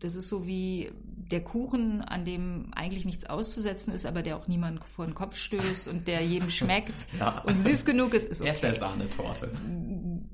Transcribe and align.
das 0.00 0.14
ist 0.14 0.28
so 0.28 0.46
wie 0.46 0.90
der 1.30 1.42
Kuchen, 1.42 2.02
an 2.02 2.24
dem 2.24 2.70
eigentlich 2.74 3.04
nichts 3.04 3.26
auszusetzen 3.26 3.92
ist, 3.92 4.06
aber 4.06 4.22
der 4.22 4.36
auch 4.36 4.46
niemand 4.46 4.84
vor 4.84 5.04
den 5.06 5.14
Kopf 5.14 5.36
stößt 5.36 5.88
und 5.88 6.06
der 6.06 6.24
jedem 6.24 6.50
schmeckt 6.58 6.94
Ja. 7.18 7.40
und 7.46 7.58
süß 7.66 7.84
genug 7.84 8.14
ist, 8.14 8.26
ist 8.28 8.40
okay. 8.40 8.50
Erdbeersahnetorte. 8.50 9.50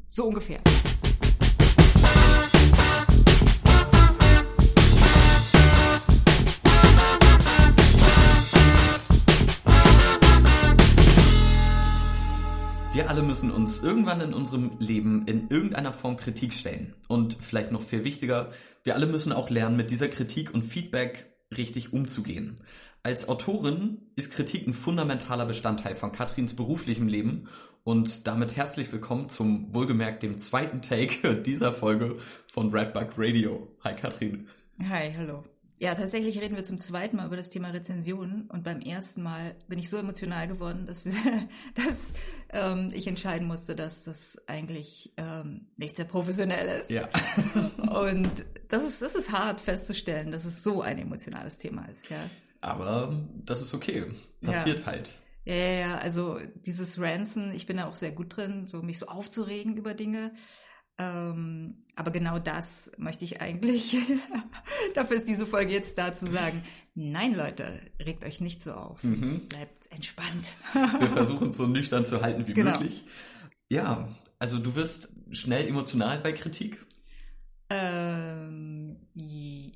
So 0.09 0.27
ungefähr. 0.27 0.61
Alle 13.13 13.23
müssen 13.23 13.51
uns 13.51 13.83
irgendwann 13.83 14.23
in 14.23 14.33
unserem 14.33 14.79
Leben 14.79 15.27
in 15.27 15.51
irgendeiner 15.51 15.93
Form 15.93 16.17
Kritik 16.17 16.55
stellen. 16.55 16.95
Und 17.09 17.37
vielleicht 17.43 17.71
noch 17.71 17.83
viel 17.83 18.05
wichtiger, 18.05 18.53
wir 18.85 18.95
alle 18.95 19.05
müssen 19.05 19.35
auch 19.35 19.51
lernen, 19.51 19.77
mit 19.77 19.91
dieser 19.91 20.09
Kritik 20.09 20.55
und 20.55 20.63
Feedback 20.63 21.31
richtig 21.55 21.93
umzugehen. 21.93 22.63
Als 23.03 23.29
Autorin 23.29 23.99
ist 24.17 24.33
Kritik 24.33 24.67
ein 24.67 24.73
fundamentaler 24.73 25.45
Bestandteil 25.45 25.95
von 25.95 26.13
Katrins 26.13 26.57
beruflichem 26.57 27.07
Leben 27.07 27.51
und 27.85 28.27
damit 28.27 28.57
herzlich 28.57 28.91
willkommen 28.91 29.29
zum 29.29 29.75
wohlgemerkt 29.75 30.23
dem 30.23 30.39
zweiten 30.39 30.81
Take 30.81 31.43
dieser 31.43 31.75
Folge 31.75 32.17
von 32.51 32.71
Redbug 32.71 33.11
Radio. 33.19 33.69
Hi 33.85 33.95
Katrin. 33.95 34.49
Hi, 34.89 35.13
hallo. 35.15 35.45
Ja, 35.83 35.97
tatsächlich 35.97 36.41
reden 36.41 36.55
wir 36.55 36.63
zum 36.63 36.79
zweiten 36.79 37.17
Mal 37.17 37.27
über 37.27 37.37
das 37.37 37.51
Thema 37.51 37.71
Rezensionen 37.71 38.49
und 38.49 38.63
beim 38.63 38.81
ersten 38.81 39.21
Mal 39.21 39.57
bin 39.67 39.81
ich 39.81 39.91
so 39.91 39.97
emotional 39.97 40.47
geworden, 40.47 40.87
dass, 40.87 41.05
wir, 41.05 41.13
dass 41.75 42.13
ähm, 42.51 42.91
ich 42.93 43.09
entscheiden 43.09 43.49
musste, 43.49 43.75
dass 43.75 44.05
das 44.05 44.41
eigentlich 44.47 45.13
ähm, 45.17 45.67
nicht 45.77 45.97
sehr 45.97 46.05
professionell 46.05 46.83
ist. 46.83 46.89
Ja. 46.89 47.09
Und 48.01 48.31
das 48.69 48.85
ist, 48.85 49.03
das 49.03 49.17
ist 49.17 49.33
hart 49.33 49.61
festzustellen, 49.61 50.31
dass 50.31 50.45
es 50.45 50.63
so 50.63 50.83
ein 50.83 50.99
emotionales 50.99 51.59
Thema 51.59 51.85
ist, 51.87 52.09
ja. 52.11 52.31
Aber 52.61 53.21
das 53.45 53.61
ist 53.61 53.75
okay. 53.75 54.07
Passiert 54.41 54.81
Ja. 54.81 54.87
halt. 54.87 55.13
Ja, 55.45 55.55
ja, 55.57 55.73
ja, 55.73 55.99
also 55.99 56.39
dieses 56.65 57.01
Ranzen, 57.01 57.53
ich 57.53 57.67
bin 57.67 57.79
da 57.79 57.87
auch 57.89 57.97
sehr 57.97 58.13
gut 58.13 58.37
drin, 58.37 58.69
so 58.69 58.83
mich 58.83 59.01
so 59.01 59.07
aufzuregen 59.07 59.77
über 59.77 59.95
Dinge. 59.95 60.31
Ähm, 61.03 61.75
aber 61.97 62.11
genau 62.11 62.39
das 62.39 62.91
möchte 62.97 63.25
ich 63.25 63.41
eigentlich, 63.41 63.97
dafür 64.95 65.17
ist 65.17 65.27
diese 65.29 65.47
Folge 65.47 65.73
jetzt 65.73 65.99
da 65.99 66.15
zu 66.15 66.27
sagen, 66.27 66.63
nein 66.95 67.35
Leute, 67.35 67.81
regt 67.99 68.25
euch 68.25 68.41
nicht 68.41 68.63
so 68.63 68.73
auf, 68.73 69.03
Mhm. 69.03 69.49
bleibt 69.49 69.91
entspannt. 69.91 70.49
Wir 71.01 71.11
versuchen 71.11 71.51
es 71.51 71.57
so 71.57 71.67
nüchtern 71.67 72.05
zu 72.05 72.23
halten 72.23 72.47
wie 72.47 72.55
Genau. 72.55 72.71
möglich. 72.79 73.05
Ja, 73.69 74.09
also 74.39 74.59
du 74.59 74.75
wirst 74.75 75.09
schnell 75.33 75.67
emotional 75.67 76.19
bei 76.21 76.33
Kritik. 76.33 76.85
ähm, 77.71 78.97
i- 79.17 79.73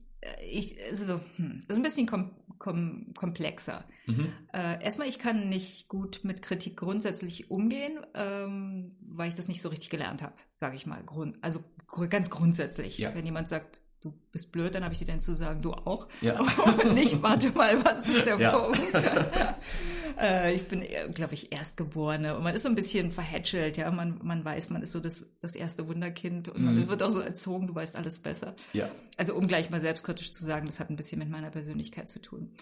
ich, 0.51 0.77
also, 0.91 1.21
hm, 1.37 1.63
das 1.67 1.77
ist 1.77 1.81
ein 1.81 1.83
bisschen 1.83 2.07
kom 2.07 2.31
kom 2.59 3.13
komplexer. 3.17 3.85
Mhm. 4.07 4.33
Äh, 4.53 4.83
erstmal, 4.85 5.09
ich 5.09 5.19
kann 5.19 5.49
nicht 5.49 5.89
gut 5.89 6.21
mit 6.23 6.43
Kritik 6.43 6.77
grundsätzlich 6.77 7.51
umgehen, 7.51 7.99
ähm, 8.15 8.97
weil 9.01 9.29
ich 9.29 9.35
das 9.35 9.49
nicht 9.49 9.63
so 9.63 9.69
richtig 9.69 9.91
gelernt 9.91 10.23
habe, 10.23 10.35
sage 10.55 10.77
ich 10.77 10.87
mal. 10.87 11.03
Grund, 11.05 11.37
also 11.43 11.61
gru- 11.87 12.09
ganz 12.09 12.31
grundsätzlich. 12.31 12.99
Ja. 12.99 13.15
Wenn 13.15 13.25
jemand 13.25 13.49
sagt, 13.49 13.83
du 14.03 14.13
bist 14.33 14.53
blöd, 14.53 14.75
dann 14.75 14.85
habe 14.85 14.93
ich 14.93 14.99
dir 15.01 15.07
dann 15.07 15.21
zu 15.21 15.35
sagen, 15.35 15.63
du 15.63 15.73
auch. 15.73 16.09
Ja. 16.21 16.39
Und 16.85 16.95
nicht, 16.95 17.23
warte 17.23 17.51
mal, 17.51 17.85
was 17.85 18.07
ist 18.09 18.27
der 18.27 18.39
Ja. 18.39 18.59
Punkt? 18.59 18.81
äh, 20.21 20.55
ich 20.55 20.67
bin, 20.69 20.85
glaube 21.15 21.35
ich, 21.35 21.53
Erstgeborene 21.53 22.37
und 22.37 22.43
man 22.43 22.55
ist 22.55 22.63
so 22.63 22.69
ein 22.69 22.75
bisschen 22.75 23.11
verhätschelt, 23.13 23.77
ja. 23.77 23.91
Man, 23.91 24.21
man 24.23 24.45
weiß, 24.45 24.71
man 24.71 24.83
ist 24.83 24.93
so 24.93 25.01
das, 25.01 25.27
das 25.41 25.55
erste 25.55 25.87
Wunderkind 25.89 26.49
und 26.49 26.63
man 26.65 26.75
Mhm. 26.77 26.89
wird 26.89 27.03
auch 27.03 27.11
so 27.11 27.21
erzogen, 27.21 27.67
du 27.67 27.75
weißt 27.75 27.97
alles 27.97 28.19
besser. 28.19 28.55
Ja. 28.73 28.91
Also 29.17 29.35
um 29.35 29.47
gleich 29.47 29.71
mal 29.71 29.81
selbstkritisch 29.81 30.33
zu 30.33 30.45
sagen, 30.45 30.67
das 30.67 30.81
hat 30.81 30.91
ein 30.91 30.97
bisschen 30.97 31.19
mit 31.19 31.29
meiner 31.31 31.51
Persönlichkeit 31.51 32.09
zu 32.11 32.21
tun. 32.21 32.53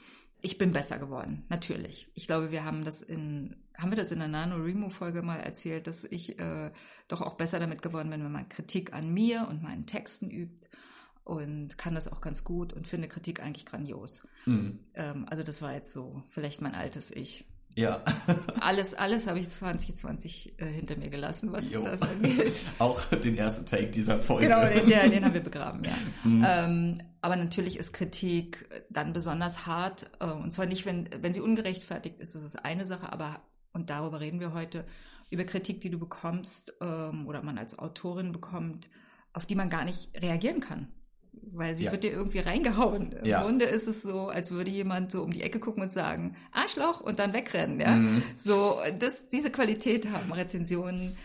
Ich 0.41 0.59
bin 0.59 0.73
besser 0.73 0.99
geworden, 0.99 1.45
natürlich. 1.49 2.09
Ich 2.15 2.27
glaube, 2.27 2.51
wir 2.51 2.65
haben 2.67 2.85
das 2.85 3.01
in, 3.01 3.57
haben 3.79 3.91
wir 3.91 3.97
das 3.97 4.13
in 4.13 4.19
der 4.19 4.29
Nano-Remo-Folge 4.29 5.23
mal 5.23 5.39
erzählt, 5.41 5.87
dass 5.87 6.05
ich 6.05 6.39
äh, 6.39 6.71
doch 7.09 7.23
auch 7.23 7.35
besser 7.35 7.59
damit 7.61 7.81
geworden 7.81 8.11
bin, 8.11 8.23
wenn 8.23 8.31
man 8.33 8.49
Kritik 8.51 8.93
an 8.93 9.13
mir 9.15 9.47
und 9.49 9.63
meinen 9.63 9.87
Texten 9.87 10.31
übt 10.31 10.64
und 11.25 11.79
kann 11.79 11.95
das 11.95 12.07
auch 12.07 12.21
ganz 12.21 12.45
gut 12.45 12.73
und 12.73 12.87
finde 12.87 13.09
Kritik 13.09 13.43
eigentlich 13.43 13.67
grandios. 13.67 14.23
Mhm. 14.45 14.81
Ähm, 14.95 15.27
also 15.29 15.43
das 15.43 15.63
war 15.63 15.73
jetzt 15.73 15.93
so 15.93 16.23
vielleicht 16.31 16.61
mein 16.61 16.75
altes 16.75 17.11
Ich. 17.11 17.47
Ja. 17.77 18.05
Alles, 18.61 18.95
alles 18.95 19.27
habe 19.27 19.41
ich 19.41 19.51
2020 19.51 20.61
äh, 20.61 20.67
hinter 20.67 20.97
mir 20.97 21.11
gelassen, 21.11 21.53
was 21.53 21.69
Jo. 21.69 21.85
das 21.85 22.03
angeht. 22.03 22.55
Auch 22.79 23.05
den 23.07 23.37
ersten 23.37 23.67
Take 23.67 23.89
dieser 23.89 24.21
Folge. 24.21 24.47
Genau, 24.47 24.65
den, 24.65 24.89
der, 24.89 25.09
den 25.09 25.25
haben 25.25 25.35
wir 25.35 25.43
begraben, 25.43 25.83
ja. 25.85 25.93
Mhm. 26.23 26.45
Ähm, 26.47 27.03
aber 27.21 27.35
natürlich 27.35 27.77
ist 27.77 27.93
Kritik 27.93 28.69
dann 28.91 29.13
besonders 29.13 29.67
hart. 29.67 30.09
Äh, 30.21 30.27
und 30.27 30.53
zwar 30.53 30.67
nicht, 30.67 30.87
wenn, 30.87 31.09
wenn 31.21 31.35
sie 31.35 31.41
ungerechtfertigt 31.41 32.21
ist, 32.21 32.37
das 32.37 32.45
ist 32.45 32.65
eine 32.65 32.85
Sache, 32.85 33.13
aber, 33.13 33.41
und 33.73 33.91
darüber 33.91 34.21
reden 34.21 34.39
wir 34.39 34.55
heute, 34.55 34.85
über 35.31 35.45
Kritik, 35.45 35.81
die 35.81 35.91
du 35.91 35.99
bekommst 35.99 36.75
ähm, 36.81 37.27
oder 37.27 37.43
man 37.43 37.59
als 37.59 37.77
Autorin 37.77 38.31
bekommt, 38.31 38.89
auf 39.33 39.47
die 39.47 39.57
man 39.57 39.69
gar 39.69 39.85
nicht 39.85 40.11
reagieren 40.23 40.61
kann. 40.61 40.93
Weil 41.57 41.77
sie 41.77 41.85
Ja. 41.85 41.93
wird 41.93 42.03
dir 42.05 42.11
irgendwie 42.13 42.41
reingehauen. 42.41 43.13
Im 43.13 43.27
Ja. 43.27 43.43
Grunde 43.43 43.65
ist 43.67 43.87
es 43.87 44.03
so, 44.03 44.29
als 44.29 44.51
würde 44.51 44.71
jemand 44.71 45.13
so 45.13 45.23
um 45.23 45.33
die 45.33 45.43
Ecke 45.43 45.61
gucken 45.61 45.83
und 45.83 45.93
sagen, 45.93 46.35
Arschloch 46.53 47.01
und 47.01 47.19
dann 47.21 47.33
wegrennen, 47.33 47.81
ja. 47.81 47.95
Mhm. 47.95 48.23
So, 48.37 48.79
das, 48.99 49.29
diese 49.29 49.51
Qualität 49.51 50.11
haben 50.11 50.33
Rezensionen 50.33 51.17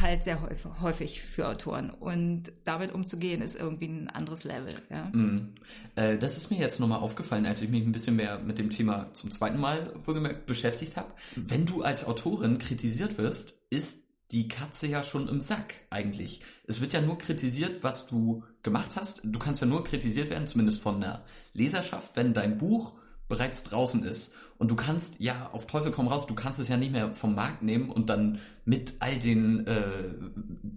halt 0.00 0.22
sehr 0.22 0.40
häufig, 0.40 0.64
häufig 0.80 1.22
für 1.22 1.48
Autoren. 1.48 1.90
Und 1.90 2.52
damit 2.64 2.92
umzugehen 2.94 3.42
ist 3.42 3.56
irgendwie 3.56 3.86
ein 3.88 4.08
anderes 4.08 4.44
Level, 4.44 4.72
ja. 4.90 5.10
Mhm. 5.12 5.54
Äh, 5.96 6.16
das 6.18 6.36
ist 6.36 6.50
mir 6.50 6.58
jetzt 6.60 6.78
nochmal 6.78 7.00
aufgefallen, 7.00 7.46
als 7.46 7.60
ich 7.62 7.68
mich 7.68 7.84
ein 7.84 7.90
bisschen 7.90 8.14
mehr 8.14 8.38
mit 8.38 8.58
dem 8.58 8.70
Thema 8.70 9.12
zum 9.14 9.32
zweiten 9.32 9.58
Mal 9.58 9.92
wohlgemerkt 10.06 10.46
beschäftigt 10.46 10.96
habe. 10.96 11.10
Wenn 11.34 11.66
du 11.66 11.82
als 11.82 12.04
Autorin 12.04 12.58
kritisiert 12.58 13.18
wirst, 13.18 13.54
ist 13.70 13.98
die 14.30 14.46
Katze 14.48 14.86
ja 14.86 15.02
schon 15.02 15.28
im 15.28 15.42
Sack 15.42 15.74
eigentlich. 15.90 16.42
Es 16.66 16.80
wird 16.80 16.92
ja 16.92 17.00
nur 17.00 17.18
kritisiert, 17.18 17.82
was 17.82 18.06
du 18.06 18.44
gemacht 18.62 18.96
hast. 18.96 19.20
Du 19.24 19.38
kannst 19.38 19.60
ja 19.60 19.66
nur 19.66 19.84
kritisiert 19.84 20.30
werden, 20.30 20.46
zumindest 20.46 20.80
von 20.80 21.00
der 21.00 21.24
Leserschaft, 21.52 22.16
wenn 22.16 22.34
dein 22.34 22.58
Buch 22.58 22.94
bereits 23.28 23.62
draußen 23.62 24.04
ist. 24.04 24.32
Und 24.58 24.70
du 24.70 24.76
kannst 24.76 25.18
ja 25.18 25.50
auf 25.52 25.66
Teufel 25.66 25.90
komm 25.90 26.06
raus, 26.06 26.26
du 26.26 26.34
kannst 26.34 26.60
es 26.60 26.68
ja 26.68 26.76
nicht 26.76 26.92
mehr 26.92 27.14
vom 27.14 27.34
Markt 27.34 27.62
nehmen 27.62 27.90
und 27.90 28.10
dann 28.10 28.38
mit 28.64 28.94
all 29.00 29.18
den 29.18 29.66
äh, 29.66 30.14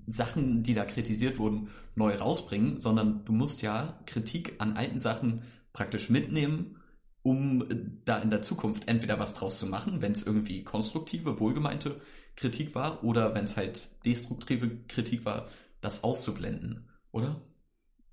Sachen, 0.08 0.64
die 0.64 0.74
da 0.74 0.86
kritisiert 0.86 1.38
wurden, 1.38 1.70
neu 1.96 2.16
rausbringen, 2.16 2.80
sondern 2.80 3.24
du 3.26 3.34
musst 3.34 3.62
ja 3.62 4.00
Kritik 4.06 4.56
an 4.60 4.78
alten 4.78 5.00
Sachen 5.00 5.44
praktisch 5.74 6.10
mitnehmen, 6.10 6.78
um 7.22 7.66
da 8.06 8.20
in 8.20 8.30
der 8.30 8.42
Zukunft 8.42 8.88
entweder 8.88 9.20
was 9.20 9.34
draus 9.34 9.60
zu 9.60 9.68
machen, 9.68 10.02
wenn 10.02 10.14
es 10.14 10.24
irgendwie 10.24 10.64
konstruktive, 10.64 11.40
wohlgemeinte 11.40 12.00
Kritik 12.36 12.74
war, 12.74 13.04
oder 13.04 13.36
wenn 13.36 13.46
es 13.46 13.58
halt 13.58 13.90
destruktive 14.06 14.78
Kritik 14.88 15.26
war, 15.26 15.48
das 15.82 16.04
auszublenden, 16.04 16.88
oder? 17.12 17.42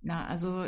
Na, 0.02 0.26
also 0.26 0.66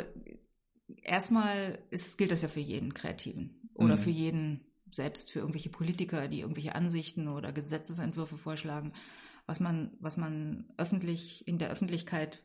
erstmal 1.03 1.79
ist, 1.89 2.17
gilt 2.17 2.31
das 2.31 2.41
ja 2.41 2.47
für 2.47 2.59
jeden 2.59 2.93
Kreativen 2.93 3.69
oder 3.73 3.97
Mhm. 3.97 4.01
für 4.01 4.09
jeden, 4.09 4.61
selbst 4.91 5.31
für 5.31 5.39
irgendwelche 5.39 5.69
Politiker, 5.69 6.27
die 6.27 6.39
irgendwelche 6.41 6.75
Ansichten 6.75 7.27
oder 7.27 7.51
Gesetzesentwürfe 7.51 8.37
vorschlagen, 8.37 8.93
was 9.45 9.59
man, 9.59 9.91
was 9.99 10.17
man 10.17 10.65
öffentlich 10.77 11.47
in 11.47 11.59
der 11.59 11.69
Öffentlichkeit 11.69 12.41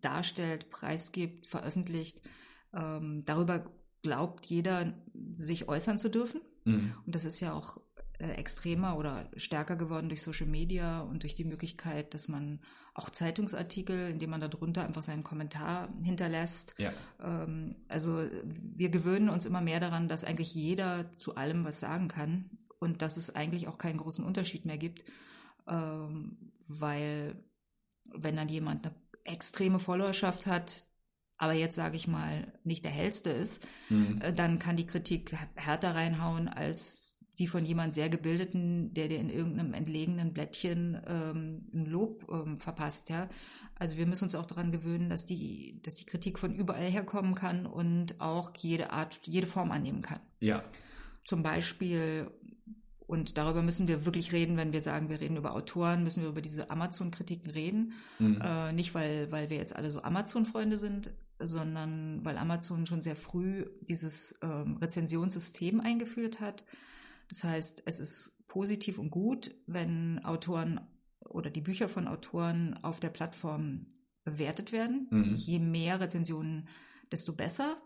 darstellt, 0.00 0.70
preisgibt, 0.70 1.46
veröffentlicht, 1.46 2.22
ähm, 2.74 3.22
darüber 3.24 3.70
glaubt 4.02 4.46
jeder, 4.46 4.94
sich 5.30 5.68
äußern 5.68 5.98
zu 5.98 6.08
dürfen. 6.08 6.40
Mhm. 6.64 6.94
Und 7.06 7.14
das 7.14 7.24
ist 7.24 7.40
ja 7.40 7.52
auch 7.52 7.80
extremer 8.30 8.96
oder 8.96 9.28
stärker 9.36 9.76
geworden 9.76 10.08
durch 10.08 10.22
Social 10.22 10.46
Media 10.46 11.00
und 11.02 11.22
durch 11.22 11.34
die 11.34 11.44
Möglichkeit, 11.44 12.14
dass 12.14 12.28
man 12.28 12.60
auch 12.94 13.10
Zeitungsartikel, 13.10 14.10
indem 14.10 14.30
man 14.30 14.40
darunter 14.40 14.84
einfach 14.84 15.02
seinen 15.02 15.24
Kommentar 15.24 15.88
hinterlässt. 16.02 16.74
Ja. 16.78 16.92
Ähm, 17.20 17.72
also 17.88 18.24
wir 18.44 18.90
gewöhnen 18.90 19.28
uns 19.28 19.46
immer 19.46 19.60
mehr 19.60 19.80
daran, 19.80 20.08
dass 20.08 20.24
eigentlich 20.24 20.54
jeder 20.54 21.16
zu 21.16 21.36
allem 21.36 21.64
was 21.64 21.80
sagen 21.80 22.08
kann 22.08 22.50
und 22.78 23.02
dass 23.02 23.16
es 23.16 23.34
eigentlich 23.34 23.68
auch 23.68 23.78
keinen 23.78 23.98
großen 23.98 24.24
Unterschied 24.24 24.64
mehr 24.66 24.78
gibt, 24.78 25.04
ähm, 25.66 26.52
weil 26.68 27.42
wenn 28.14 28.36
dann 28.36 28.48
jemand 28.48 28.84
eine 28.84 28.94
extreme 29.24 29.78
Followerschaft 29.78 30.46
hat, 30.46 30.84
aber 31.38 31.54
jetzt 31.54 31.76
sage 31.76 31.96
ich 31.96 32.06
mal 32.06 32.52
nicht 32.62 32.84
der 32.84 32.90
hellste 32.92 33.30
ist, 33.30 33.66
Mhm. 33.88 34.20
äh, 34.20 34.32
dann 34.32 34.58
kann 34.58 34.76
die 34.76 34.86
Kritik 34.86 35.34
härter 35.54 35.94
reinhauen 35.94 36.48
als 36.48 37.11
die 37.38 37.46
von 37.46 37.64
jemand 37.64 37.94
sehr 37.94 38.10
gebildeten, 38.10 38.92
der 38.94 39.08
dir 39.08 39.18
in 39.18 39.30
irgendeinem 39.30 39.74
entlegenen 39.74 40.32
Blättchen 40.32 41.00
ähm, 41.06 41.66
ein 41.72 41.86
Lob 41.86 42.26
ähm, 42.30 42.58
verpasst, 42.58 43.08
ja. 43.08 43.28
Also 43.78 43.96
wir 43.96 44.06
müssen 44.06 44.24
uns 44.24 44.34
auch 44.34 44.46
daran 44.46 44.70
gewöhnen, 44.70 45.08
dass 45.08 45.24
die, 45.24 45.80
dass 45.82 45.94
die 45.94 46.04
Kritik 46.04 46.38
von 46.38 46.54
überall 46.54 46.88
herkommen 46.88 47.34
kann 47.34 47.66
und 47.66 48.20
auch 48.20 48.52
jede 48.56 48.92
Art, 48.92 49.20
jede 49.24 49.46
Form 49.46 49.72
annehmen 49.72 50.02
kann. 50.02 50.20
Ja. 50.40 50.62
Zum 51.24 51.42
Beispiel, 51.42 52.30
und 53.06 53.38
darüber 53.38 53.62
müssen 53.62 53.88
wir 53.88 54.04
wirklich 54.04 54.32
reden, 54.32 54.56
wenn 54.56 54.72
wir 54.72 54.82
sagen, 54.82 55.08
wir 55.08 55.20
reden 55.20 55.36
über 55.36 55.54
Autoren, 55.54 56.04
müssen 56.04 56.22
wir 56.22 56.28
über 56.28 56.42
diese 56.42 56.70
Amazon-Kritiken 56.70 57.50
reden. 57.50 57.94
Mhm. 58.18 58.40
Äh, 58.40 58.72
nicht, 58.72 58.94
weil, 58.94 59.32
weil 59.32 59.50
wir 59.50 59.56
jetzt 59.56 59.74
alle 59.74 59.90
so 59.90 60.02
Amazon-Freunde 60.02 60.76
sind, 60.78 61.10
sondern 61.38 62.24
weil 62.24 62.38
Amazon 62.38 62.86
schon 62.86 63.02
sehr 63.02 63.16
früh 63.16 63.66
dieses 63.80 64.38
ähm, 64.42 64.76
Rezensionssystem 64.76 65.80
eingeführt 65.80 66.40
hat. 66.40 66.62
Das 67.28 67.44
heißt, 67.44 67.82
es 67.86 68.00
ist 68.00 68.32
positiv 68.46 68.98
und 68.98 69.10
gut, 69.10 69.54
wenn 69.66 70.22
Autoren 70.24 70.80
oder 71.20 71.50
die 71.50 71.60
Bücher 71.60 71.88
von 71.88 72.06
Autoren 72.06 72.78
auf 72.82 73.00
der 73.00 73.08
Plattform 73.08 73.86
bewertet 74.24 74.72
werden. 74.72 75.08
Mhm. 75.10 75.36
Je 75.36 75.58
mehr 75.58 76.00
Rezensionen, 76.00 76.68
desto 77.10 77.32
besser, 77.32 77.76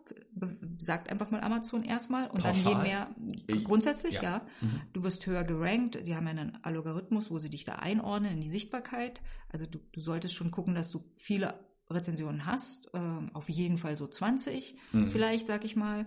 sagt 0.79 1.11
einfach 1.11 1.31
mal 1.31 1.41
Amazon 1.41 1.85
erstmal. 1.85 2.29
Und 2.31 2.43
Pauschal. 2.43 2.63
dann 2.63 2.73
je 2.73 2.83
mehr, 2.83 3.11
ich, 3.47 3.65
grundsätzlich, 3.65 4.15
ja. 4.15 4.23
ja. 4.23 4.47
Mhm. 4.61 4.81
Du 4.93 5.03
wirst 5.03 5.27
höher 5.27 5.45
gerankt. 5.45 6.07
Die 6.07 6.15
haben 6.15 6.27
ja 6.27 6.31
einen 6.31 6.59
Algorithmus, 6.63 7.31
wo 7.31 7.39
sie 7.39 7.51
dich 7.51 7.65
da 7.65 7.77
einordnen 7.77 8.33
in 8.33 8.41
die 8.41 8.49
Sichtbarkeit. 8.49 9.21
Also 9.49 9.67
du, 9.67 9.81
du 9.93 10.01
solltest 10.01 10.35
schon 10.35 10.51
gucken, 10.51 10.75
dass 10.75 10.91
du 10.91 11.05
viele 11.17 11.55
Rezensionen 11.91 12.47
hast. 12.47 12.91
Ähm, 12.95 13.31
auf 13.33 13.49
jeden 13.49 13.79
Fall 13.79 13.97
so 13.97 14.07
20, 14.07 14.77
mhm. 14.93 15.09
vielleicht, 15.09 15.47
sag 15.47 15.65
ich 15.65 15.77
mal. 15.77 16.07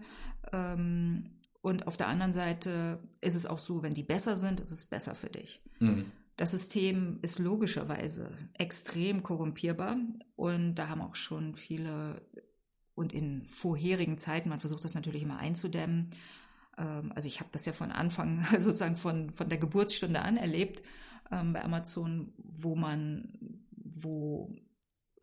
Ähm, 0.51 1.38
und 1.61 1.87
auf 1.87 1.97
der 1.97 2.07
anderen 2.07 2.33
Seite 2.33 2.99
ist 3.21 3.35
es 3.35 3.45
auch 3.45 3.59
so, 3.59 3.83
wenn 3.83 3.93
die 3.93 4.03
besser 4.03 4.37
sind, 4.37 4.59
ist 4.59 4.71
es 4.71 4.85
besser 4.85 5.15
für 5.15 5.29
dich. 5.29 5.61
Mhm. 5.79 6.11
Das 6.37 6.51
System 6.51 7.19
ist 7.21 7.37
logischerweise 7.37 8.31
extrem 8.53 9.23
korrumpierbar 9.23 9.97
und 10.37 10.75
da 10.75 10.87
haben 10.87 11.01
auch 11.01 11.15
schon 11.15 11.55
viele 11.55 12.21
und 12.95 13.13
in 13.13 13.45
vorherigen 13.45 14.17
Zeiten, 14.17 14.49
man 14.49 14.59
versucht 14.59 14.83
das 14.83 14.93
natürlich 14.93 15.23
immer 15.23 15.37
einzudämmen. 15.37 16.11
Ähm, 16.77 17.11
also 17.15 17.27
ich 17.27 17.39
habe 17.39 17.49
das 17.51 17.65
ja 17.65 17.73
von 17.73 17.91
Anfang, 17.91 18.45
sozusagen 18.59 18.97
von, 18.97 19.31
von 19.31 19.49
der 19.49 19.57
Geburtsstunde 19.57 20.21
an 20.21 20.37
erlebt 20.37 20.83
ähm, 21.31 21.53
bei 21.53 21.63
Amazon, 21.63 22.33
wo 22.37 22.75
man, 22.75 23.63
wo 23.71 24.53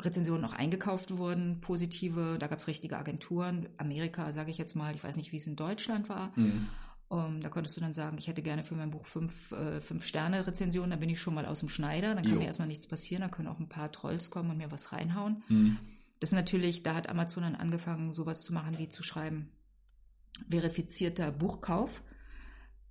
Rezensionen 0.01 0.45
auch 0.45 0.53
eingekauft 0.53 1.17
wurden, 1.17 1.61
positive, 1.61 2.37
da 2.39 2.49
gab 2.49 2.59
es 2.59 2.67
richtige 2.67 2.99
Agenturen. 2.99 3.69
Amerika, 3.79 4.33
sage 4.33 4.51
ich 4.51 4.59
jetzt 4.59 4.77
mal, 4.77 4.95
ich 4.95 5.03
weiß 5.03 5.17
nicht, 5.17 5.33
wie 5.33 5.39
es 5.39 5.47
in 5.47 5.57
Deutschland 5.57 6.09
war. 6.09 6.33
Mhm. 6.37 6.69
Um, 7.09 7.41
da 7.41 7.49
konntest 7.49 7.77
du 7.77 7.81
dann 7.81 7.95
sagen, 7.95 8.19
ich 8.19 8.27
hätte 8.27 8.43
gerne 8.43 8.65
für 8.65 8.75
mein 8.75 8.91
Buch 8.91 9.07
fünf, 9.07 9.53
äh, 9.53 9.81
fünf 9.81 10.05
Sterne 10.05 10.45
Rezensionen, 10.45 10.91
da 10.91 10.97
bin 10.97 11.09
ich 11.09 11.21
schon 11.21 11.35
mal 11.35 11.47
aus 11.47 11.61
dem 11.61 11.69
Schneider, 11.69 12.17
dann 12.17 12.25
kann 12.25 12.33
jo. 12.33 12.41
mir 12.41 12.47
erstmal 12.47 12.67
nichts 12.67 12.89
passieren, 12.89 13.23
da 13.23 13.29
können 13.29 13.47
auch 13.47 13.61
ein 13.61 13.69
paar 13.69 13.93
Trolls 13.93 14.29
kommen 14.29 14.51
und 14.51 14.57
mir 14.57 14.73
was 14.73 14.93
reinhauen. 14.93 15.45
Mhm. 15.49 15.79
Das 16.19 16.31
ist 16.31 16.35
natürlich, 16.35 16.83
da 16.83 16.97
hat 16.97 17.09
Amazon 17.09 17.45
dann 17.45 17.55
angefangen, 17.55 18.13
sowas 18.13 18.43
zu 18.43 18.53
machen, 18.53 18.77
wie 18.79 18.89
zu 18.89 19.05
schreiben, 19.05 19.51
verifizierter 20.51 21.31
Buchkauf. 21.31 22.03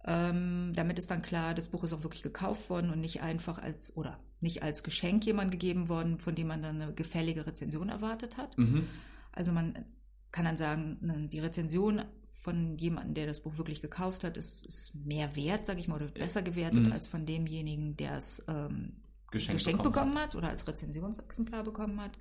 Ähm, 0.05 0.71
damit 0.75 0.97
ist 0.97 1.11
dann 1.11 1.21
klar, 1.21 1.53
das 1.53 1.67
Buch 1.67 1.83
ist 1.83 1.91
auch 1.91 2.03
wirklich 2.03 2.23
gekauft 2.23 2.69
worden 2.69 2.91
und 2.91 3.01
nicht 3.01 3.21
einfach 3.21 3.57
als, 3.57 3.97
oder 3.97 4.19
nicht 4.41 4.63
als 4.63 4.83
Geschenk 4.83 5.25
jemand 5.25 5.51
gegeben 5.51 5.89
worden, 5.89 6.19
von 6.19 6.35
dem 6.35 6.47
man 6.47 6.61
dann 6.61 6.81
eine 6.81 6.93
gefällige 6.93 7.47
Rezension 7.47 7.89
erwartet 7.89 8.37
hat. 8.37 8.57
Mhm. 8.57 8.87
Also 9.31 9.51
man 9.51 9.85
kann 10.31 10.45
dann 10.45 10.57
sagen, 10.57 11.29
die 11.31 11.39
Rezension 11.39 12.01
von 12.29 12.77
jemandem, 12.77 13.15
der 13.15 13.27
das 13.27 13.39
Buch 13.39 13.57
wirklich 13.57 13.81
gekauft 13.81 14.23
hat, 14.23 14.37
ist, 14.37 14.65
ist 14.65 14.93
mehr 14.93 15.35
wert, 15.35 15.65
sage 15.65 15.79
ich 15.79 15.87
mal, 15.87 15.95
oder 15.95 16.11
besser 16.11 16.41
gewertet 16.41 16.85
mhm. 16.85 16.91
als 16.91 17.07
von 17.07 17.25
demjenigen, 17.25 17.97
der 17.97 18.17
es 18.17 18.43
ähm, 18.47 18.97
geschenkt, 19.31 19.59
geschenkt 19.61 19.83
bekommen, 19.83 20.11
bekommen 20.11 20.23
hat. 20.23 20.35
oder 20.35 20.49
als 20.49 20.67
Rezensionsexemplar 20.67 21.63
bekommen 21.63 21.99
hat. 21.99 22.11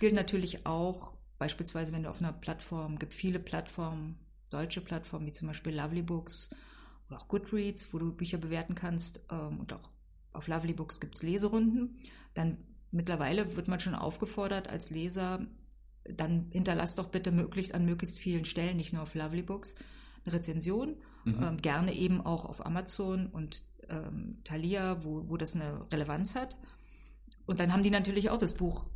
Gilt 0.00 0.14
natürlich 0.14 0.66
auch 0.66 1.14
beispielsweise, 1.38 1.92
wenn 1.92 2.02
du 2.02 2.10
auf 2.10 2.20
einer 2.20 2.32
Plattform, 2.32 2.98
gibt 2.98 3.14
viele 3.14 3.38
Plattformen, 3.38 4.18
deutsche 4.50 4.82
Plattformen 4.82 5.26
wie 5.26 5.32
zum 5.32 5.48
Beispiel 5.48 5.74
Lovely 5.74 6.02
Books 6.02 6.50
oder 7.08 7.20
auch 7.20 7.28
Goodreads, 7.28 7.92
wo 7.92 7.98
du 7.98 8.12
Bücher 8.12 8.38
bewerten 8.38 8.74
kannst 8.74 9.20
ähm, 9.30 9.60
und 9.60 9.72
auch 9.72 9.90
auf 10.32 10.48
Lovely 10.48 10.72
Books 10.72 11.00
gibt 11.00 11.16
es 11.16 11.22
Leserunden. 11.22 11.98
Dann 12.34 12.58
mittlerweile 12.90 13.56
wird 13.56 13.68
man 13.68 13.80
schon 13.80 13.94
aufgefordert 13.94 14.68
als 14.68 14.90
Leser, 14.90 15.46
dann 16.04 16.48
hinterlass 16.50 16.94
doch 16.94 17.08
bitte 17.08 17.30
möglichst 17.30 17.74
an 17.74 17.84
möglichst 17.84 18.18
vielen 18.18 18.44
Stellen, 18.44 18.76
nicht 18.76 18.92
nur 18.92 19.02
auf 19.02 19.14
Lovely 19.14 19.42
Books, 19.42 19.74
eine 20.24 20.34
Rezension. 20.34 20.96
Mhm. 21.24 21.42
Ähm, 21.42 21.56
gerne 21.58 21.94
eben 21.94 22.20
auch 22.20 22.46
auf 22.46 22.64
Amazon 22.64 23.26
und 23.26 23.62
ähm, 23.88 24.38
Thalia, 24.44 25.04
wo, 25.04 25.28
wo 25.28 25.36
das 25.36 25.54
eine 25.54 25.86
Relevanz 25.92 26.34
hat. 26.34 26.56
Und 27.46 27.60
dann 27.60 27.72
haben 27.72 27.82
die 27.82 27.90
natürlich 27.90 28.30
auch 28.30 28.38
das 28.38 28.54
Buch 28.54 28.86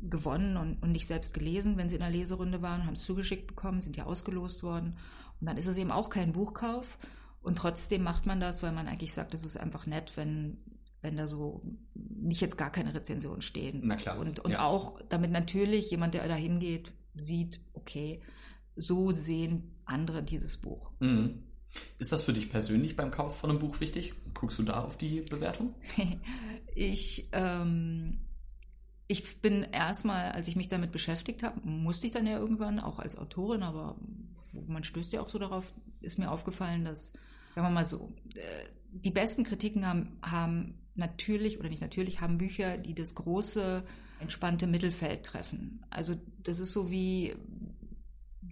gewonnen 0.00 0.56
und, 0.56 0.82
und 0.82 0.92
nicht 0.92 1.06
selbst 1.06 1.34
gelesen, 1.34 1.76
wenn 1.76 1.88
sie 1.88 1.96
in 1.96 2.02
einer 2.02 2.14
Leserunde 2.14 2.62
waren, 2.62 2.86
haben 2.86 2.94
es 2.94 3.04
zugeschickt 3.04 3.46
bekommen, 3.46 3.80
sind 3.80 3.96
ja 3.96 4.04
ausgelost 4.04 4.62
worden. 4.62 4.96
Und 5.40 5.46
dann 5.46 5.56
ist 5.56 5.66
es 5.66 5.76
eben 5.76 5.90
auch 5.90 6.08
kein 6.08 6.32
Buchkauf. 6.32 6.98
Und 7.44 7.56
trotzdem 7.56 8.02
macht 8.02 8.26
man 8.26 8.40
das, 8.40 8.62
weil 8.62 8.72
man 8.72 8.88
eigentlich 8.88 9.12
sagt, 9.12 9.34
es 9.34 9.44
ist 9.44 9.56
einfach 9.56 9.86
nett, 9.86 10.16
wenn 10.16 10.58
wenn 11.04 11.18
da 11.18 11.28
so 11.28 11.62
nicht 11.94 12.40
jetzt 12.40 12.56
gar 12.56 12.72
keine 12.72 12.94
Rezensionen 12.94 13.42
stehen. 13.42 13.82
Na 13.84 13.96
klar. 13.96 14.18
Und, 14.18 14.40
und 14.40 14.52
ja. 14.52 14.64
auch 14.64 14.98
damit 15.10 15.30
natürlich 15.30 15.90
jemand, 15.90 16.14
der 16.14 16.26
da 16.26 16.34
hingeht, 16.34 16.92
sieht, 17.14 17.60
okay, 17.74 18.22
so 18.74 19.12
sehen 19.12 19.76
andere 19.84 20.22
dieses 20.22 20.56
Buch. 20.56 20.90
Mhm. 21.00 21.44
Ist 21.98 22.10
das 22.10 22.24
für 22.24 22.32
dich 22.32 22.50
persönlich 22.50 22.96
beim 22.96 23.10
Kauf 23.10 23.36
von 23.36 23.50
einem 23.50 23.58
Buch 23.58 23.80
wichtig? 23.80 24.14
Guckst 24.32 24.58
du 24.58 24.62
da 24.62 24.82
auf 24.82 24.96
die 24.96 25.20
Bewertung? 25.20 25.74
ich, 26.74 27.28
ähm, 27.32 28.20
ich 29.06 29.42
bin 29.42 29.62
erstmal, 29.62 30.32
als 30.32 30.48
ich 30.48 30.56
mich 30.56 30.68
damit 30.68 30.90
beschäftigt 30.90 31.42
habe, 31.42 31.60
musste 31.68 32.06
ich 32.06 32.12
dann 32.12 32.26
ja 32.26 32.38
irgendwann, 32.38 32.80
auch 32.80 32.98
als 32.98 33.18
Autorin, 33.18 33.62
aber 33.62 33.96
man 34.66 34.84
stößt 34.84 35.12
ja 35.12 35.20
auch 35.20 35.28
so 35.28 35.38
darauf, 35.38 35.70
ist 36.00 36.18
mir 36.18 36.30
aufgefallen, 36.30 36.84
dass, 36.84 37.12
sagen 37.54 37.68
wir 37.68 37.70
mal 37.70 37.84
so, 37.84 38.12
äh, 38.34 38.40
die 38.90 39.10
besten 39.10 39.44
Kritiken 39.44 39.86
haben, 39.86 40.18
haben 40.22 40.74
natürlich 40.94 41.58
oder 41.58 41.68
nicht 41.68 41.82
natürlich 41.82 42.20
haben 42.20 42.38
Bücher, 42.38 42.78
die 42.78 42.94
das 42.94 43.14
große, 43.14 43.84
entspannte 44.20 44.66
Mittelfeld 44.66 45.24
treffen. 45.24 45.84
Also 45.90 46.14
das 46.42 46.60
ist 46.60 46.72
so 46.72 46.90
wie 46.90 47.34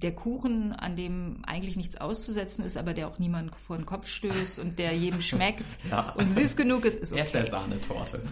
der 0.02 0.12
Kuchen, 0.12 0.72
an 0.72 0.96
dem 0.96 1.42
eigentlich 1.44 1.76
nichts 1.76 1.96
auszusetzen 1.96 2.64
ist, 2.64 2.76
aber 2.76 2.94
der 2.94 3.08
auch 3.08 3.18
niemand 3.18 3.54
vor 3.58 3.76
den 3.76 3.86
Kopf 3.86 4.08
stößt 4.08 4.58
und 4.58 4.78
der 4.78 4.92
jedem 4.92 5.22
schmeckt 5.22 5.64
ja. 5.90 6.10
und 6.10 6.28
süß 6.30 6.56
genug 6.56 6.84
ist, 6.84 6.98
ist 6.98 7.12
okay. 7.12 7.20
Erdbeersahnetorte. 7.20 8.22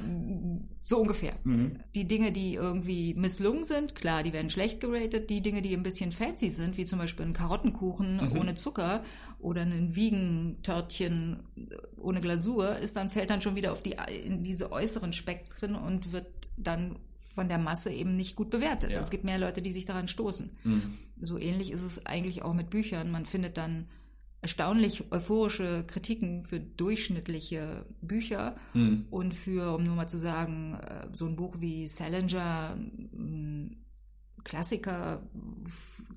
So 0.83 0.99
ungefähr. 0.99 1.35
Mhm. 1.45 1.79
Die 1.95 2.07
Dinge, 2.07 2.33
die 2.33 2.55
irgendwie 2.55 3.15
misslungen 3.15 3.65
sind, 3.65 3.95
klar, 3.95 4.23
die 4.23 4.33
werden 4.33 4.51
schlecht 4.51 4.81
geratet. 4.81 5.31
Die 5.31 5.43
Dinge, 5.43 5.63
die 5.63 5.75
ein 5.75 5.83
bisschen 5.83 6.11
fancy 6.11 6.49
sind, 6.49 6.77
wie 6.79 6.87
zum 6.87 6.99
Beispiel 6.99 7.27
ein 7.27 7.33
Karottenkuchen 7.33 8.17
mhm. 8.17 8.37
ohne 8.39 8.55
Zucker 8.55 9.03
oder 9.39 9.63
ein 9.63 9.95
Wiegentörtchen 9.95 11.45
ohne 11.97 12.21
Glasur, 12.21 12.77
ist 12.77 12.97
dann, 12.97 13.11
fällt 13.11 13.31
dann 13.31 13.41
schon 13.41 13.57
wieder 13.57 13.73
auf 13.73 13.83
die, 13.83 13.97
in 14.25 14.43
diese 14.43 14.73
äußeren 14.73 15.13
Spektren 15.13 15.77
und 15.77 16.13
wird 16.13 16.27
dann 16.57 16.97
von 17.41 17.49
der 17.49 17.57
Masse 17.57 17.91
eben 17.91 18.17
nicht 18.17 18.37
gut 18.37 18.51
bewertet. 18.51 18.91
Ja. 18.91 19.01
Es 19.01 19.09
gibt 19.09 19.25
mehr 19.25 19.39
Leute, 19.39 19.63
die 19.63 19.73
sich 19.73 19.87
daran 19.87 20.09
stoßen. 20.09 20.51
Mhm. 20.63 20.99
So 21.23 21.39
ähnlich 21.39 21.71
ist 21.73 21.81
es 21.81 22.05
eigentlich 22.05 22.43
auch 22.43 22.53
mit 22.53 22.69
Büchern. 22.69 23.11
Man 23.11 23.25
findet 23.25 23.57
dann 23.57 23.89
erstaunlich 24.43 25.11
euphorische 25.11 25.85
Kritiken 25.87 26.43
für 26.43 26.61
durchschnittliche 26.61 27.87
Bücher 28.03 28.57
mhm. 28.75 29.07
und 29.09 29.33
für, 29.35 29.75
um 29.75 29.85
nur 29.85 29.97
mal 29.97 30.07
zu 30.07 30.19
sagen, 30.19 30.75
äh, 30.75 31.07
so 31.15 31.25
ein 31.25 31.37
Buch 31.37 31.63
wie 31.63 31.89
Salinger, 31.89 32.77
Klassiker, 34.45 35.23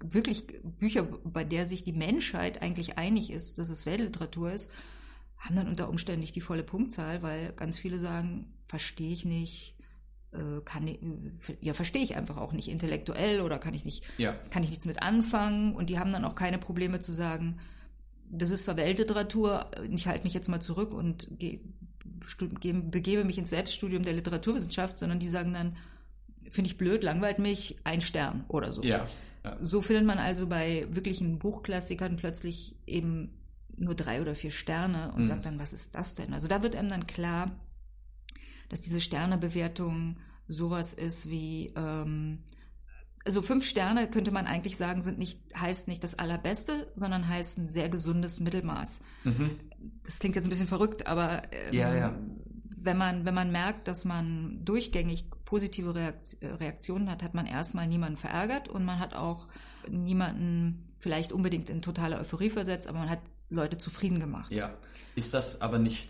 wirklich 0.04 0.44
Bücher, 0.78 1.04
bei 1.04 1.46
der 1.46 1.68
sich 1.68 1.86
die 1.86 1.94
Menschheit 1.94 2.62
eigentlich 2.62 2.98
einig 2.98 3.32
ist, 3.32 3.60
dass 3.60 3.70
es 3.70 3.86
Weltliteratur 3.86 4.52
ist, 4.52 4.70
haben 5.38 5.56
dann 5.56 5.70
unter 5.70 5.88
Umständen 5.88 6.20
nicht 6.20 6.36
die 6.36 6.42
volle 6.42 6.64
Punktzahl, 6.64 7.24
weil 7.24 7.54
ganz 7.54 7.80
viele 7.80 7.98
sagen, 7.98 8.54
verstehe 8.66 9.14
ich 9.14 9.24
nicht, 9.24 9.78
kann 10.66 10.88
ich, 10.88 11.00
ja 11.62 11.74
verstehe 11.74 12.04
ich 12.04 12.16
einfach 12.16 12.38
auch 12.38 12.54
nicht 12.54 12.68
intellektuell 12.68 13.42
oder 13.42 13.60
kann 13.60 13.74
ich 13.74 13.86
nicht 13.86 14.04
ja. 14.18 14.34
kann 14.50 14.64
ich 14.64 14.70
nichts 14.70 14.86
mit 14.86 15.02
anfangen 15.02 15.76
und 15.76 15.90
die 15.90 16.00
haben 16.00 16.12
dann 16.12 16.26
auch 16.26 16.36
keine 16.36 16.58
Probleme 16.58 17.00
zu 17.00 17.12
sagen 17.12 17.60
das 18.30 18.50
ist 18.50 18.64
zwar 18.64 18.78
Weltliteratur 18.78 19.70
ich 19.92 20.08
halte 20.08 20.24
mich 20.24 20.34
jetzt 20.34 20.50
mal 20.50 20.60
zurück 20.60 20.94
und 20.94 21.28
ge, 21.40 21.60
ge, 22.60 22.74
begebe 22.74 23.24
mich 23.24 23.38
ins 23.38 23.52
Selbststudium 23.52 24.04
der 24.04 24.14
Literaturwissenschaft 24.14 24.98
sondern 24.98 25.20
die 25.20 25.28
sagen 25.28 25.54
dann 25.54 25.78
finde 26.50 26.70
ich 26.70 26.78
blöd 26.78 27.04
langweilt 27.04 27.40
mich 27.40 27.78
ein 27.84 28.02
Stern 28.02 28.46
oder 28.48 28.74
so 28.74 28.82
ja, 28.82 29.08
ja. 29.44 29.58
so 29.62 29.82
findet 29.82 30.06
man 30.06 30.18
also 30.18 30.48
bei 30.48 30.88
wirklichen 30.90 31.38
Buchklassikern 31.38 32.18
plötzlich 32.18 32.76
eben 32.88 33.38
nur 33.78 33.96
drei 33.96 34.22
oder 34.22 34.36
vier 34.36 34.52
Sterne 34.52 35.12
und 35.16 35.22
mhm. 35.22 35.28
sagt 35.28 35.46
dann 35.46 35.60
was 35.60 35.74
ist 35.74 35.94
das 35.94 36.16
denn 36.16 36.34
also 36.34 36.48
da 36.48 36.64
wird 36.64 36.76
einem 36.76 36.90
dann 36.90 37.08
klar 37.08 37.52
dass 38.74 38.82
diese 38.82 39.02
Sternebewertung 39.02 40.18
sowas 40.48 40.96
ist 40.96 41.30
wie, 41.30 41.72
ähm, 41.76 42.40
also 43.24 43.44
fünf 43.44 43.68
Sterne 43.68 44.10
könnte 44.10 44.32
man 44.32 44.48
eigentlich 44.48 44.78
sagen, 44.78 45.04
sind 45.04 45.20
nicht, 45.20 45.40
heißt 45.56 45.88
nicht 45.88 46.04
das 46.04 46.18
allerbeste, 46.18 46.92
sondern 46.96 47.28
heißt 47.28 47.60
ein 47.60 47.70
sehr 47.70 47.88
gesundes 47.88 48.40
Mittelmaß. 48.40 49.00
Mhm. 49.26 49.60
Das 50.04 50.18
klingt 50.18 50.36
jetzt 50.36 50.46
ein 50.46 50.50
bisschen 50.50 50.68
verrückt, 50.68 51.06
aber 51.06 51.44
ähm, 51.52 51.72
ja, 51.72 51.94
ja. 51.94 52.20
wenn 52.76 52.98
man, 52.98 53.26
wenn 53.26 53.36
man 53.36 53.52
merkt, 53.52 53.88
dass 53.88 54.06
man 54.06 54.66
durchgängig 54.66 55.28
positive 55.46 55.94
Reaktionen 56.42 57.12
hat, 57.12 57.22
hat 57.22 57.36
man 57.36 57.46
erstmal 57.46 57.88
niemanden 57.88 58.18
verärgert 58.18 58.70
und 58.70 58.86
man 58.86 58.98
hat 58.98 59.14
auch 59.14 59.50
niemanden 59.88 60.96
vielleicht 60.98 61.32
unbedingt 61.32 61.70
in 61.70 61.84
totale 61.84 62.18
Euphorie 62.18 62.50
versetzt, 62.50 62.88
aber 62.88 62.98
man 62.98 63.12
hat 63.12 63.22
Leute 63.52 63.78
zufrieden 63.78 64.20
gemacht. 64.20 64.52
Ja. 64.52 64.74
Ist 65.16 65.36
das 65.36 65.62
aber 65.62 65.78
nicht 65.78 66.10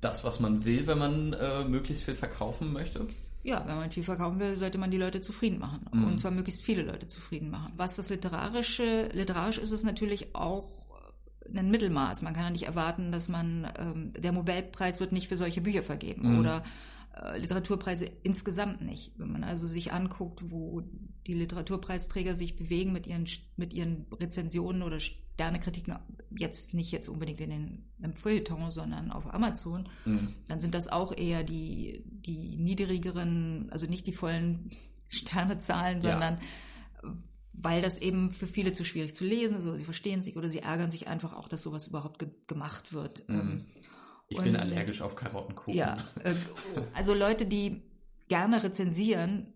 das, 0.00 0.24
was 0.24 0.40
man 0.40 0.64
will, 0.64 0.86
wenn 0.86 0.98
man 0.98 1.32
äh, 1.32 1.64
möglichst 1.64 2.04
viel 2.04 2.14
verkaufen 2.14 2.72
möchte? 2.72 3.06
ja, 3.42 3.62
wenn 3.66 3.76
man 3.76 3.90
viel 3.90 4.02
verkaufen 4.02 4.38
will, 4.38 4.56
sollte 4.56 4.78
man 4.78 4.90
die 4.90 4.98
Leute 4.98 5.20
zufrieden 5.20 5.58
machen. 5.58 5.86
Mhm. 5.92 6.04
Und 6.04 6.20
zwar 6.20 6.30
möglichst 6.30 6.62
viele 6.62 6.82
Leute 6.82 7.06
zufrieden 7.06 7.50
machen. 7.50 7.72
Was 7.76 7.96
das 7.96 8.10
Literarische, 8.10 9.08
literarisch 9.12 9.58
ist 9.58 9.72
es 9.72 9.82
natürlich 9.82 10.34
auch 10.34 10.68
ein 11.54 11.70
Mittelmaß. 11.70 12.22
Man 12.22 12.34
kann 12.34 12.44
ja 12.44 12.50
nicht 12.50 12.66
erwarten, 12.66 13.12
dass 13.12 13.28
man, 13.28 13.66
ähm, 13.78 14.10
der 14.16 14.32
Nobelpreis 14.32 15.00
wird 15.00 15.12
nicht 15.12 15.28
für 15.28 15.36
solche 15.36 15.60
Bücher 15.60 15.82
vergeben 15.82 16.32
Mhm. 16.32 16.38
oder 16.38 16.62
äh, 17.20 17.38
Literaturpreise 17.38 18.10
insgesamt 18.22 18.82
nicht. 18.82 19.12
Wenn 19.18 19.32
man 19.32 19.42
also 19.42 19.66
sich 19.66 19.92
anguckt, 19.92 20.50
wo 20.50 20.82
die 21.26 21.34
Literaturpreisträger 21.34 22.34
sich 22.34 22.56
bewegen 22.56 22.92
mit 22.92 23.06
ihren, 23.06 23.26
mit 23.56 23.72
ihren 23.72 24.06
Rezensionen 24.12 24.82
oder 24.82 24.98
Sternekritiken, 25.40 25.96
jetzt 26.36 26.74
nicht 26.74 26.92
jetzt 26.92 27.08
unbedingt 27.08 27.40
in 27.40 27.50
den, 27.50 27.84
im 28.02 28.14
Feuilleton, 28.14 28.70
sondern 28.70 29.10
auf 29.10 29.32
Amazon, 29.32 29.88
Mhm. 30.04 30.34
dann 30.48 30.60
sind 30.60 30.74
das 30.74 30.88
auch 30.88 31.16
eher 31.16 31.44
die, 31.44 32.04
die 32.06 32.56
niedrigeren, 32.56 33.68
also 33.70 33.86
nicht 33.86 34.06
die 34.06 34.12
vollen 34.12 34.70
Sternezahlen, 35.08 36.02
Ja. 36.02 36.10
sondern 36.12 36.34
äh, 36.34 37.08
weil 37.54 37.80
das 37.82 37.96
eben 37.98 38.32
für 38.32 38.46
viele 38.46 38.72
zu 38.74 38.84
schwierig 38.84 39.14
zu 39.14 39.24
lesen 39.24 39.56
ist 39.58 39.64
oder 39.66 39.76
sie 39.76 39.84
verstehen 39.84 40.22
sich 40.22 40.36
oder 40.36 40.50
sie 40.50 40.60
ärgern 40.60 40.90
sich 40.90 41.08
einfach 41.08 41.32
auch, 41.32 41.48
dass 41.48 41.62
sowas 41.62 41.86
überhaupt 41.86 42.18
ge 42.18 42.28
gemacht 42.46 42.92
wird. 42.92 43.26
Mhm. 43.28 43.34
Ähm, 43.40 43.64
Ich 44.28 44.36
bin 44.38 44.54
Und- 44.54 44.60
allergisch 44.60 45.00
auf 45.00 45.16
Karottenkuchen. 45.16 45.74
ja, 45.74 45.96
äh, 46.22 46.34
also 46.92 47.14
Leute, 47.14 47.46
die 47.46 47.82
gerne 48.28 48.62
rezensieren, 48.62 49.54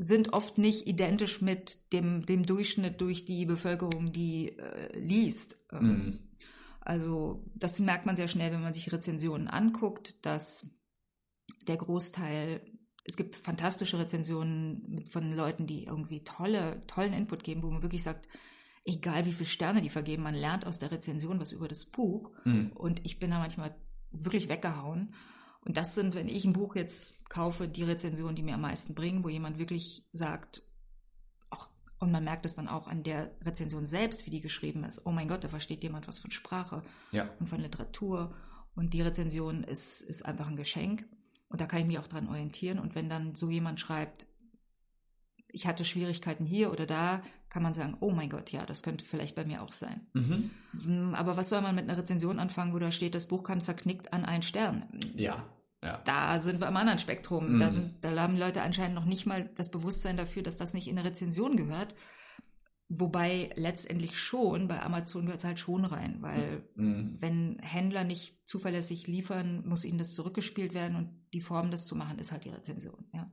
sind 0.00 0.32
oft 0.32 0.58
nicht 0.58 0.86
identisch 0.86 1.40
mit 1.40 1.92
dem, 1.92 2.24
dem 2.24 2.46
Durchschnitt 2.46 3.00
durch 3.00 3.24
die 3.24 3.44
Bevölkerung, 3.46 4.12
die 4.12 4.56
äh, 4.58 4.98
liest. 4.98 5.58
Ähm, 5.72 5.80
Mhm. 5.80 6.18
Also 6.80 7.44
das 7.54 7.80
merkt 7.80 8.06
man 8.06 8.16
sehr 8.16 8.28
schnell, 8.28 8.52
wenn 8.52 8.62
man 8.62 8.72
sich 8.72 8.90
Rezensionen 8.90 9.48
anguckt, 9.48 10.24
dass 10.24 10.66
der 11.66 11.76
Großteil, 11.76 12.62
es 13.04 13.16
gibt 13.16 13.34
fantastische 13.34 13.98
Rezensionen 13.98 15.04
von 15.10 15.32
Leuten, 15.32 15.66
die 15.66 15.84
irgendwie 15.84 16.24
tolle, 16.24 16.82
tollen 16.86 17.12
Input 17.12 17.44
geben, 17.44 17.62
wo 17.62 17.70
man 17.70 17.82
wirklich 17.82 18.04
sagt, 18.04 18.26
egal 18.84 19.26
wie 19.26 19.32
viele 19.32 19.50
Sterne 19.50 19.82
die 19.82 19.90
vergeben, 19.90 20.22
man 20.22 20.34
lernt 20.34 20.66
aus 20.66 20.78
der 20.78 20.90
Rezension 20.90 21.40
was 21.40 21.52
über 21.52 21.68
das 21.68 21.84
Buch. 21.84 22.30
Mhm. 22.44 22.72
Und 22.74 23.04
ich 23.04 23.18
bin 23.18 23.30
da 23.32 23.38
manchmal 23.38 23.76
wirklich 24.10 24.48
weggehauen. 24.48 25.14
Und 25.64 25.76
das 25.76 25.94
sind, 25.94 26.14
wenn 26.14 26.28
ich 26.28 26.44
ein 26.44 26.52
Buch 26.52 26.76
jetzt 26.76 27.28
kaufe, 27.28 27.68
die 27.68 27.82
Rezensionen, 27.84 28.36
die 28.36 28.42
mir 28.42 28.54
am 28.54 28.62
meisten 28.62 28.94
bringen, 28.94 29.24
wo 29.24 29.28
jemand 29.28 29.58
wirklich 29.58 30.06
sagt, 30.12 30.62
auch, 31.50 31.68
und 31.98 32.10
man 32.12 32.24
merkt 32.24 32.46
es 32.46 32.54
dann 32.56 32.68
auch 32.68 32.86
an 32.86 33.02
der 33.02 33.30
Rezension 33.44 33.86
selbst, 33.86 34.24
wie 34.24 34.30
die 34.30 34.40
geschrieben 34.40 34.84
ist. 34.84 35.04
Oh 35.04 35.10
mein 35.10 35.28
Gott, 35.28 35.44
da 35.44 35.48
versteht 35.48 35.82
jemand 35.82 36.08
was 36.08 36.18
von 36.18 36.30
Sprache 36.30 36.82
Ja. 37.10 37.28
und 37.40 37.48
von 37.48 37.60
Literatur. 37.60 38.34
Und 38.74 38.94
die 38.94 39.02
Rezension 39.02 39.64
ist, 39.64 40.00
ist 40.00 40.24
einfach 40.24 40.48
ein 40.48 40.56
Geschenk. 40.56 41.04
Und 41.48 41.60
da 41.60 41.66
kann 41.66 41.80
ich 41.80 41.86
mich 41.86 41.98
auch 41.98 42.06
dran 42.06 42.28
orientieren. 42.28 42.78
Und 42.78 42.94
wenn 42.94 43.08
dann 43.08 43.34
so 43.34 43.50
jemand 43.50 43.80
schreibt, 43.80 44.26
ich 45.48 45.66
hatte 45.66 45.84
Schwierigkeiten 45.84 46.44
hier 46.44 46.70
oder 46.70 46.86
da, 46.86 47.22
kann 47.50 47.62
man 47.62 47.74
sagen, 47.74 47.96
oh 48.00 48.10
mein 48.10 48.28
Gott, 48.30 48.52
ja, 48.52 48.66
das 48.66 48.82
könnte 48.82 49.04
vielleicht 49.04 49.34
bei 49.34 49.44
mir 49.44 49.62
auch 49.62 49.72
sein. 49.72 50.06
Mhm. 50.12 50.50
Hm, 50.84 51.14
Aber 51.14 51.36
was 51.36 51.48
soll 51.48 51.60
man 51.62 51.74
mit 51.74 51.84
einer 51.84 51.96
Rezension 51.98 52.38
anfangen, 52.38 52.74
wo 52.74 52.78
da 52.78 52.90
steht, 52.90 53.14
das 53.14 53.26
Buch 53.26 53.42
kam 53.42 53.62
zerknickt 53.62 54.12
an 54.12 54.24
einen 54.24 54.42
Stern? 54.42 54.84
Ja. 55.14 55.44
Ja. 55.82 56.02
Da 56.04 56.40
sind 56.40 56.60
wir 56.60 56.66
am 56.66 56.76
anderen 56.76 56.98
Spektrum. 56.98 57.54
Mhm. 57.54 57.58
Da, 57.60 57.70
sind, 57.70 57.94
da 58.04 58.10
haben 58.20 58.36
Leute 58.36 58.62
anscheinend 58.62 58.96
noch 58.96 59.04
nicht 59.04 59.26
mal 59.26 59.48
das 59.56 59.70
Bewusstsein 59.70 60.16
dafür, 60.16 60.42
dass 60.42 60.56
das 60.56 60.74
nicht 60.74 60.88
in 60.88 60.98
eine 60.98 61.08
Rezension 61.08 61.56
gehört. 61.56 61.94
Wobei 62.90 63.50
letztendlich 63.54 64.18
schon, 64.18 64.66
bei 64.66 64.80
Amazon 64.82 65.26
gehört 65.26 65.40
es 65.40 65.44
halt 65.44 65.58
schon 65.58 65.84
rein, 65.84 66.16
weil 66.20 66.64
Mhm. 66.74 67.16
wenn 67.20 67.58
Händler 67.60 68.02
nicht 68.02 68.38
zuverlässig 68.48 69.06
liefern, 69.06 69.62
muss 69.68 69.84
ihnen 69.84 69.98
das 69.98 70.14
zurückgespielt 70.14 70.72
werden 70.72 70.96
und 70.96 71.10
die 71.34 71.42
Form, 71.42 71.70
das 71.70 71.84
zu 71.84 71.94
machen, 71.94 72.18
ist 72.18 72.32
halt 72.32 72.44
die 72.46 72.50
Rezension. 72.50 73.04
Ja. 73.12 73.30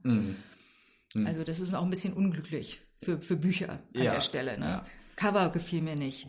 Mhm. 1.15 1.25
Also 1.27 1.43
das 1.43 1.59
ist 1.59 1.73
auch 1.73 1.83
ein 1.83 1.89
bisschen 1.89 2.13
unglücklich 2.13 2.81
für, 3.01 3.19
für 3.19 3.35
Bücher 3.35 3.69
an 3.95 4.03
Ja, 4.03 4.13
der 4.13 4.21
Stelle. 4.21 4.59
Ne? 4.59 4.65
ja. 4.65 4.85
Cover 5.15 5.49
gefiel 5.49 5.81
mir 5.81 5.95
nicht. 5.95 6.27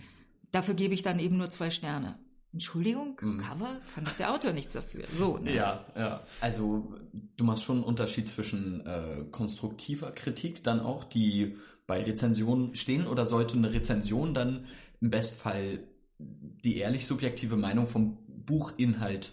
Dafür 0.52 0.74
gebe 0.74 0.94
ich 0.94 1.02
dann 1.02 1.18
eben 1.18 1.36
nur 1.36 1.50
zwei 1.50 1.70
Sterne. 1.70 2.18
Entschuldigung, 2.52 3.18
Mhm. 3.20 3.40
Cover? 3.42 3.80
Kann 3.94 4.04
doch 4.04 4.16
der 4.16 4.32
Autor 4.32 4.52
nichts 4.52 4.72
dafür. 4.72 5.04
So, 5.18 5.36
ne? 5.38 5.54
Ja, 5.54 5.84
ja. 5.94 6.22
Also 6.40 6.94
du 7.36 7.44
machst 7.44 7.64
schon 7.64 7.76
einen 7.76 7.84
Unterschied 7.84 8.28
zwischen 8.28 8.86
äh, 8.86 9.24
konstruktiver 9.30 10.10
Kritik 10.12 10.62
dann 10.64 10.80
auch, 10.80 11.04
die 11.04 11.56
bei 11.86 12.02
Rezensionen 12.02 12.74
stehen, 12.74 13.06
oder 13.06 13.26
sollte 13.26 13.56
eine 13.56 13.72
Rezension 13.72 14.32
dann 14.34 14.66
im 15.00 15.10
Bestfall 15.10 15.80
die 16.18 16.78
ehrlich 16.78 17.06
subjektive 17.06 17.56
Meinung 17.56 17.86
vom 17.86 18.16
Buchinhalt 18.46 19.32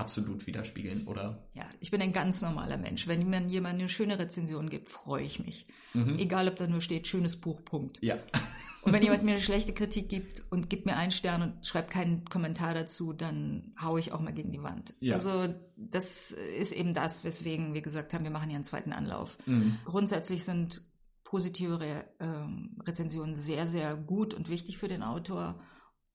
absolut 0.00 0.46
widerspiegeln, 0.46 1.06
oder? 1.06 1.46
Ja, 1.54 1.68
ich 1.80 1.90
bin 1.90 2.02
ein 2.02 2.12
ganz 2.12 2.40
normaler 2.40 2.76
Mensch. 2.76 3.06
Wenn 3.06 3.28
mir 3.28 3.40
jemand 3.42 3.78
eine 3.78 3.88
schöne 3.88 4.18
Rezension 4.18 4.70
gibt, 4.70 4.88
freue 4.88 5.24
ich 5.24 5.44
mich. 5.44 5.66
Mhm. 5.94 6.18
Egal, 6.18 6.48
ob 6.48 6.56
da 6.56 6.66
nur 6.66 6.80
steht, 6.80 7.06
schönes 7.06 7.36
Buch, 7.36 7.64
Punkt. 7.64 7.98
Ja. 8.02 8.16
Und 8.82 8.92
wenn 8.94 9.02
jemand 9.02 9.24
mir 9.24 9.32
eine 9.32 9.40
schlechte 9.40 9.74
Kritik 9.74 10.08
gibt 10.08 10.42
und 10.48 10.70
gibt 10.70 10.86
mir 10.86 10.96
einen 10.96 11.10
Stern 11.10 11.42
und 11.42 11.66
schreibt 11.66 11.90
keinen 11.90 12.24
Kommentar 12.24 12.72
dazu, 12.72 13.12
dann 13.12 13.74
haue 13.80 14.00
ich 14.00 14.12
auch 14.12 14.20
mal 14.20 14.32
gegen 14.32 14.52
die 14.52 14.62
Wand. 14.62 14.94
Ja. 15.00 15.16
Also 15.16 15.54
das 15.76 16.30
ist 16.30 16.72
eben 16.72 16.94
das, 16.94 17.22
weswegen 17.22 17.74
wir 17.74 17.82
gesagt 17.82 18.14
haben, 18.14 18.24
wir 18.24 18.30
machen 18.30 18.48
hier 18.48 18.56
einen 18.56 18.64
zweiten 18.64 18.92
Anlauf. 18.92 19.36
Mhm. 19.44 19.76
Grundsätzlich 19.84 20.44
sind 20.44 20.82
positive 21.24 21.78
Re 21.78 22.04
ähm, 22.20 22.78
Rezensionen 22.82 23.36
sehr, 23.36 23.66
sehr 23.66 23.96
gut 23.96 24.32
und 24.32 24.48
wichtig 24.48 24.78
für 24.78 24.88
den 24.88 25.02
Autor 25.02 25.60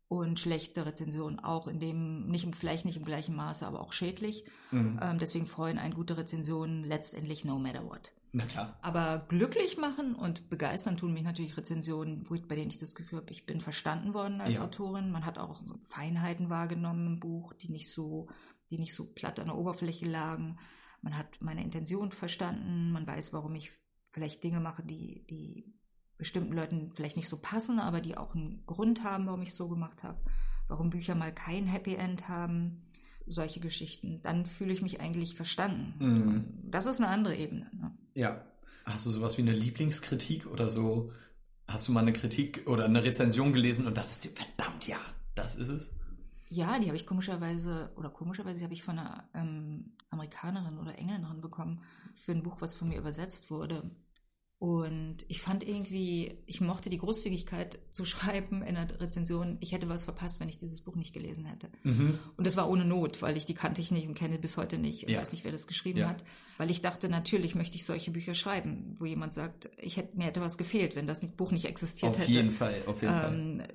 und 0.07 0.39
schlechte 0.39 0.85
Rezensionen 0.85 1.39
auch 1.39 1.67
in 1.67 1.79
dem, 1.79 2.27
nicht 2.27 2.43
im, 2.43 2.53
vielleicht 2.53 2.85
nicht 2.85 2.97
im 2.97 3.05
gleichen 3.05 3.35
Maße, 3.35 3.65
aber 3.65 3.79
auch 3.79 3.91
schädlich. 3.91 4.45
Mhm. 4.71 4.99
Ähm, 5.01 5.19
deswegen 5.19 5.47
freuen 5.47 5.79
einen 5.79 5.93
gute 5.95 6.17
Rezensionen 6.17 6.83
letztendlich 6.83 7.43
no 7.43 7.57
matter 7.57 7.83
what. 7.83 8.11
Na 8.31 8.45
klar. 8.45 8.77
Aber 8.81 9.25
glücklich 9.29 9.77
machen 9.77 10.13
und 10.13 10.49
begeistern 10.49 10.97
tun 10.97 11.13
mich 11.13 11.23
natürlich 11.23 11.55
Rezensionen, 11.55 12.29
wo 12.29 12.35
ich, 12.35 12.47
bei 12.47 12.55
denen 12.55 12.69
ich 12.69 12.77
das 12.77 12.93
Gefühl 12.93 13.19
habe, 13.19 13.31
ich 13.31 13.45
bin 13.45 13.61
verstanden 13.61 14.13
worden 14.13 14.41
als 14.41 14.57
Ja. 14.57 14.65
Autorin. 14.65 15.09
Man 15.09 15.25
hat 15.25 15.39
auch 15.39 15.63
Feinheiten 15.87 16.49
wahrgenommen 16.49 17.07
im 17.07 17.19
Buch, 17.19 17.53
die 17.53 17.69
nicht 17.69 17.89
so, 17.89 18.27
die 18.69 18.77
nicht 18.77 18.93
so 18.93 19.05
platt 19.05 19.39
an 19.39 19.47
der 19.47 19.57
Oberfläche 19.57 20.05
lagen. 20.05 20.57
Man 21.01 21.17
hat 21.17 21.37
meine 21.39 21.63
Intention 21.63 22.11
verstanden. 22.11 22.91
Man 22.91 23.07
weiß, 23.07 23.31
warum 23.31 23.55
ich 23.55 23.71
vielleicht 24.11 24.43
Dinge 24.43 24.59
mache, 24.59 24.83
die, 24.83 25.25
die 25.29 25.73
bestimmten 26.17 26.53
Leuten 26.53 26.91
vielleicht 26.93 27.17
nicht 27.17 27.29
so 27.29 27.37
passen, 27.37 27.79
aber 27.79 28.01
die 28.01 28.17
auch 28.17 28.35
einen 28.35 28.63
Grund 28.65 29.03
haben, 29.03 29.25
warum 29.27 29.41
ich 29.41 29.49
es 29.49 29.55
so 29.55 29.67
gemacht 29.67 30.03
habe. 30.03 30.17
Warum 30.67 30.89
Bücher 30.89 31.15
mal 31.15 31.33
kein 31.33 31.65
Happy 31.65 31.95
End 31.95 32.27
haben. 32.27 32.81
Solche 33.27 33.59
Geschichten. 33.59 34.21
Dann 34.21 34.45
fühle 34.45 34.73
ich 34.73 34.81
mich 34.81 35.01
eigentlich 35.01 35.35
verstanden. 35.35 35.93
Mhm. 35.99 36.71
Das 36.71 36.85
ist 36.85 36.99
eine 36.99 37.09
andere 37.09 37.35
Ebene. 37.35 37.69
Ne? 37.73 37.91
Ja. 38.13 38.45
Hast 38.85 39.05
du 39.05 39.09
sowas 39.09 39.37
wie 39.37 39.41
eine 39.41 39.53
Lieblingskritik 39.53 40.45
oder 40.45 40.69
so? 40.69 41.11
Hast 41.67 41.87
du 41.87 41.91
mal 41.91 42.01
eine 42.01 42.13
Kritik 42.13 42.63
oder 42.67 42.85
eine 42.85 43.03
Rezension 43.03 43.51
gelesen 43.51 43.87
und 43.87 43.97
das 43.97 44.11
ist 44.11 44.37
verdammt 44.37 44.87
ja, 44.87 44.99
das 45.33 45.55
ist 45.55 45.69
es? 45.69 45.91
Ja, 46.49 46.77
die 46.79 46.87
habe 46.87 46.97
ich 46.97 47.07
komischerweise, 47.07 47.91
oder 47.95 48.09
komischerweise 48.09 48.63
habe 48.63 48.73
ich 48.73 48.83
von 48.83 48.99
einer 48.99 49.27
ähm, 49.33 49.93
Amerikanerin 50.11 50.77
oder 50.77 50.97
Engländerin 50.97 51.41
bekommen 51.41 51.81
für 52.13 52.33
ein 52.33 52.43
Buch, 52.43 52.57
was 52.61 52.75
von 52.75 52.89
mir 52.89 52.99
übersetzt 52.99 53.49
wurde. 53.49 53.89
Und 54.57 55.17
ich 55.27 55.41
fand 55.41 55.67
irgendwie, 55.67 56.33
ich 56.45 56.61
mochte 56.61 56.89
die 56.89 56.97
Großzügigkeit 56.97 57.77
zu 57.91 58.05
schreiben 58.05 58.61
in 58.61 58.75
der 58.75 59.01
Rezension, 59.01 59.57
ich 59.59 59.73
hätte 59.73 59.89
was 59.89 60.05
verpasst, 60.05 60.39
wenn 60.39 60.47
ich 60.47 60.57
dieses 60.57 60.79
Buch 60.81 60.95
nicht 60.95 61.13
gelesen 61.13 61.45
hätte. 61.45 61.67
Mhm. 61.83 62.19
Und 62.37 62.47
das 62.47 62.55
war 62.55 62.69
ohne 62.69 62.85
Not, 62.85 63.21
weil 63.21 63.35
ich 63.35 63.45
die 63.45 63.53
kannte 63.53 63.81
ich 63.81 63.91
nicht 63.91 64.07
und 64.07 64.13
kenne 64.15 64.39
bis 64.39 64.55
heute 64.55 64.77
nicht 64.77 65.03
und 65.03 65.09
Ja. 65.11 65.19
weiß 65.19 65.33
nicht, 65.33 65.43
wer 65.43 65.51
das 65.51 65.67
geschrieben 65.67 65.99
Ja. 65.99 66.07
hat. 66.09 66.23
Weil 66.57 66.71
ich 66.71 66.81
dachte, 66.81 67.09
natürlich 67.09 67.53
möchte 67.53 67.75
ich 67.75 67.85
solche 67.85 68.11
Bücher 68.11 68.33
schreiben, 68.33 68.95
wo 68.97 69.05
jemand 69.05 69.33
sagt, 69.33 69.69
ich 69.77 69.97
hätte, 69.97 70.15
mir 70.17 70.23
hätte 70.27 70.39
was 70.41 70.57
gefehlt, 70.57 70.95
wenn 70.95 71.05
das 71.05 71.19
Buch 71.35 71.51
nicht 71.51 71.65
existiert 71.65 72.11
Auf 72.11 72.19
hätte. 72.19 72.31
jeden 72.31 72.51
Fall, 72.51 72.81
auf 72.85 73.01
jeden 73.01 73.13
Fall. 73.13 73.67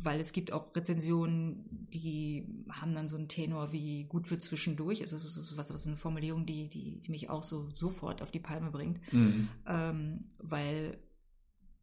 Weil 0.00 0.20
es 0.20 0.32
gibt 0.32 0.52
auch 0.52 0.74
Rezensionen, 0.76 1.88
die 1.92 2.46
haben 2.70 2.94
dann 2.94 3.08
so 3.08 3.16
einen 3.16 3.28
Tenor 3.28 3.72
wie 3.72 4.04
gut 4.04 4.28
für 4.28 4.38
zwischendurch. 4.38 5.00
Also 5.00 5.16
es 5.16 5.24
ist 5.24 5.56
was, 5.56 5.72
was 5.72 5.86
eine 5.86 5.96
Formulierung, 5.96 6.46
die, 6.46 6.68
die, 6.68 7.00
die 7.00 7.10
mich 7.10 7.30
auch 7.30 7.42
so 7.42 7.66
sofort 7.72 8.22
auf 8.22 8.30
die 8.30 8.38
Palme 8.38 8.70
bringt. 8.70 9.00
Mhm. 9.12 9.48
Ähm, 9.66 10.24
weil 10.38 10.98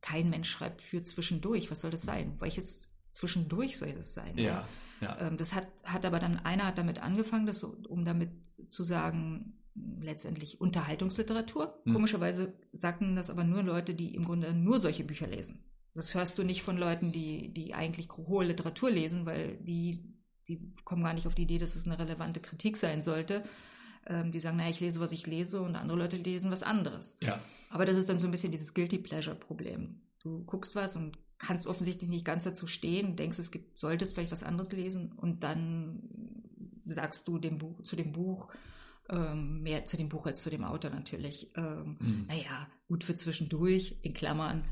kein 0.01 0.29
Mensch 0.29 0.50
schreibt 0.50 0.81
für 0.81 1.03
zwischendurch. 1.03 1.72
Was 1.72 1.81
soll 1.81 1.91
das 1.91 2.03
sein? 2.03 2.36
Welches 2.39 2.84
zwischendurch 3.12 3.77
soll 3.77 3.91
das 3.93 4.13
sein? 4.13 4.38
Ja, 4.38 4.67
ja. 5.01 5.17
Ähm, 5.19 5.38
das 5.38 5.53
hat, 5.53 5.67
hat 5.84 6.05
aber 6.05 6.19
dann, 6.19 6.38
einer 6.38 6.67
hat 6.67 6.77
damit 6.77 7.01
angefangen, 7.01 7.45
das, 7.48 7.63
um 7.63 8.05
damit 8.05 8.29
zu 8.69 8.84
sagen, 8.84 9.57
letztendlich 10.00 10.62
Unterhaltungsliteratur. 10.62 11.81
Hm. 11.84 11.93
Komischerweise 11.93 12.53
sagten 12.72 13.15
das 13.15 13.29
aber 13.29 13.43
nur 13.43 13.63
Leute, 13.63 13.93
die 13.93 14.15
im 14.15 14.24
Grunde 14.24 14.53
nur 14.53 14.79
solche 14.79 15.03
Bücher 15.03 15.27
lesen. 15.27 15.60
Das 15.96 16.14
hörst 16.14 16.38
du 16.38 16.44
nicht 16.44 16.62
von 16.62 16.78
Leuten, 16.78 17.12
die, 17.12 17.54
die 17.54 17.74
eigentlich 17.74 18.10
hohe 18.12 18.46
Literatur 18.46 18.92
lesen, 18.92 19.25
weil 19.25 19.58
die, 19.58 20.04
die 20.48 20.74
kommen 20.84 21.04
gar 21.04 21.14
nicht 21.14 21.25
auf 21.25 21.34
die 21.34 21.44
Idee, 21.44 21.58
dass 21.58 21.75
es 21.75 21.88
eine 21.88 21.98
relevante 21.98 22.40
Kritik 22.42 22.78
sein 22.78 23.02
sollte. 23.02 23.44
Ähm, 24.06 24.32
die 24.32 24.40
sagen, 24.40 24.58
naja, 24.58 24.70
ich 24.70 24.80
lese, 24.80 25.00
was 25.00 25.12
ich 25.12 25.25
lese 25.25 25.62
und 25.62 25.75
andere 25.75 25.98
Leute 25.98 26.18
lesen 26.18 26.52
was 26.52 26.62
anderes. 26.62 27.18
Ja. 27.22 27.40
Aber 27.70 27.86
das 27.86 27.98
ist 27.98 28.08
dann 28.08 28.20
so 28.20 28.28
ein 28.28 28.32
bisschen 28.32 28.52
dieses 28.52 28.74
Guilty 28.74 29.00
Pleasure 29.00 29.36
Problem. 29.36 30.02
Du 30.22 30.44
guckst 30.44 30.75
was 30.75 30.96
und 30.96 31.18
kannst 31.40 31.66
offensichtlich 31.66 32.10
nicht 32.10 32.25
ganz 32.25 32.44
dazu 32.44 32.68
stehen, 32.68 33.16
denkst, 33.16 33.40
es 33.40 33.50
gibt, 33.50 33.78
solltest 33.78 34.14
vielleicht 34.14 34.32
was 34.32 34.44
anderes 34.44 34.72
lesen 34.72 35.14
und 35.14 35.44
dann 35.44 36.04
sagst 36.86 37.28
du 37.28 37.40
dem 37.40 37.58
Buch, 37.58 37.82
zu 37.82 37.96
dem 37.96 38.12
Buch, 38.12 38.54
Ähm, 39.08 39.62
mehr 39.62 39.86
zu 39.86 39.98
dem 39.98 40.10
Buch 40.10 40.25
als 40.25 40.42
zu 40.42 40.50
dem 40.50 40.64
Autor 40.64 40.90
natürlich. 40.90 41.52
Ähm, 41.56 41.98
mhm. 42.00 42.25
Naja, 42.28 42.68
gut 42.88 43.04
für 43.04 43.14
zwischendurch, 43.14 44.00
in 44.02 44.16
Klammern. 44.16 44.64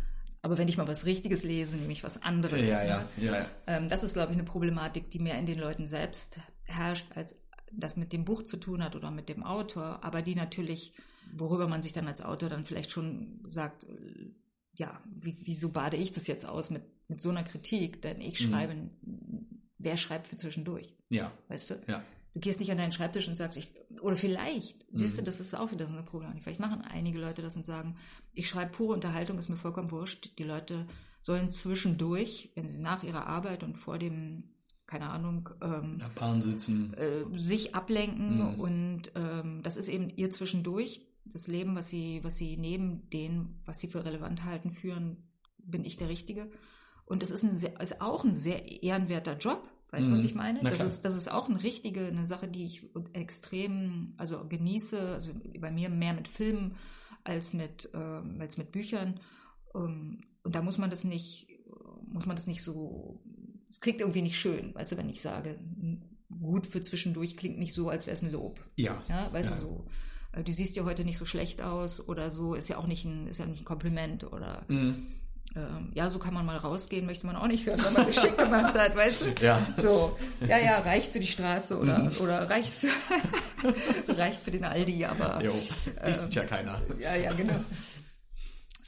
Aber 0.44 0.58
wenn 0.58 0.68
ich 0.68 0.76
mal 0.76 0.90
was 0.90 1.06
Richtiges 1.06 1.44
lese, 1.44 1.78
nehme 1.78 1.94
ich 1.94 2.04
was 2.04 2.22
anderes. 2.22 2.68
Ja, 2.68 2.84
ja, 2.84 2.98
ne? 2.98 3.06
ja. 3.18 3.34
ja. 3.34 3.48
Ähm, 3.66 3.88
das 3.88 4.04
ist, 4.04 4.14
glaube 4.14 4.34
ich, 4.34 4.38
eine 4.38 4.46
Problematik, 4.46 5.10
die 5.10 5.20
mehr 5.20 5.40
in 5.40 5.46
den 5.46 5.58
Leuten 5.58 5.88
selbst 5.88 6.38
herrscht, 6.66 7.06
als 7.16 7.38
das 7.72 7.96
mit 7.96 8.12
dem 8.12 8.26
Buch 8.26 8.44
zu 8.44 8.58
tun 8.58 8.84
hat 8.84 8.98
oder 8.98 9.10
mit 9.10 9.30
dem 9.30 9.44
Autor. 9.44 10.04
Aber 10.04 10.22
die 10.22 10.36
natürlich, 10.36 10.94
worüber 11.34 11.70
man 11.70 11.82
sich 11.82 11.94
dann 11.94 12.10
als 12.10 12.22
Autor 12.22 12.50
dann 12.50 12.66
vielleicht 12.66 12.92
schon 12.92 13.40
sagt, 13.48 13.88
ja, 14.74 15.02
wie, 15.06 15.38
wieso 15.44 15.70
bade 15.70 15.96
ich 15.96 16.12
das 16.12 16.28
jetzt 16.28 16.46
aus 16.46 16.70
mit, 16.70 16.84
mit 17.08 17.22
so 17.22 17.30
einer 17.30 17.44
Kritik? 17.44 18.02
Denn 18.02 18.20
ich 18.20 18.42
mhm. 18.42 18.50
schreibe, 18.50 18.76
mhm. 18.76 18.92
wer 19.78 19.96
schreibt 19.96 20.28
für 20.28 20.36
zwischendurch? 20.36 20.94
Ja. 21.08 21.32
Weißt 21.48 21.70
du? 21.70 21.76
Ja. 21.88 22.04
Du 22.34 22.40
gehst 22.40 22.60
nicht 22.60 22.72
an 22.72 22.78
deinen 22.78 22.92
Schreibtisch 22.92 23.28
und 23.28 23.36
sagst, 23.36 23.58
ich, 23.58 23.72
oder 24.02 24.16
vielleicht, 24.16 24.92
mhm. 24.92 24.98
siehst 24.98 25.18
du, 25.18 25.22
das 25.24 25.40
ist 25.40 25.56
auch 25.56 25.72
wieder 25.72 25.86
so 25.86 25.94
eine 25.94 26.04
Problematik. 26.04 26.44
Vielleicht 26.44 26.60
machen 26.60 26.82
einige 26.82 27.20
Leute 27.20 27.42
das 27.42 27.56
und 27.56 27.66
sagen, 27.66 27.96
ich 28.34 28.50
schreibe 28.50 28.72
pure 28.72 28.94
Unterhaltung, 28.94 29.38
ist 29.38 29.50
mir 29.50 29.56
vollkommen 29.56 29.92
wurscht. 29.92 30.38
Die 30.40 30.44
Leute 30.44 30.88
sollen 31.22 31.52
zwischendurch, 31.52 32.52
wenn 32.56 32.70
sie 32.70 32.80
nach 32.80 33.04
ihrer 33.04 33.28
Arbeit 33.28 33.64
und 33.64 33.78
vor 33.78 34.00
dem, 34.00 34.44
keine 34.88 35.10
Ahnung, 35.10 35.50
ähm, 35.62 36.00
der 36.00 36.10
Bahn 36.10 36.42
sitzen, 36.42 36.94
äh, 36.96 37.26
sich 37.38 37.76
ablenken 37.76 38.38
mhm. 38.38 38.60
und 38.60 39.12
ähm, 39.16 39.62
das 39.64 39.78
ist 39.78 39.88
eben 39.88 40.10
ihr 40.10 40.32
zwischendurch 40.32 41.08
das 41.26 41.48
Leben, 41.48 41.76
was 41.76 41.88
sie, 41.88 42.24
was 42.24 42.36
sie 42.36 42.58
neben 42.58 43.10
dem, 43.10 43.56
was 43.66 43.80
sie 43.80 43.88
für 43.88 44.04
relevant 44.04 44.44
halten, 44.44 44.72
führen, 44.72 45.30
bin 45.58 45.86
ich 45.86 45.98
der 45.98 46.10
Richtige. 46.10 46.52
Und 47.06 47.22
das 47.22 47.32
ist, 47.32 47.44
ein 47.44 47.56
sehr, 47.56 47.80
ist 47.80 48.02
auch 48.02 48.24
ein 48.24 48.36
sehr 48.36 48.84
ehrenwerter 48.84 49.38
Job. 49.38 49.70
Weißt 49.94 50.08
du, 50.08 50.14
mhm. 50.14 50.18
was 50.18 50.24
ich 50.24 50.34
meine? 50.34 50.60
Das 50.64 50.80
ist, 50.80 51.06
das 51.06 51.14
ist 51.14 51.32
auch 51.32 51.48
eine 51.50 51.62
richtige, 51.62 52.08
eine 52.08 52.26
Sache, 52.26 52.48
die 52.48 52.66
ich 52.66 52.82
extrem, 53.14 54.16
also 54.18 54.44
genieße, 54.44 55.00
also 55.00 55.30
bei 55.60 55.70
mir 55.70 55.90
mehr 55.90 56.16
mit 56.16 56.28
Filmen 56.28 56.78
als 57.24 57.54
mit, 57.54 57.92
ähm, 57.94 58.38
als 58.40 58.58
mit 58.58 58.72
Büchern. 58.72 59.20
Ähm, 59.76 60.22
und 60.42 60.56
da 60.56 60.64
muss 60.64 60.80
man 60.80 60.90
das 60.90 61.04
nicht, 61.04 61.48
muss 62.08 62.26
man 62.26 62.36
das 62.36 62.48
nicht 62.48 62.64
so, 62.64 63.22
es 63.70 63.82
klingt 63.82 64.02
irgendwie 64.02 64.24
nicht 64.24 64.40
schön, 64.40 64.74
weißt 64.74 64.94
du, 64.94 64.98
wenn 64.98 65.10
ich 65.10 65.22
sage, 65.22 65.60
gut 66.42 66.66
für 66.66 66.82
zwischendurch 66.82 67.38
klingt 67.38 67.60
nicht 67.60 67.76
so, 67.76 67.90
als 67.90 68.08
wäre 68.08 68.18
es 68.18 68.24
ein 68.24 68.32
Lob. 68.32 68.60
Ja. 68.76 69.04
Ja, 69.08 69.32
weißt 69.32 69.52
ja. 69.52 69.56
du, 69.58 69.62
so 69.62 69.88
äh, 70.32 70.44
du 70.44 70.52
siehst 70.52 70.76
ja 70.76 70.86
heute 70.86 71.06
nicht 71.06 71.20
so 71.20 71.26
schlecht 71.26 71.62
aus 71.62 72.08
oder 72.08 72.32
so, 72.32 72.56
ist 72.56 72.68
ja 72.68 72.78
auch 72.78 72.88
nicht 72.88 73.06
ein, 73.06 73.28
ist 73.28 73.38
ja 73.38 73.46
nicht 73.46 73.62
ein 73.62 73.66
Kompliment 73.66 74.24
oder 74.24 74.66
mhm. 74.70 75.06
Ähm, 75.56 75.92
ja, 75.94 76.10
so 76.10 76.18
kann 76.18 76.34
man 76.34 76.46
mal 76.46 76.58
rausgehen, 76.58 77.06
möchte 77.06 77.28
man 77.28 77.36
auch 77.36 77.48
nicht 77.48 77.66
hören, 77.66 77.84
wenn 77.84 77.94
man 77.94 78.06
sich 78.08 78.20
schick 78.20 78.38
gemacht 78.38 78.74
hat, 78.74 78.96
weißt 78.96 79.22
du? 79.22 79.46
Ja. 79.46 79.62
So, 79.78 80.18
ja, 80.48 80.58
ja, 80.58 80.80
reicht 80.80 81.12
für 81.12 81.20
die 81.20 81.28
Straße 81.28 81.78
oder, 81.78 82.00
mhm. 82.00 82.18
oder 82.20 82.50
reicht 82.50 82.74
für 82.74 82.88
reicht 84.18 84.42
für 84.42 84.52
den 84.52 84.64
Aldi, 84.64 85.06
aber. 85.06 85.44
Jo, 85.44 85.54
dich 86.08 86.16
sieht 86.16 86.34
ja 86.34 86.44
keiner. 86.46 86.82
Ja, 87.00 87.16
ja, 87.16 87.32
genau. 87.34 87.54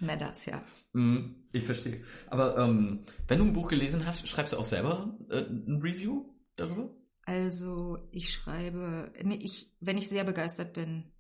mehr 0.02 0.18
das, 0.18 0.46
ja. 0.48 0.62
Mhm, 0.94 1.36
ich 1.52 1.64
verstehe. 1.64 2.04
Aber 2.28 2.58
ähm, 2.58 3.04
wenn 3.28 3.40
du 3.40 3.46
ein 3.46 3.54
Buch 3.54 3.68
gelesen 3.68 4.06
hast, 4.06 4.28
schreibst 4.28 4.54
du 4.54 4.58
auch 4.58 4.64
selber 4.64 5.16
äh, 5.30 5.42
ein 5.42 5.80
Review 5.84 6.26
darüber? 6.56 6.90
Also 7.26 7.98
ich 8.12 8.34
schreibe, 8.34 9.12
nee, 9.22 9.36
ich, 9.36 9.72
wenn 9.82 9.98
ich 9.98 10.10
sehr 10.10 10.24
begeistert 10.24 10.74
bin, 10.74 11.12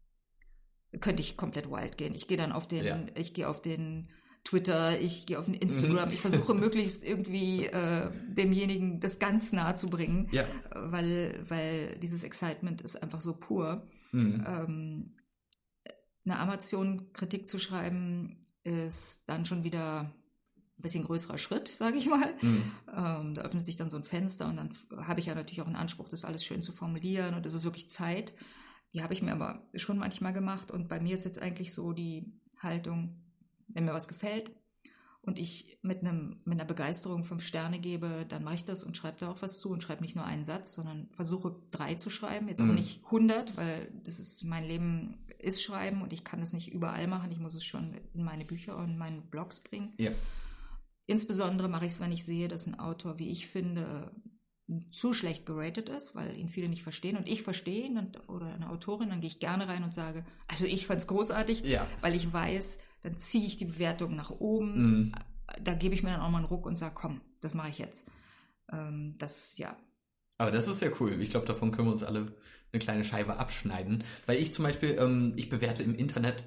könnte 1.01 1.21
ich 1.21 1.35
komplett 1.35 1.69
wild 1.69 1.97
gehen. 1.97 2.15
Ich 2.15 2.27
gehe 2.27 2.37
dann 2.37 2.51
auf 2.51 2.67
den, 2.67 2.85
ja. 2.85 2.99
ich 3.15 3.33
gehe 3.33 3.49
auf 3.49 3.61
den 3.61 4.07
Twitter, 4.45 4.99
ich 5.01 5.25
gehe 5.25 5.39
auf 5.39 5.47
Instagram. 5.47 6.07
Mhm. 6.07 6.13
Ich 6.13 6.21
versuche 6.21 6.53
möglichst 6.55 7.03
irgendwie 7.03 7.65
äh, 7.65 8.09
demjenigen 8.29 9.01
das 9.01 9.19
ganz 9.19 9.51
nahe 9.51 9.75
zu 9.75 9.89
bringen, 9.89 10.29
ja. 10.31 10.45
weil, 10.73 11.43
weil 11.49 11.97
dieses 12.01 12.23
Excitement 12.23 12.81
ist 12.81 13.01
einfach 13.01 13.21
so 13.21 13.33
pur. 13.33 13.87
Mhm. 14.11 14.45
Ähm, 14.47 15.15
eine 16.25 16.39
Amazon-Kritik 16.39 17.47
zu 17.47 17.59
schreiben, 17.59 18.47
ist 18.63 19.23
dann 19.27 19.45
schon 19.45 19.63
wieder 19.63 20.01
ein 20.01 20.81
bisschen 20.81 21.03
größerer 21.03 21.37
Schritt, 21.37 21.67
sage 21.75 21.97
ich 21.97 22.07
mal. 22.07 22.33
Mhm. 22.41 22.71
Ähm, 22.95 23.33
da 23.33 23.41
öffnet 23.41 23.65
sich 23.65 23.77
dann 23.77 23.89
so 23.89 23.97
ein 23.97 24.03
Fenster 24.03 24.47
und 24.47 24.57
dann 24.57 24.69
habe 25.07 25.19
ich 25.19 25.25
ja 25.25 25.35
natürlich 25.35 25.61
auch 25.61 25.67
einen 25.67 25.75
Anspruch, 25.75 26.07
das 26.07 26.23
alles 26.23 26.45
schön 26.45 26.61
zu 26.61 26.71
formulieren 26.71 27.33
und 27.33 27.45
es 27.47 27.55
ist 27.55 27.63
wirklich 27.63 27.89
Zeit. 27.89 28.33
Die 28.93 29.01
habe 29.01 29.13
ich 29.13 29.23
mir 29.23 29.33
aber 29.33 29.67
schon 29.73 29.97
manchmal 29.97 30.33
gemacht 30.33 30.69
und 30.69 30.87
bei 30.87 30.99
mir 30.99 31.15
ist 31.15 31.25
jetzt 31.25 31.41
eigentlich 31.41 31.73
so 31.73 31.93
die 31.93 32.39
Haltung, 32.59 33.24
wenn 33.67 33.85
mir 33.85 33.93
was 33.93 34.07
gefällt 34.07 34.51
und 35.21 35.39
ich 35.39 35.79
mit 35.81 36.01
einem 36.01 36.41
mit 36.45 36.59
einer 36.59 36.67
Begeisterung 36.67 37.23
fünf 37.23 37.43
Sterne 37.43 37.79
gebe, 37.79 38.25
dann 38.29 38.43
mache 38.43 38.55
ich 38.55 38.65
das 38.65 38.83
und 38.83 38.95
schreibe 38.95 39.19
da 39.19 39.31
auch 39.31 39.41
was 39.41 39.59
zu 39.59 39.69
und 39.69 39.81
schreibe 39.81 40.03
nicht 40.03 40.15
nur 40.15 40.25
einen 40.25 40.45
Satz, 40.45 40.75
sondern 40.75 41.09
versuche 41.11 41.55
drei 41.71 41.95
zu 41.95 42.09
schreiben, 42.09 42.47
jetzt 42.47 42.59
mhm. 42.59 42.69
aber 42.69 42.79
nicht 42.79 43.01
hundert, 43.09 43.57
weil 43.57 43.91
das 44.03 44.19
ist 44.19 44.43
mein 44.43 44.65
Leben 44.65 45.25
ist 45.39 45.63
Schreiben 45.63 46.01
und 46.01 46.11
ich 46.13 46.23
kann 46.23 46.41
es 46.41 46.53
nicht 46.53 46.71
überall 46.71 47.07
machen. 47.07 47.31
Ich 47.31 47.39
muss 47.39 47.55
es 47.55 47.63
schon 47.63 47.93
in 48.13 48.23
meine 48.23 48.45
Bücher 48.45 48.77
und 48.77 48.97
meine 48.97 49.21
Blogs 49.21 49.59
bringen. 49.59 49.93
Ja. 49.97 50.11
Insbesondere 51.05 51.67
mache 51.67 51.85
ich 51.85 51.93
es, 51.93 51.99
wenn 51.99 52.11
ich 52.11 52.25
sehe, 52.25 52.47
dass 52.47 52.65
ein 52.65 52.79
Autor, 52.79 53.19
wie 53.19 53.29
ich 53.29 53.47
finde, 53.47 54.11
zu 54.91 55.13
schlecht 55.13 55.45
geratet 55.45 55.89
ist, 55.89 56.15
weil 56.15 56.35
ihn 56.37 56.49
viele 56.49 56.69
nicht 56.69 56.81
verstehen 56.81 57.17
und 57.17 57.29
ich 57.29 57.43
verstehe 57.43 57.85
ihn 57.85 57.99
und, 57.99 58.27
oder 58.27 58.47
eine 58.47 58.69
Autorin, 58.69 59.09
dann 59.09 59.21
gehe 59.21 59.29
ich 59.29 59.39
gerne 59.39 59.67
rein 59.67 59.83
und 59.83 59.93
sage, 59.93 60.25
also 60.47 60.65
ich 60.65 60.87
fand 60.87 61.01
es 61.01 61.07
großartig, 61.07 61.63
ja. 61.63 61.85
weil 62.01 62.15
ich 62.15 62.33
weiß, 62.33 62.79
dann 63.05 63.17
ziehe 63.17 63.45
ich 63.45 63.55
die 63.55 63.65
Bewertung 63.65 64.15
nach 64.15 64.31
oben, 64.31 64.73
mhm. 64.73 65.11
da 65.61 65.75
gebe 65.75 65.93
ich 65.93 66.01
mir 66.01 66.09
dann 66.09 66.21
auch 66.21 66.31
mal 66.31 66.39
einen 66.39 66.47
Ruck 66.47 66.65
und 66.65 66.75
sage, 66.75 66.95
komm, 66.95 67.21
das 67.39 67.53
mache 67.53 67.69
ich 67.69 67.77
jetzt. 67.77 68.07
Ähm, 68.71 69.13
das, 69.19 69.59
ja. 69.59 69.77
Aber 70.39 70.49
das 70.49 70.67
ist 70.67 70.81
ja 70.81 70.89
cool. 70.99 71.21
Ich 71.21 71.29
glaube, 71.29 71.45
davon 71.45 71.71
können 71.71 71.87
wir 71.87 71.91
uns 71.91 72.03
alle 72.03 72.33
eine 72.71 72.79
kleine 72.79 73.05
Scheibe 73.05 73.37
abschneiden. 73.37 74.03
Weil 74.25 74.41
ich 74.41 74.55
zum 74.55 74.63
Beispiel, 74.63 74.97
ähm, 74.99 75.33
ich 75.35 75.49
bewerte 75.49 75.83
im 75.83 75.93
Internet 75.93 76.45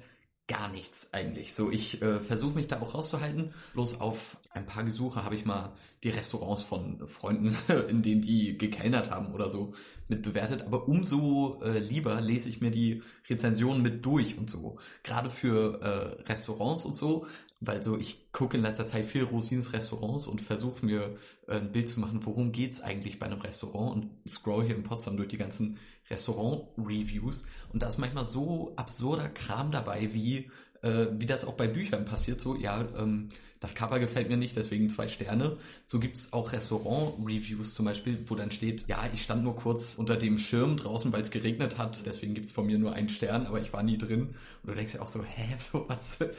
gar 0.49 0.67
nichts 0.67 1.13
eigentlich. 1.13 1.53
So, 1.53 1.71
ich 1.71 2.01
äh, 2.01 2.19
versuche 2.19 2.55
mich 2.55 2.67
da 2.67 2.81
auch 2.81 2.95
rauszuhalten. 2.95 3.53
Bloß 3.73 4.01
auf 4.01 4.35
ein 4.49 4.65
paar 4.65 4.83
Gesuche 4.83 5.23
habe 5.23 5.35
ich 5.35 5.45
mal 5.45 5.73
die 6.03 6.09
Restaurants 6.09 6.63
von 6.63 7.07
Freunden, 7.07 7.55
in 7.89 8.01
denen 8.01 8.21
die 8.21 8.57
gekellnert 8.57 9.11
haben 9.11 9.31
oder 9.33 9.51
so, 9.51 9.73
mit 10.07 10.23
bewertet. 10.23 10.63
Aber 10.63 10.87
umso 10.87 11.61
äh, 11.61 11.77
lieber 11.77 12.19
lese 12.19 12.49
ich 12.49 12.61
mir 12.61 12.71
die 12.71 13.03
Rezensionen 13.29 13.83
mit 13.83 14.03
durch 14.03 14.39
und 14.39 14.49
so. 14.49 14.79
Gerade 15.03 15.29
für 15.29 15.81
äh, 15.81 16.23
Restaurants 16.23 16.83
und 16.83 16.95
so, 16.95 17.27
weil 17.61 17.83
so 17.83 17.95
ich 17.95 18.31
gucke 18.31 18.57
in 18.57 18.63
letzter 18.63 18.87
Zeit 18.87 19.05
viel 19.05 19.23
Rosins 19.25 19.71
Restaurants 19.71 20.27
und 20.27 20.41
versuche 20.41 20.83
mir 20.83 21.15
äh, 21.47 21.57
ein 21.57 21.71
Bild 21.71 21.89
zu 21.89 21.99
machen, 21.99 22.25
worum 22.25 22.51
geht's 22.51 22.81
eigentlich 22.81 23.19
bei 23.19 23.27
einem 23.27 23.41
Restaurant 23.41 23.91
und 23.93 24.29
scroll 24.29 24.65
hier 24.65 24.75
in 24.75 24.83
Potsdam 24.83 25.15
durch 25.15 25.29
die 25.29 25.37
ganzen 25.37 25.77
Restaurant-Reviews 26.09 27.45
und 27.73 27.81
da 27.81 27.87
ist 27.87 27.97
manchmal 27.97 28.25
so 28.25 28.73
absurder 28.75 29.29
Kram 29.29 29.71
dabei, 29.71 30.13
wie 30.13 30.49
äh, 30.81 31.07
wie 31.11 31.25
das 31.25 31.45
auch 31.45 31.53
bei 31.53 31.67
Büchern 31.67 32.05
passiert, 32.05 32.39
so, 32.39 32.55
ja, 32.55 32.87
ähm, 32.97 33.29
das 33.59 33.75
Cover 33.75 33.99
gefällt 33.99 34.29
mir 34.29 34.37
nicht, 34.37 34.55
deswegen 34.55 34.89
zwei 34.89 35.09
Sterne. 35.09 35.57
So 35.85 35.99
gibt's 35.99 36.31
auch 36.31 36.53
Restaurant-Reviews 36.53 37.73
zum 37.73 37.85
Beispiel, 37.85 38.23
wo 38.27 38.35
dann 38.35 38.51
steht, 38.51 38.85
ja, 38.87 39.03
ich 39.13 39.21
stand 39.21 39.43
nur 39.43 39.57
kurz 39.57 39.95
unter 39.95 40.15
dem 40.15 40.37
Schirm 40.37 40.77
draußen, 40.77 41.11
weil 41.11 41.21
es 41.21 41.29
geregnet 41.29 41.77
hat, 41.77 42.05
deswegen 42.05 42.33
gibt's 42.33 42.53
von 42.53 42.65
mir 42.65 42.79
nur 42.79 42.93
einen 42.93 43.09
Stern, 43.09 43.47
aber 43.47 43.59
ich 43.59 43.73
war 43.73 43.83
nie 43.83 43.97
drin. 43.97 44.35
Und 44.63 44.69
du 44.69 44.75
denkst 44.75 44.93
ja 44.93 45.01
auch 45.01 45.07
so, 45.07 45.23
hä, 45.23 45.55
so 45.59 45.85
was, 45.89 46.19
was 46.21 46.29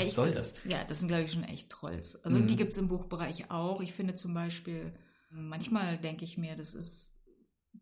ich, 0.00 0.12
soll 0.12 0.30
das? 0.30 0.54
Ja, 0.64 0.84
das 0.84 1.00
sind, 1.00 1.08
glaube 1.08 1.24
ich, 1.24 1.32
schon 1.32 1.44
echt 1.44 1.68
Trolls. 1.68 2.24
Also 2.24 2.38
mhm. 2.38 2.46
die 2.46 2.56
gibt's 2.56 2.76
im 2.76 2.86
Buchbereich 2.86 3.50
auch. 3.50 3.80
Ich 3.80 3.92
finde 3.92 4.14
zum 4.14 4.32
Beispiel, 4.32 4.92
manchmal 5.30 5.98
denke 5.98 6.24
ich 6.24 6.38
mir, 6.38 6.54
das 6.54 6.74
ist 6.74 7.10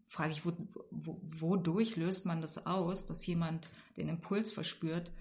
frage 0.05 0.33
ich, 0.33 0.44
wo, 0.44 0.53
wo, 0.90 1.20
wodurch 1.22 1.96
löst 1.96 2.27
man 2.27 2.40
das 2.40 2.66
aus, 2.66 3.07
dass 3.07 3.27
jemand 3.27 3.68
den 3.96 4.09
Impuls 4.09 4.53
verspürt? 4.53 5.12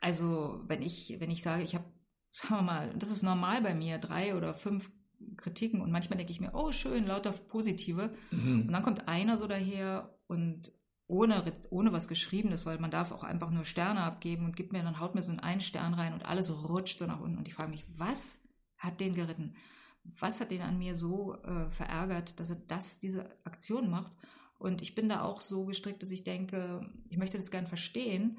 Also, 0.00 0.60
wenn 0.66 0.82
ich, 0.82 1.16
wenn 1.20 1.30
ich 1.30 1.42
sage, 1.42 1.62
ich 1.62 1.74
habe, 1.74 1.84
sagen 2.32 2.56
wir 2.56 2.62
mal, 2.62 2.94
das 2.98 3.10
ist 3.10 3.22
normal 3.22 3.62
bei 3.62 3.74
mir, 3.74 3.98
drei 3.98 4.34
oder 4.36 4.54
fünf 4.54 4.90
Kritiken 5.36 5.80
und 5.80 5.92
manchmal 5.92 6.16
denke 6.16 6.32
ich 6.32 6.40
mir, 6.40 6.54
oh 6.54 6.72
schön, 6.72 7.06
lauter 7.06 7.32
positive. 7.32 8.10
Mhm. 8.30 8.62
Und 8.62 8.72
dann 8.72 8.82
kommt 8.82 9.06
einer 9.06 9.36
so 9.36 9.46
daher 9.46 10.18
und 10.26 10.72
ohne, 11.06 11.44
ohne 11.70 11.92
was 11.92 12.08
Geschriebenes, 12.08 12.64
weil 12.64 12.78
man 12.78 12.90
darf 12.90 13.12
auch 13.12 13.22
einfach 13.22 13.50
nur 13.50 13.64
Sterne 13.64 14.00
abgeben 14.00 14.46
und 14.46 14.56
gibt 14.56 14.72
mir, 14.72 14.82
dann 14.82 14.98
haut 14.98 15.14
mir 15.14 15.22
so 15.22 15.32
einen 15.36 15.60
Stern 15.60 15.94
rein 15.94 16.14
und 16.14 16.24
alles 16.24 16.50
rutscht 16.50 16.98
so 16.98 17.06
nach 17.06 17.20
unten. 17.20 17.38
Und 17.38 17.46
ich 17.46 17.54
frage 17.54 17.70
mich, 17.70 17.84
was 17.96 18.40
hat 18.78 18.98
den 19.00 19.14
geritten? 19.14 19.54
Was 20.04 20.40
hat 20.40 20.50
den 20.50 20.62
an 20.62 20.78
mir 20.78 20.96
so 20.96 21.36
äh, 21.42 21.70
verärgert, 21.70 22.38
dass 22.40 22.50
er 22.50 22.56
das, 22.56 22.98
diese 22.98 23.28
Aktion 23.44 23.90
macht. 23.90 24.12
Und 24.58 24.82
ich 24.82 24.94
bin 24.94 25.08
da 25.08 25.22
auch 25.22 25.40
so 25.40 25.64
gestrickt, 25.64 26.02
dass 26.02 26.10
ich 26.10 26.24
denke, 26.24 26.88
ich 27.08 27.18
möchte 27.18 27.36
das 27.36 27.50
gern 27.50 27.66
verstehen, 27.66 28.38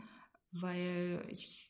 weil 0.51 1.25
ich, 1.29 1.69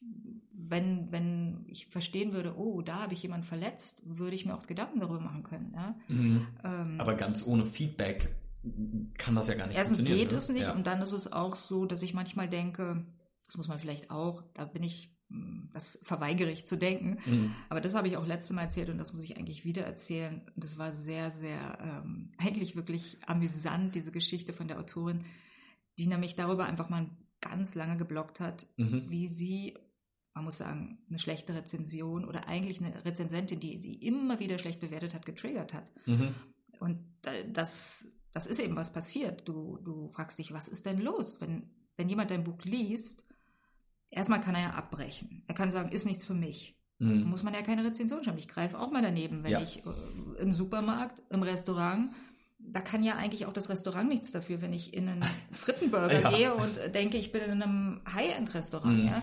wenn, 0.52 1.12
wenn 1.12 1.66
ich 1.68 1.88
verstehen 1.88 2.34
würde, 2.34 2.58
oh, 2.58 2.82
da 2.82 3.04
habe 3.04 3.14
ich 3.14 3.24
jemanden 3.24 3.46
verletzt, 3.46 4.02
würde 4.04 4.36
ich 4.36 4.46
mir 4.46 4.56
auch 4.56 4.68
Gedanken 4.68 5.00
darüber 5.00 5.22
machen 5.22 5.44
können. 5.44 5.74
Ja? 5.74 5.96
Mhm. 6.08 6.48
Ähm, 6.64 6.96
Aber 7.00 7.16
ganz 7.16 7.46
ohne 7.46 7.66
Feedback 7.66 8.36
kann 9.18 9.36
das 9.36 9.48
ja 9.48 9.56
gar 9.56 9.68
nicht 9.68 9.78
Erstens 9.78 9.98
funktionieren. 9.98 10.30
geht 10.30 10.32
ne? 10.32 10.38
es 10.38 10.50
nicht 10.50 10.62
ja. 10.64 10.74
und 10.74 10.86
dann 10.86 11.02
ist 11.02 11.12
es 11.12 11.32
auch 11.32 11.56
so, 11.56 11.86
dass 11.86 12.02
ich 12.02 12.14
manchmal 12.14 12.50
denke, 12.50 13.06
das 13.48 13.58
muss 13.58 13.68
man 13.68 13.80
vielleicht 13.80 14.12
auch, 14.12 14.44
da 14.54 14.66
bin 14.66 14.84
ich 14.84 15.13
das 15.74 15.98
verweigere 16.04 16.52
ich 16.52 16.68
zu 16.68 16.78
denken. 16.78 17.18
Mhm. 17.26 17.56
Aber 17.70 17.82
das 17.82 17.96
habe 17.96 18.08
ich 18.08 18.18
auch 18.18 18.28
letztes 18.28 18.56
Mal 18.56 18.64
erzählt 18.64 18.90
und 18.90 18.98
das 18.98 19.14
muss 19.14 19.24
ich 19.24 19.38
eigentlich 19.38 19.66
wieder 19.66 19.84
erzählen. 19.84 20.42
Das 20.56 20.78
war 20.78 20.94
sehr, 20.94 21.32
sehr, 21.32 21.78
ähm, 21.82 22.32
eigentlich 22.38 22.76
wirklich 22.76 23.18
amüsant, 23.26 23.96
diese 23.96 24.12
Geschichte 24.12 24.54
von 24.54 24.68
der 24.68 24.80
Autorin. 24.80 25.26
die 26.00 26.08
nämlich 26.08 26.36
darüber 26.36 26.66
einfach 26.66 26.90
mal 26.90 27.08
ganz 27.40 27.76
lange 27.76 27.98
geblockt 27.98 28.40
hat, 28.40 28.66
mhm. 28.78 29.04
wie 29.10 29.28
sie, 29.28 29.78
man 30.34 30.46
muss 30.46 30.58
sagen, 30.58 30.98
eine 31.08 31.20
schlechte 31.20 31.54
Rezension 31.54 32.26
oder 32.26 32.48
eigentlich 32.48 32.82
eine 32.82 33.06
Rezensentin, 33.06 33.60
die 33.60 33.78
sie 33.78 33.94
immer 33.94 34.40
wieder 34.40 34.58
schlecht 34.58 34.80
bewertet 34.80 35.14
hat, 35.14 35.26
getriggert 35.26 35.74
hat. 35.74 35.92
Mhm. 36.08 36.34
Und 36.80 37.00
das, 37.52 38.08
das 38.32 38.48
ist 38.48 38.60
eben 38.60 38.76
was 38.76 38.92
passiert. 38.92 39.48
Du, 39.48 39.78
du 39.84 40.10
fragst 40.10 40.40
dich, 40.40 40.52
was 40.52 40.68
ist 40.68 40.86
denn 40.88 41.00
los, 41.00 41.40
wenn, 41.42 41.70
wenn 41.96 42.10
jemand 42.10 42.32
dein 42.32 42.44
Buch 42.44 42.64
liest? 42.64 43.26
Erstmal 44.14 44.42
kann 44.42 44.56
er 44.56 44.62
ja 44.62 44.70
abbrechen. 44.72 45.44
Er 45.48 45.56
kann 45.56 45.72
sagen, 45.72 45.90
ist 45.90 46.06
nichts 46.06 46.24
für 46.26 46.34
mich. 46.34 46.78
Mhm. 47.00 47.24
Muss 47.24 47.44
man 47.44 47.54
ja 47.54 47.62
keine 47.62 47.84
Rezension 47.84 48.24
schreiben. 48.24 48.38
Ich 48.38 48.48
greife 48.48 48.80
auch 48.80 48.92
mal 48.92 49.02
daneben, 49.02 49.44
wenn 49.44 49.52
ja. 49.52 49.62
ich 49.62 49.84
äh, 49.86 50.42
im 50.42 50.54
Supermarkt, 50.54 51.22
im 51.32 51.44
Restaurant 51.44 52.12
da 52.66 52.82
kann 52.82 53.04
ja 53.04 53.16
eigentlich 53.16 53.46
auch 53.46 53.54
das 53.54 53.70
Restaurant 53.70 54.10
nichts 54.10 54.32
dafür, 54.32 54.62
wenn 54.62 54.74
ich 54.74 54.94
in 54.94 55.10
einen 55.10 55.26
Frittenburger 55.52 56.22
ja. 56.22 56.30
gehe 56.32 56.54
und 56.54 56.96
denke, 56.96 57.18
ich 57.18 57.32
bin 57.32 57.42
in 57.42 57.62
einem 57.62 58.02
High-End-Restaurant, 58.12 59.00
mhm. 59.00 59.08
ja, 59.08 59.22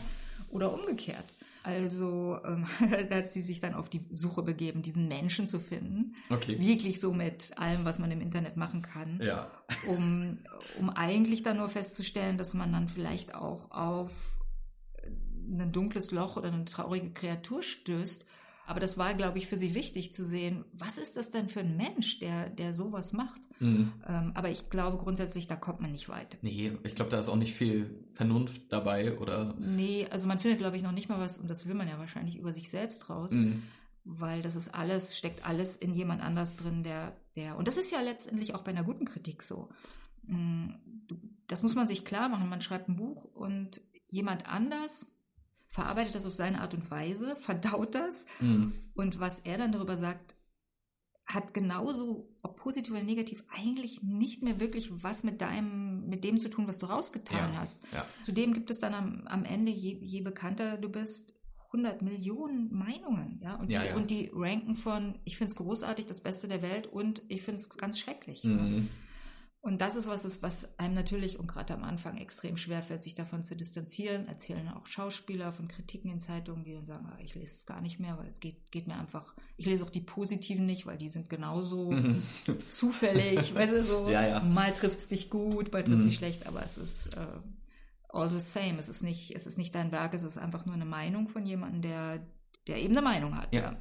oder 0.50 0.72
umgekehrt. 0.72 1.24
Also 1.62 2.38
ähm, 2.44 2.66
hat 3.11 3.31
sie 3.31 3.42
sich 3.42 3.61
dann 3.61 3.74
auf 3.74 3.90
die 3.90 4.00
Suche 4.11 4.42
begeben, 4.42 4.83
diesen 4.83 5.09
Menschen 5.09 5.46
zu 5.46 5.61
finden. 5.61 6.14
Okay. 6.31 6.59
Wirklich 6.59 7.00
so 7.00 7.12
mit 7.12 7.57
allem, 7.59 7.85
was 7.85 7.98
man 7.98 8.11
im 8.11 8.20
Internet 8.20 8.57
machen 8.57 8.83
kann. 8.83 9.20
Ja. 9.22 9.50
Um, 9.87 10.38
um 10.79 10.90
eigentlich 10.90 11.42
dann 11.42 11.59
nur 11.59 11.68
festzustellen, 11.68 12.38
dass 12.38 12.55
man 12.55 12.72
dann 12.72 12.88
vielleicht 12.88 13.35
auch 13.35 13.70
auf 13.70 14.12
ein 15.50 15.72
dunkles 15.72 16.10
Loch 16.10 16.36
oder 16.36 16.52
eine 16.52 16.64
traurige 16.64 17.10
Kreatur 17.10 17.62
stößt, 17.62 18.24
aber 18.70 18.78
das 18.78 18.96
war, 18.96 19.14
glaube 19.14 19.38
ich, 19.38 19.48
für 19.48 19.56
sie 19.56 19.74
wichtig 19.74 20.14
zu 20.14 20.24
sehen, 20.24 20.64
was 20.72 20.96
ist 20.96 21.16
das 21.16 21.32
denn 21.32 21.48
für 21.48 21.58
ein 21.58 21.76
Mensch, 21.76 22.20
der, 22.20 22.50
der 22.50 22.72
sowas 22.72 23.12
macht? 23.12 23.40
Mhm. 23.58 23.92
Ähm, 24.06 24.30
aber 24.34 24.48
ich 24.48 24.70
glaube 24.70 24.96
grundsätzlich, 24.96 25.48
da 25.48 25.56
kommt 25.56 25.80
man 25.80 25.90
nicht 25.90 26.08
weit. 26.08 26.38
Nee, 26.42 26.78
ich 26.84 26.94
glaube, 26.94 27.10
da 27.10 27.18
ist 27.18 27.28
auch 27.28 27.34
nicht 27.34 27.52
viel 27.52 28.04
Vernunft 28.10 28.72
dabei, 28.72 29.18
oder? 29.18 29.56
Nee, 29.58 30.06
also 30.12 30.28
man 30.28 30.38
findet, 30.38 30.60
glaube 30.60 30.76
ich, 30.76 30.84
noch 30.84 30.92
nicht 30.92 31.08
mal 31.08 31.18
was, 31.18 31.36
und 31.38 31.50
das 31.50 31.66
will 31.66 31.74
man 31.74 31.88
ja 31.88 31.98
wahrscheinlich 31.98 32.36
über 32.36 32.52
sich 32.52 32.70
selbst 32.70 33.10
raus. 33.10 33.32
Mhm. 33.32 33.64
Weil 34.04 34.40
das 34.40 34.54
ist 34.54 34.72
alles, 34.72 35.18
steckt 35.18 35.44
alles 35.44 35.74
in 35.74 35.92
jemand 35.92 36.22
anders 36.22 36.54
drin, 36.54 36.84
der, 36.84 37.16
der, 37.34 37.58
und 37.58 37.66
das 37.66 37.76
ist 37.76 37.90
ja 37.90 38.00
letztendlich 38.00 38.54
auch 38.54 38.62
bei 38.62 38.70
einer 38.70 38.84
guten 38.84 39.04
Kritik 39.04 39.42
so. 39.42 39.68
Mm, 40.22 40.68
das 41.48 41.64
muss 41.64 41.74
man 41.74 41.88
sich 41.88 42.04
klar 42.04 42.28
machen. 42.28 42.48
Man 42.48 42.60
schreibt 42.60 42.88
ein 42.88 42.96
Buch 42.96 43.24
und 43.24 43.80
jemand 44.08 44.48
anders 44.48 45.06
verarbeitet 45.70 46.14
das 46.14 46.26
auf 46.26 46.35
seine 46.35 46.61
Art 46.61 46.74
und 46.74 46.90
Weise, 46.90 47.37
verdaut 47.40 47.94
das 47.94 48.26
mhm. 48.40 48.74
und 48.94 49.20
was 49.20 49.38
er 49.40 49.59
dann 49.59 49.72
darüber 49.72 49.96
sagt, 49.96 50.37
hat 51.24 51.54
genauso, 51.54 52.28
ob 52.42 52.56
positiv 52.56 52.92
oder 52.92 53.04
negativ, 53.04 53.44
eigentlich 53.50 54.02
nicht 54.02 54.42
mehr 54.42 54.59
wirklich 54.59 54.90
was 55.04 55.22
mit 55.22 55.40
deinem, 55.40 56.09
mit 56.09 56.24
dem 56.24 56.40
zu 56.40 56.48
tun, 56.48 56.66
was 56.66 56.80
du 56.80 56.87
rausgetan 56.87 57.52
ja, 57.52 57.61
hast. 57.61 57.83
Ja. 57.92 58.04
Zudem 58.24 58.52
gibt 58.52 58.70
es 58.70 58.80
dann 58.80 58.94
am, 58.94 59.26
am 59.28 59.44
Ende, 59.44 59.70
je, 59.70 59.98
je 60.00 60.22
bekannter 60.22 60.76
du 60.76 60.88
bist, 60.88 61.35
100 61.66 62.02
Millionen 62.02 62.72
Meinungen, 62.74 63.38
ja, 63.40 63.54
und 63.54 63.70
die, 63.70 63.74
ja, 63.74 63.94
und 63.94 64.11
die 64.11 64.28
ranken 64.35 64.74
von, 64.74 65.20
ich 65.24 65.37
finde 65.37 65.52
es 65.52 65.56
großartig, 65.56 66.06
das 66.06 66.20
Beste 66.20 66.48
der 66.48 66.62
Welt 66.62 66.88
und 66.88 67.22
ich 67.28 67.42
finde 67.42 67.61
es 67.61 67.70
ganz 67.70 68.00
schrecklich. 68.00 68.42
Mhm. 68.42 68.88
Und 69.62 69.83
das 69.83 69.94
ist 69.94 70.07
was, 70.07 70.42
was 70.42 70.79
einem 70.79 70.94
natürlich 70.94 71.38
und 71.38 71.46
gerade 71.46 71.75
am 71.75 71.85
Anfang 71.85 72.16
extrem 72.16 72.57
schwer 72.57 72.83
fällt, 72.83 73.03
sich 73.03 73.14
davon 73.14 73.44
zu 73.44 73.55
distanzieren. 73.55 74.27
Erzählen 74.27 74.66
auch 74.68 74.87
Schauspieler 74.87 75.53
von 75.53 75.68
Kritiken 75.68 76.11
in 76.11 76.18
Zeitungen, 76.18 76.64
die 76.64 76.73
dann 76.73 76.87
sagen, 76.87 77.07
ah, 77.11 77.18
ich 77.23 77.35
lese 77.35 77.59
es 77.59 77.66
gar 77.66 77.83
nicht 77.83 78.01
mehr, 78.01 78.16
weil 78.16 78.27
es 78.27 78.40
geht, 78.40 78.70
geht 78.70 78.87
mir 78.87 78.99
einfach. 78.99 79.35
Ich 79.59 79.66
lese 79.66 79.85
auch 79.85 79.90
die 79.90 80.01
positiven 80.01 80.64
nicht, 80.64 80.87
weil 80.87 80.96
die 80.96 81.11
sind 81.11 81.29
genauso 81.29 81.90
mhm. 81.90 82.23
zufällig. 82.73 83.55
weißt 83.55 83.73
du, 83.73 83.85
so 83.85 84.09
ja, 84.09 84.27
ja. 84.27 84.40
mal 84.40 84.73
trifft 84.73 84.99
es 84.99 85.09
dich 85.09 85.29
gut, 85.29 85.70
mal 85.73 85.85
trifft 85.85 85.99
es 85.99 86.05
mhm. 86.05 86.09
dich 86.09 86.16
schlecht, 86.16 86.46
aber 86.46 86.64
es 86.64 86.79
ist 86.79 87.14
äh, 87.14 87.27
all 88.09 88.31
the 88.31 88.40
same. 88.40 88.79
Es 88.79 88.88
ist 88.88 89.03
nicht, 89.03 89.33
es 89.33 89.46
ist 89.46 89.59
nicht 89.59 89.75
dein 89.75 89.92
Werk, 89.92 90.14
es 90.14 90.23
ist 90.23 90.38
einfach 90.38 90.64
nur 90.64 90.75
eine 90.75 90.87
Meinung 90.87 91.29
von 91.29 91.44
jemandem, 91.44 91.83
der, 91.83 92.27
der 92.66 92.79
eben 92.79 92.96
eine 92.96 93.03
Meinung 93.03 93.37
hat. 93.37 93.55
Ja. 93.55 93.61
ja. 93.61 93.77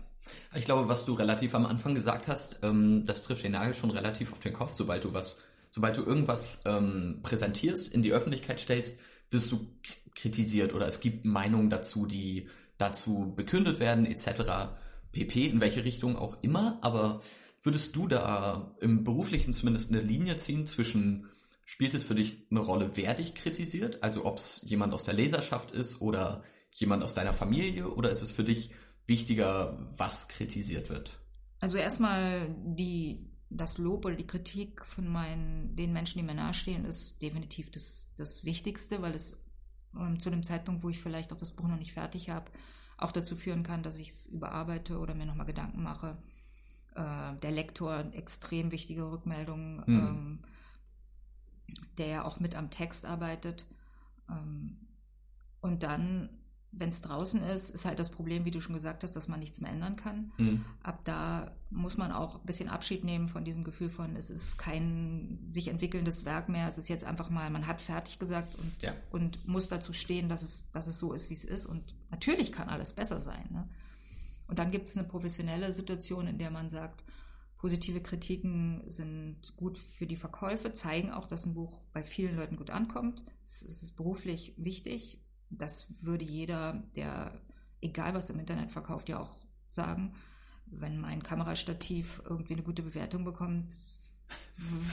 Ich 0.54 0.65
glaube, 0.65 0.89
was 0.89 1.06
du 1.06 1.13
relativ 1.13 1.56
am 1.56 1.65
Anfang 1.65 1.96
gesagt 1.96 2.28
hast, 2.28 2.60
ähm, 2.63 3.06
das 3.06 3.24
trifft 3.24 3.46
den 3.46 3.54
Nagel 3.54 3.74
schon 3.74 3.92
relativ 3.92 4.34
auf 4.34 4.39
den 4.39 4.52
Kopf, 4.52 4.74
sobald 4.74 5.06
du 5.06 5.13
was 5.13 5.38
sobald 5.71 5.97
du 5.97 6.03
irgendwas 6.03 6.62
ähm, 6.65 7.19
präsentierst, 7.23 7.93
in 7.93 8.01
die 8.01 8.13
Öffentlichkeit 8.13 8.60
stellst, 8.60 8.97
wirst 9.32 9.51
du 9.51 9.67
kritisiert 10.15 10.73
oder 10.73 10.88
es 10.88 10.99
gibt 10.99 11.25
Meinungen 11.25 11.69
dazu, 11.69 12.05
die 12.05 12.47
dazu 12.77 13.34
bekündet 13.36 13.79
werden, 13.79 14.05
etc. 14.05 14.71
pp, 15.12 15.47
in 15.47 15.62
welche 15.62 15.84
Richtung 15.84 16.15
auch 16.15 16.41
immer. 16.41 16.79
Aber 16.82 17.21
würdest 17.63 17.95
du 17.95 18.08
da 18.08 18.75
im 18.79 19.03
beruflichen 19.03 19.53
zumindest 19.53 19.91
eine 19.91 20.01
Linie 20.01 20.38
ziehen 20.38 20.65
zwischen, 20.65 21.27
spielt 21.65 21.93
es 21.93 22.03
für 22.03 22.15
dich 22.15 22.47
eine 22.49 22.62
Rolle, 22.62 22.91
wer 22.95 23.13
dich 23.13 23.36
kritisiert? 23.36 24.01
Also 24.01 24.25
ob 24.25 24.38
es 24.38 24.62
jemand 24.65 24.93
aus 24.93 25.03
der 25.03 25.13
Leserschaft 25.13 25.71
ist 25.71 26.01
oder 26.01 26.43
jemand 26.71 27.03
aus 27.03 27.13
deiner 27.13 27.34
Familie 27.34 27.89
oder 27.89 28.10
ist 28.10 28.21
es 28.21 28.32
für 28.32 28.43
dich 28.43 28.71
wichtiger, 29.05 29.88
was 29.97 30.27
kritisiert 30.27 30.89
wird? 30.89 31.19
Also 31.60 31.77
erstmal 31.77 32.55
die, 32.63 33.29
das 33.50 33.78
Lob 33.78 34.06
oder 34.06 34.16
die 34.16 34.28
Kritik 34.28 34.86
von 34.86 35.08
meinen, 35.08 35.76
den 35.76 35.92
Menschen, 35.92 36.20
die 36.20 36.26
mir 36.26 36.36
nahestehen, 36.36 36.86
ist 36.86 37.22
definitiv 37.22 37.72
das, 37.72 38.12
das 38.16 38.44
Wichtigste, 38.44 39.02
weil 39.02 39.16
es 39.16 39.42
ähm, 39.98 40.20
zu 40.20 40.30
dem 40.30 40.44
Zeitpunkt, 40.44 40.84
wo 40.84 40.90
ich 40.90 41.02
vielleicht 41.02 41.34
auch 41.34 41.38
das 41.38 41.54
Buch 41.54 41.68
noch 41.68 41.80
nicht 41.80 41.94
fertig 41.94 42.30
habe, 42.30 42.52
auch 42.98 43.12
dazu 43.12 43.36
führen 43.36 43.64
kann, 43.64 43.82
dass 43.82 43.98
ich 43.98 44.10
es 44.10 44.26
überarbeite 44.28 45.00
oder 45.00 45.16
mir 45.16 45.26
nochmal 45.26 45.48
Gedanken 45.48 45.82
mache. 45.82 46.22
Äh, 46.96 47.36
der 47.42 47.52
Lektor, 47.52 48.12
extrem 48.14 48.72
wichtige 48.72 49.12
Rückmeldung, 49.12 49.78
mhm. 49.78 49.84
ähm, 49.88 50.40
der 51.98 52.08
ja 52.08 52.26
auch 52.26 52.40
mit 52.40 52.56
am 52.56 52.70
Text 52.70 53.06
arbeitet. 53.06 53.68
Ähm, 54.30 54.88
und 55.62 55.84
dann 55.84 56.38
wenn 56.71 56.89
es 56.89 57.01
draußen 57.01 57.41
ist, 57.41 57.71
ist 57.71 57.86
halt 57.86 57.97
das 57.97 58.12
Problem, 58.12 58.45
wie 58.45 58.51
du 58.51 58.62
schon 58.62 58.75
gesagt 58.75 59.03
hast, 59.03 59.15
dass 59.15 59.27
man 59.27 59.39
nichts 59.39 59.60
mehr 59.60 59.71
ändern 59.71 59.95
kann. 59.95 60.32
Mhm. 60.38 60.65
Ab 60.84 61.01
da 61.03 61.51
muss 61.71 61.97
man 61.97 62.12
auch 62.12 62.36
ein 62.36 62.45
bisschen 62.45 62.69
Abschied 62.69 63.03
nehmen 63.03 63.27
von 63.27 63.43
diesem 63.43 63.63
Gefühl 63.63 63.89
von, 63.89 64.15
es 64.15 64.29
ist 64.29 64.58
kein 64.58 65.45
sich 65.49 65.67
entwickelndes 65.67 66.25
Werk 66.25 66.47
mehr, 66.47 66.67
es 66.67 66.77
ist 66.77 66.88
jetzt 66.88 67.05
einfach 67.05 67.29
mal, 67.29 67.49
man 67.49 67.65
hat 67.65 67.82
fertig 67.82 68.19
gesagt 68.19 68.55
und, 68.55 68.84
ja. 68.84 68.93
und 69.10 69.47
muss 69.47 69.67
dazu 69.67 69.93
stehen, 69.93 70.29
dass 70.29 70.43
es, 70.43 70.69
dass 70.71 70.88
es 70.88 70.99
so 70.99 71.12
ist, 71.12 71.29
wie 71.29 71.36
es 71.36 71.43
ist. 71.43 71.65
Und 71.65 71.95
natürlich 72.12 72.51
kann 72.51 72.69
alles 72.69 72.93
besser 72.93 73.19
sein. 73.19 73.47
Ne? 73.51 73.67
Und 74.47 74.60
dann 74.60 74.71
gibt 74.71 74.89
es 74.89 74.97
eine 74.97 75.08
professionelle 75.08 75.73
Situation, 75.73 76.27
in 76.27 76.38
der 76.38 76.51
man 76.51 76.69
sagt, 76.69 77.03
positive 77.58 78.01
Kritiken 78.01 78.84
sind 78.86 79.55
gut 79.58 79.77
für 79.77 80.08
die 80.08 80.15
Verkäufe, 80.15 80.71
zeigen 80.71 81.12
auch, 81.12 81.27
dass 81.27 81.45
ein 81.45 81.55
Buch 81.55 81.82
bei 81.93 82.03
vielen 82.03 82.36
Leuten 82.36 82.55
gut 82.55 82.69
ankommt. 82.69 83.23
Es 83.43 83.62
ist 83.63 83.95
beruflich 83.95 84.53
wichtig, 84.58 85.19
das 85.50 85.88
würde 86.02 86.26
jeder, 86.26 86.84
der 86.96 87.32
egal 87.82 88.14
was 88.14 88.30
im 88.30 88.40
Internet 88.40 88.72
verkauft, 88.72 89.10
ja 89.10 89.20
auch 89.20 89.36
sagen. 89.70 90.14
Wenn 90.66 91.00
mein 91.00 91.24
Kamerastativ 91.24 92.22
irgendwie 92.30 92.54
eine 92.54 92.64
gute 92.64 92.84
Bewertung 92.84 93.24
bekommt, 93.24 93.80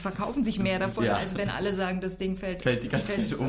verkaufen 0.01 0.43
sich 0.43 0.57
mehr 0.57 0.79
davon, 0.79 1.05
ja. 1.05 1.17
als 1.17 1.35
wenn 1.35 1.49
alle 1.49 1.73
sagen, 1.75 2.01
das 2.01 2.17
Ding 2.17 2.35
fällt, 2.35 2.63
fällt 2.63 2.83
die 2.83 2.89
ganze 2.89 3.15
Zeit 3.15 3.33
um. 3.33 3.47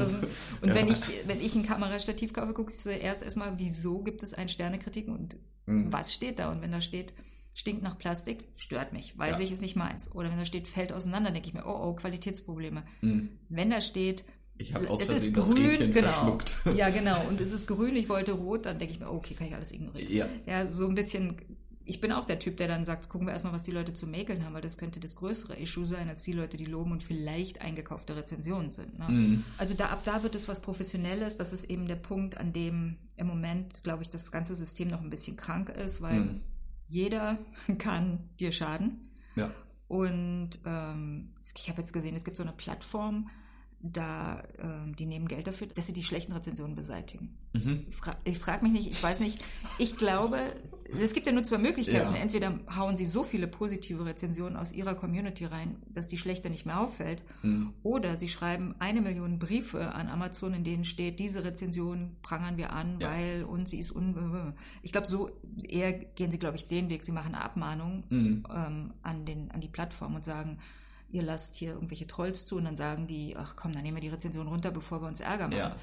Und 0.60 0.68
ja. 0.68 0.74
wenn 0.74 0.88
ich, 0.88 0.98
wenn 1.26 1.40
ich 1.40 1.54
ein 1.54 1.64
Kamerastativ 1.64 2.32
kaufe, 2.32 2.52
gucke 2.52 2.72
ich 2.72 2.78
zuerst 2.78 3.22
erstmal, 3.22 3.58
wieso 3.58 4.02
gibt 4.02 4.22
es 4.22 4.34
ein 4.34 4.48
Sternekritiken 4.48 5.14
und 5.14 5.38
mhm. 5.66 5.90
was 5.90 6.12
steht 6.12 6.38
da? 6.38 6.50
Und 6.50 6.60
wenn 6.60 6.72
da 6.72 6.82
steht, 6.82 7.14
stinkt 7.54 7.82
nach 7.82 7.96
Plastik, 7.96 8.44
stört 8.56 8.92
mich, 8.92 9.16
weiß 9.18 9.38
ja. 9.38 9.44
ich, 9.44 9.52
ist 9.52 9.62
nicht 9.62 9.76
meins. 9.76 10.14
Oder 10.14 10.30
wenn 10.30 10.38
da 10.38 10.44
steht, 10.44 10.68
fällt 10.68 10.92
auseinander, 10.92 11.30
denke 11.30 11.48
ich 11.48 11.54
mir, 11.54 11.66
oh, 11.66 11.88
oh, 11.88 11.94
Qualitätsprobleme. 11.94 12.82
Mhm. 13.00 13.30
Wenn 13.48 13.70
da 13.70 13.80
steht, 13.80 14.24
ich 14.58 14.74
habe 14.74 14.90
aus 14.90 15.02
Versehen 15.02 15.34
das 15.34 15.48
grün, 15.48 15.92
genau. 15.92 16.08
verschluckt. 16.08 16.56
Ja, 16.76 16.90
genau. 16.98 17.24
Und 17.28 17.40
es 17.40 17.52
ist 17.52 17.66
grün, 17.66 17.96
ich 17.96 18.08
wollte 18.08 18.32
rot, 18.32 18.66
dann 18.66 18.78
denke 18.78 18.94
ich 18.94 19.00
mir, 19.00 19.10
okay, 19.10 19.34
kann 19.34 19.46
ich 19.46 19.54
alles 19.54 19.72
ignorieren. 19.72 20.12
Ja. 20.12 20.26
ja, 20.46 20.70
so 20.70 20.88
ein 20.88 20.94
bisschen, 20.94 21.36
ich 21.84 22.00
bin 22.00 22.12
auch 22.12 22.24
der 22.24 22.40
Typ, 22.40 22.56
der 22.56 22.66
dann 22.66 22.84
sagt, 22.84 23.08
gucken 23.08 23.28
wir 23.28 23.32
erstmal, 23.32 23.52
was 23.52 23.62
die 23.62 23.70
Leute 23.70 23.94
zu 23.94 24.06
mäkeln 24.06 24.44
haben, 24.44 24.54
weil 24.54 24.60
das 24.60 24.76
könnte 24.76 24.98
das 24.98 25.14
größere 25.14 25.56
Issue 25.56 25.86
sein, 25.86 26.08
als 26.08 26.22
die 26.22 26.32
Leute, 26.32 26.56
die 26.56 26.64
loben 26.64 26.90
und 26.90 27.04
vielleicht 27.04 27.60
eingekaufte 27.60 28.16
Rezensionen 28.16 28.72
sind. 28.72 28.98
Ne? 28.98 29.08
Mhm. 29.08 29.44
Also 29.58 29.74
da, 29.74 29.86
ab 29.86 30.02
da 30.04 30.22
wird 30.24 30.34
es 30.34 30.48
was 30.48 30.60
Professionelles. 30.60 31.36
Das 31.36 31.52
ist 31.52 31.64
eben 31.64 31.86
der 31.86 31.96
Punkt, 31.96 32.36
an 32.36 32.52
dem 32.52 32.96
im 33.16 33.26
Moment, 33.28 33.82
glaube 33.84 34.02
ich, 34.02 34.10
das 34.10 34.30
ganze 34.32 34.56
System 34.56 34.88
noch 34.88 35.00
ein 35.00 35.10
bisschen 35.10 35.36
krank 35.36 35.70
ist, 35.70 36.02
weil 36.02 36.20
mhm. 36.20 36.40
jeder 36.88 37.38
kann 37.78 38.28
dir 38.40 38.50
schaden. 38.50 39.10
Ja. 39.36 39.50
Und 39.86 40.50
ähm, 40.66 41.30
ich 41.56 41.68
habe 41.70 41.80
jetzt 41.80 41.92
gesehen, 41.92 42.14
es 42.14 42.24
gibt 42.24 42.36
so 42.36 42.42
eine 42.42 42.52
Plattform, 42.52 43.30
da, 43.80 44.40
äh, 44.58 44.92
die 44.98 45.06
nehmen 45.06 45.28
Geld 45.28 45.46
dafür, 45.46 45.68
dass 45.68 45.86
sie 45.86 45.92
die 45.92 46.02
schlechten 46.02 46.32
Rezensionen 46.32 46.74
beseitigen. 46.74 47.36
Mhm. 47.52 47.84
Ich, 47.88 47.94
fra 47.94 48.16
ich 48.24 48.38
frage 48.38 48.64
mich 48.64 48.72
nicht, 48.72 48.90
ich 48.90 49.00
weiß 49.00 49.20
nicht. 49.20 49.44
Ich 49.78 49.96
glaube, 49.96 50.38
es 51.00 51.12
gibt 51.12 51.26
ja 51.26 51.32
nur 51.32 51.44
zwei 51.44 51.58
Möglichkeiten. 51.58 52.14
Ja. 52.14 52.20
Entweder 52.20 52.58
hauen 52.74 52.96
sie 52.96 53.06
so 53.06 53.22
viele 53.22 53.46
positive 53.46 54.04
Rezensionen 54.04 54.56
aus 54.56 54.72
ihrer 54.72 54.96
Community 54.96 55.44
rein, 55.44 55.76
dass 55.88 56.08
die 56.08 56.18
schlechte 56.18 56.50
nicht 56.50 56.66
mehr 56.66 56.80
auffällt, 56.80 57.22
mhm. 57.42 57.72
oder 57.84 58.18
sie 58.18 58.28
schreiben 58.28 58.74
eine 58.80 59.00
Million 59.00 59.38
Briefe 59.38 59.94
an 59.94 60.08
Amazon, 60.08 60.54
in 60.54 60.64
denen 60.64 60.84
steht, 60.84 61.20
diese 61.20 61.44
Rezension 61.44 62.16
prangern 62.22 62.56
wir 62.56 62.72
an, 62.72 62.98
ja. 63.00 63.10
weil 63.10 63.44
und 63.44 63.68
sie 63.68 63.78
ist 63.78 63.94
un. 63.94 64.54
Ich 64.82 64.90
glaube, 64.90 65.06
so 65.06 65.30
eher 65.68 65.92
gehen 65.92 66.32
sie, 66.32 66.38
glaube 66.38 66.56
ich, 66.56 66.66
den 66.66 66.90
Weg. 66.90 67.04
Sie 67.04 67.12
machen 67.12 67.34
eine 67.34 67.44
Abmahnung 67.44 68.04
mhm. 68.08 68.44
ähm, 68.50 68.94
an 69.02 69.24
den 69.24 69.52
an 69.52 69.60
die 69.60 69.68
Plattform 69.68 70.16
und 70.16 70.24
sagen 70.24 70.58
ihr 71.08 71.22
lasst 71.22 71.56
hier 71.56 71.72
irgendwelche 71.72 72.06
Trolls 72.06 72.46
zu 72.46 72.56
und 72.56 72.64
dann 72.64 72.76
sagen 72.76 73.06
die, 73.06 73.34
ach 73.36 73.56
komm, 73.56 73.72
dann 73.72 73.82
nehmen 73.82 73.96
wir 73.96 74.02
die 74.02 74.08
Rezension 74.08 74.46
runter, 74.48 74.70
bevor 74.70 75.00
wir 75.02 75.08
uns 75.08 75.20
Ärger 75.20 75.44
machen. 75.48 75.58
Ja, 75.58 75.76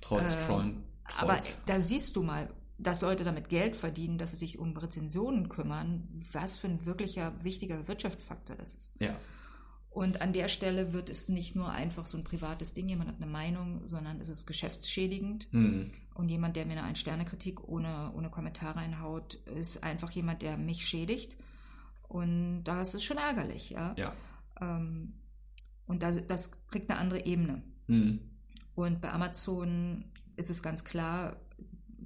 Trolls, 0.00 0.34
Ähm, 0.34 0.40
Trollen, 0.46 0.82
Aber 1.18 1.38
Trolls. 1.38 1.56
da 1.66 1.80
siehst 1.80 2.16
du 2.16 2.22
mal, 2.22 2.48
dass 2.78 3.00
Leute 3.00 3.22
damit 3.22 3.48
Geld 3.48 3.76
verdienen, 3.76 4.18
dass 4.18 4.32
sie 4.32 4.38
sich 4.38 4.58
um 4.58 4.76
Rezensionen 4.76 5.48
kümmern, 5.48 6.08
was 6.32 6.58
für 6.58 6.66
ein 6.66 6.84
wirklicher 6.84 7.32
wichtiger 7.44 7.86
Wirtschaftsfaktor 7.86 8.56
das 8.56 8.74
ist. 8.74 8.96
Ja, 9.00 9.14
Und 9.90 10.20
an 10.20 10.32
der 10.32 10.48
Stelle 10.48 10.92
wird 10.92 11.08
es 11.08 11.28
nicht 11.28 11.54
nur 11.54 11.70
einfach 11.70 12.06
so 12.06 12.16
ein 12.18 12.24
privates 12.24 12.74
Ding, 12.74 12.88
jemand 12.88 13.10
hat 13.10 13.16
eine 13.18 13.30
Meinung, 13.30 13.86
sondern 13.86 14.20
es 14.20 14.28
ist 14.28 14.46
geschäftsschädigend. 14.46 15.46
hm. 15.52 15.92
Und 16.14 16.28
jemand, 16.28 16.56
der 16.56 16.66
mir 16.66 16.72
eine 16.72 16.82
Ein-Sterne-Kritik 16.82 17.66
ohne, 17.68 18.12
ohne 18.14 18.28
Kommentar 18.28 18.76
reinhaut, 18.76 19.34
ist 19.46 19.82
einfach 19.82 20.10
jemand, 20.10 20.42
der 20.42 20.58
mich 20.58 20.86
schädigt. 20.86 21.36
Und 22.08 22.64
da 22.64 22.82
ist 22.82 22.94
es 22.94 23.02
schon 23.02 23.16
ärgerlich, 23.16 23.70
ja. 23.70 23.94
ja. 23.96 24.12
Ähm, 24.62 25.14
und 25.86 26.02
das, 26.02 26.26
das 26.26 26.50
kriegt 26.68 26.90
eine 26.90 26.98
andere 26.98 27.26
Ebene. 27.26 27.62
Hm. 27.86 28.20
Und 28.74 29.00
bei 29.00 29.12
Amazon 29.12 30.04
ist 30.36 30.48
es 30.48 30.62
ganz 30.62 30.84
klar, 30.84 31.36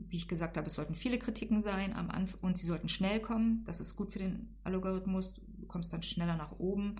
wie 0.09 0.17
ich 0.17 0.29
gesagt 0.29 0.57
habe, 0.57 0.67
es 0.67 0.75
sollten 0.75 0.95
viele 0.95 1.19
Kritiken 1.19 1.61
sein 1.61 1.95
am 1.95 2.11
Anfang 2.11 2.41
und 2.41 2.59
sie 2.59 2.67
sollten 2.67 2.89
schnell 2.89 3.21
kommen. 3.21 3.63
Das 3.67 3.81
ist 3.81 3.97
gut 3.97 4.13
für 4.13 4.19
den 4.19 4.55
Algorithmus. 4.65 5.35
Du 5.35 5.67
kommst 5.67 5.93
dann 5.93 6.03
schneller 6.03 6.37
nach 6.37 6.59
oben. 6.59 6.97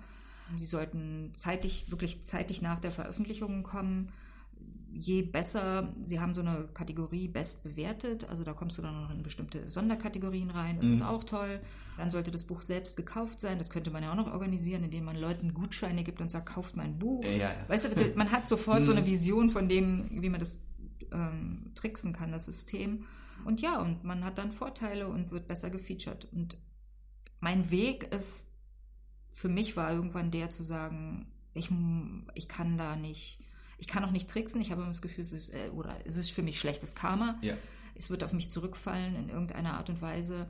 Sie 0.55 0.65
sollten 0.65 1.31
zeitig, 1.33 1.91
wirklich 1.91 2.23
zeitig 2.23 2.61
nach 2.61 2.79
der 2.79 2.91
Veröffentlichung 2.91 3.63
kommen. 3.63 4.09
Je 4.91 5.21
besser, 5.21 5.93
sie 6.03 6.19
haben 6.19 6.33
so 6.33 6.41
eine 6.41 6.67
Kategorie 6.73 7.27
best 7.27 7.63
bewertet, 7.63 8.27
also 8.29 8.43
da 8.43 8.53
kommst 8.53 8.77
du 8.77 8.81
dann 8.81 9.01
noch 9.01 9.11
in 9.11 9.21
bestimmte 9.21 9.69
Sonderkategorien 9.69 10.49
rein, 10.49 10.77
das 10.77 10.87
Mhm. 10.87 10.93
ist 10.93 11.01
auch 11.03 11.23
toll. 11.23 11.59
Dann 11.97 12.09
sollte 12.11 12.31
das 12.31 12.45
Buch 12.45 12.61
selbst 12.61 12.95
gekauft 12.97 13.39
sein, 13.41 13.57
das 13.57 13.69
könnte 13.69 13.91
man 13.91 14.03
ja 14.03 14.11
auch 14.11 14.15
noch 14.15 14.31
organisieren, 14.31 14.83
indem 14.83 15.05
man 15.05 15.15
Leuten 15.15 15.53
Gutscheine 15.53 16.03
gibt 16.03 16.21
und 16.21 16.29
sagt, 16.31 16.47
kauft 16.47 16.75
mein 16.77 16.97
Buch. 16.99 17.23
Ja, 17.23 17.31
ja. 17.31 17.51
Weißt 17.67 17.85
du, 17.85 17.89
man 18.15 18.31
hat 18.31 18.47
sofort 18.47 18.85
so 18.85 18.91
eine 18.91 19.01
Mhm. 19.01 19.05
Vision 19.07 19.49
von 19.49 19.67
dem, 19.67 20.21
wie 20.21 20.29
man 20.29 20.39
das 20.39 20.59
ähm, 21.11 21.71
tricksen 21.75 22.13
kann, 22.13 22.31
das 22.31 22.45
System. 22.45 23.05
Und 23.45 23.61
ja, 23.61 23.79
und 23.81 24.03
man 24.03 24.25
hat 24.25 24.37
dann 24.37 24.51
Vorteile 24.51 25.07
und 25.07 25.31
wird 25.31 25.47
besser 25.47 25.69
gefeatured. 25.69 26.27
Und 26.33 26.57
mein 27.39 27.69
Weg 27.71 28.11
ist, 28.13 28.47
für 29.31 29.49
mich 29.49 29.75
war 29.77 29.91
irgendwann 29.91 30.31
der 30.31 30.49
zu 30.49 30.63
sagen, 30.63 31.27
ich, 31.53 31.69
ich 32.35 32.47
kann 32.47 32.77
da 32.77 32.95
nicht, 32.95 33.43
ich 33.77 33.87
kann 33.87 34.03
auch 34.03 34.11
nicht 34.11 34.29
tricksen, 34.29 34.61
ich 34.61 34.71
habe 34.71 34.81
immer 34.81 34.91
das 34.91 35.01
Gefühl, 35.01 35.23
es 35.23 35.31
ist, 35.31 35.53
äh, 35.53 35.69
oder 35.73 35.95
es 36.05 36.15
ist 36.15 36.31
für 36.31 36.43
mich 36.43 36.59
schlechtes 36.59 36.95
Karma. 36.95 37.37
Ja. 37.41 37.55
Es 37.95 38.09
wird 38.09 38.23
auf 38.23 38.33
mich 38.33 38.51
zurückfallen 38.51 39.15
in 39.15 39.29
irgendeiner 39.29 39.75
Art 39.75 39.89
und 39.89 40.01
Weise. 40.01 40.47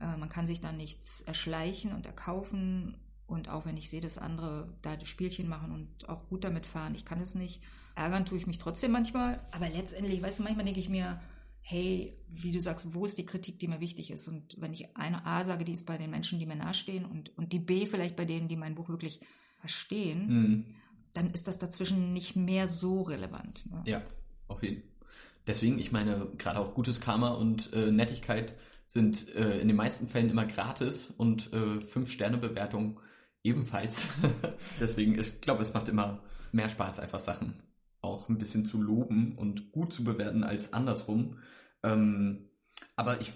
Äh, 0.00 0.16
man 0.16 0.28
kann 0.28 0.46
sich 0.46 0.60
da 0.60 0.72
nichts 0.72 1.22
erschleichen 1.22 1.92
und 1.92 2.06
erkaufen. 2.06 2.96
Und 3.26 3.48
auch 3.48 3.66
wenn 3.66 3.76
ich 3.76 3.90
sehe, 3.90 4.00
dass 4.00 4.16
andere 4.16 4.72
da 4.82 4.96
das 4.96 5.08
Spielchen 5.08 5.48
machen 5.48 5.72
und 5.72 6.08
auch 6.08 6.28
gut 6.28 6.44
damit 6.44 6.66
fahren, 6.66 6.94
ich 6.94 7.04
kann 7.04 7.20
es 7.20 7.34
nicht. 7.34 7.60
Ärgern 7.94 8.24
tue 8.24 8.38
ich 8.38 8.46
mich 8.46 8.58
trotzdem 8.58 8.92
manchmal. 8.92 9.40
Aber 9.50 9.68
letztendlich, 9.68 10.22
weißt 10.22 10.38
du, 10.38 10.44
manchmal 10.44 10.64
denke 10.64 10.80
ich 10.80 10.88
mir, 10.88 11.20
hey, 11.60 12.16
wie 12.28 12.52
du 12.52 12.60
sagst, 12.60 12.94
wo 12.94 13.04
ist 13.04 13.18
die 13.18 13.26
Kritik, 13.26 13.58
die 13.58 13.68
mir 13.68 13.80
wichtig 13.80 14.10
ist? 14.10 14.28
Und 14.28 14.56
wenn 14.58 14.72
ich 14.72 14.96
eine 14.96 15.26
A 15.26 15.44
sage, 15.44 15.64
die 15.64 15.72
ist 15.72 15.84
bei 15.84 15.98
den 15.98 16.10
Menschen, 16.10 16.38
die 16.38 16.46
mir 16.46 16.56
nahestehen 16.56 17.04
und, 17.04 17.36
und 17.36 17.52
die 17.52 17.58
B 17.58 17.86
vielleicht 17.86 18.16
bei 18.16 18.24
denen, 18.24 18.48
die 18.48 18.56
mein 18.56 18.74
Buch 18.74 18.88
wirklich 18.88 19.20
verstehen, 19.58 20.28
Hm. 20.28 20.64
Dann 21.12 21.30
ist 21.30 21.48
das 21.48 21.58
dazwischen 21.58 22.12
nicht 22.12 22.36
mehr 22.36 22.68
so 22.68 23.02
relevant. 23.02 23.70
Ne? 23.70 23.82
Ja, 23.86 24.02
auf 24.48 24.62
jeden 24.62 24.82
Fall. 24.82 24.88
Deswegen, 25.46 25.78
ich 25.78 25.92
meine, 25.92 26.28
gerade 26.36 26.60
auch 26.60 26.74
gutes 26.74 27.00
Karma 27.00 27.30
und 27.30 27.72
äh, 27.72 27.90
Nettigkeit 27.90 28.54
sind 28.86 29.34
äh, 29.34 29.58
in 29.58 29.68
den 29.68 29.76
meisten 29.76 30.06
Fällen 30.06 30.28
immer 30.28 30.44
gratis 30.44 31.12
und 31.16 31.52
äh, 31.52 31.80
Fünf-Sterne-Bewertung 31.80 33.00
ebenfalls. 33.42 34.02
Deswegen, 34.80 35.18
ich 35.18 35.40
glaube, 35.40 35.62
es 35.62 35.72
macht 35.72 35.88
immer 35.88 36.22
mehr 36.52 36.68
Spaß, 36.68 37.00
einfach 37.00 37.20
Sachen 37.20 37.62
auch 38.00 38.28
ein 38.28 38.38
bisschen 38.38 38.64
zu 38.64 38.80
loben 38.80 39.36
und 39.36 39.72
gut 39.72 39.92
zu 39.92 40.04
bewerten 40.04 40.44
als 40.44 40.72
andersrum. 40.72 41.38
Ähm, 41.82 42.48
aber 42.96 43.20
ich, 43.20 43.32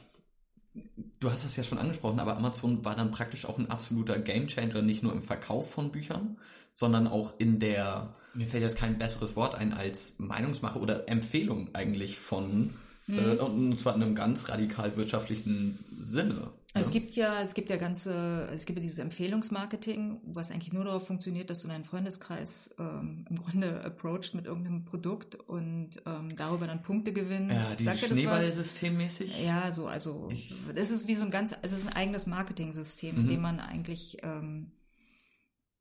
du 1.20 1.30
hast 1.30 1.44
das 1.44 1.56
ja 1.56 1.64
schon 1.64 1.78
angesprochen, 1.78 2.20
aber 2.20 2.36
Amazon 2.36 2.84
war 2.84 2.94
dann 2.94 3.10
praktisch 3.10 3.44
auch 3.44 3.58
ein 3.58 3.70
absoluter 3.70 4.18
Gamechanger, 4.18 4.82
nicht 4.82 5.02
nur 5.02 5.12
im 5.12 5.22
Verkauf 5.22 5.70
von 5.70 5.92
Büchern, 5.92 6.38
sondern 6.74 7.06
auch 7.06 7.38
in 7.38 7.58
der, 7.60 8.14
mir 8.34 8.46
fällt 8.46 8.62
jetzt 8.62 8.76
kein 8.78 8.98
besseres 8.98 9.36
Wort 9.36 9.54
ein 9.54 9.72
als 9.72 10.14
Meinungsmache 10.18 10.78
oder 10.78 11.08
Empfehlung 11.08 11.74
eigentlich 11.74 12.18
von, 12.18 12.74
Mhm. 13.06 13.18
äh, 13.18 13.22
und 13.38 13.80
zwar 13.80 13.94
in 13.96 14.02
einem 14.02 14.14
ganz 14.14 14.48
radikal 14.48 14.96
wirtschaftlichen 14.96 15.78
Sinne. 15.98 16.52
Also 16.74 16.86
Ja. 16.86 16.86
es 16.86 16.90
gibt 16.92 17.14
ja, 17.16 17.42
es 17.42 17.52
gibt 17.52 17.68
ja 17.68 17.76
ganze, 17.76 18.48
es 18.54 18.64
gibt 18.64 18.78
ja 18.78 18.82
dieses 18.82 18.98
Empfehlungsmarketing, 18.98 20.20
was 20.24 20.50
eigentlich 20.50 20.72
nur 20.72 20.84
darauf 20.84 21.06
funktioniert, 21.06 21.50
dass 21.50 21.60
du 21.60 21.68
deinen 21.68 21.84
Freundeskreis 21.84 22.70
ähm, 22.78 23.26
im 23.28 23.36
Grunde 23.36 23.84
approachst 23.84 24.34
mit 24.34 24.46
irgendeinem 24.46 24.84
Produkt 24.86 25.34
und 25.34 26.00
ähm, 26.06 26.34
darüber 26.36 26.66
dann 26.68 26.80
Punkte 26.82 27.12
gewinnst. 27.12 27.54
ja, 27.70 27.74
dieses? 27.74 28.06
Schneeballsystem 28.08 28.96
mäßig. 28.96 29.44
Ja, 29.44 29.70
so, 29.72 29.86
also 29.88 30.28
Ich- 30.32 30.54
das 30.74 30.90
ist 30.90 31.06
wie 31.08 31.16
so 31.16 31.24
ein 31.24 31.30
ganz, 31.30 31.52
es 31.60 31.72
ist 31.72 31.86
ein 31.86 31.92
eigenes 31.92 32.26
Marketing-System, 32.26 33.16
in 33.16 33.22
Mhm. 33.24 33.28
dem 33.28 33.40
man 33.42 33.60
eigentlich 33.60 34.18
ähm, 34.22 34.70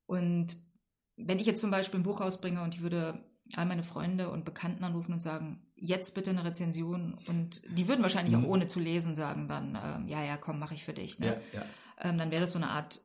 und 0.07 0.57
wenn 1.27 1.39
ich 1.39 1.45
jetzt 1.45 1.61
zum 1.61 1.71
Beispiel 1.71 1.99
ein 1.99 2.03
Buch 2.03 2.21
rausbringe 2.21 2.61
und 2.61 2.75
ich 2.75 2.81
würde 2.81 3.23
all 3.55 3.65
meine 3.65 3.83
Freunde 3.83 4.29
und 4.29 4.45
Bekannten 4.45 4.83
anrufen 4.83 5.13
und 5.13 5.21
sagen, 5.21 5.61
jetzt 5.75 6.13
bitte 6.15 6.29
eine 6.29 6.45
Rezension 6.45 7.17
und 7.27 7.61
die 7.77 7.87
würden 7.87 8.01
wahrscheinlich 8.01 8.35
Mhm. 8.35 8.45
auch 8.45 8.49
ohne 8.49 8.67
zu 8.67 8.79
lesen 8.79 9.15
sagen 9.15 9.47
dann, 9.47 9.77
ähm, 9.83 10.07
ja, 10.07 10.23
ja, 10.23 10.37
komm, 10.37 10.59
mache 10.59 10.75
ich 10.75 10.85
für 10.85 10.93
dich. 10.93 11.19
Ne? 11.19 11.41
Ja, 11.53 11.59
ja. 11.61 11.65
ähm, 12.01 12.17
dann 12.17 12.31
wäre 12.31 12.41
das 12.41 12.51
so 12.53 12.59
eine 12.59 12.69
Art 12.69 13.01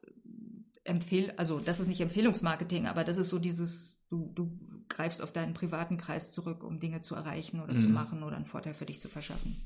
Empfehl, 0.85 1.33
also 1.37 1.59
das 1.59 1.81
ist 1.81 1.89
nicht 1.89 2.01
Empfehlungsmarketing, 2.01 2.87
aber 2.87 3.03
das 3.03 3.17
ist 3.17 3.29
so 3.31 3.39
dieses, 3.41 3.99
du, 4.09 4.31
du 4.35 4.57
greifst 4.89 5.21
auf 5.21 5.33
deinen 5.33 5.53
privaten 5.53 5.97
Kreis 5.97 6.31
zurück, 6.31 6.63
um 6.63 6.79
Dinge 6.79 7.03
zu 7.03 7.17
erreichen 7.17 7.61
oder 7.61 7.77
zu 7.79 7.89
Mhm. 7.89 7.95
machen 7.95 8.23
oder 8.23 8.37
einen 8.37 8.45
Vorteil 8.45 8.75
für 8.75 8.87
dich 8.87 9.01
zu 9.01 9.09
verschaffen. 9.09 9.57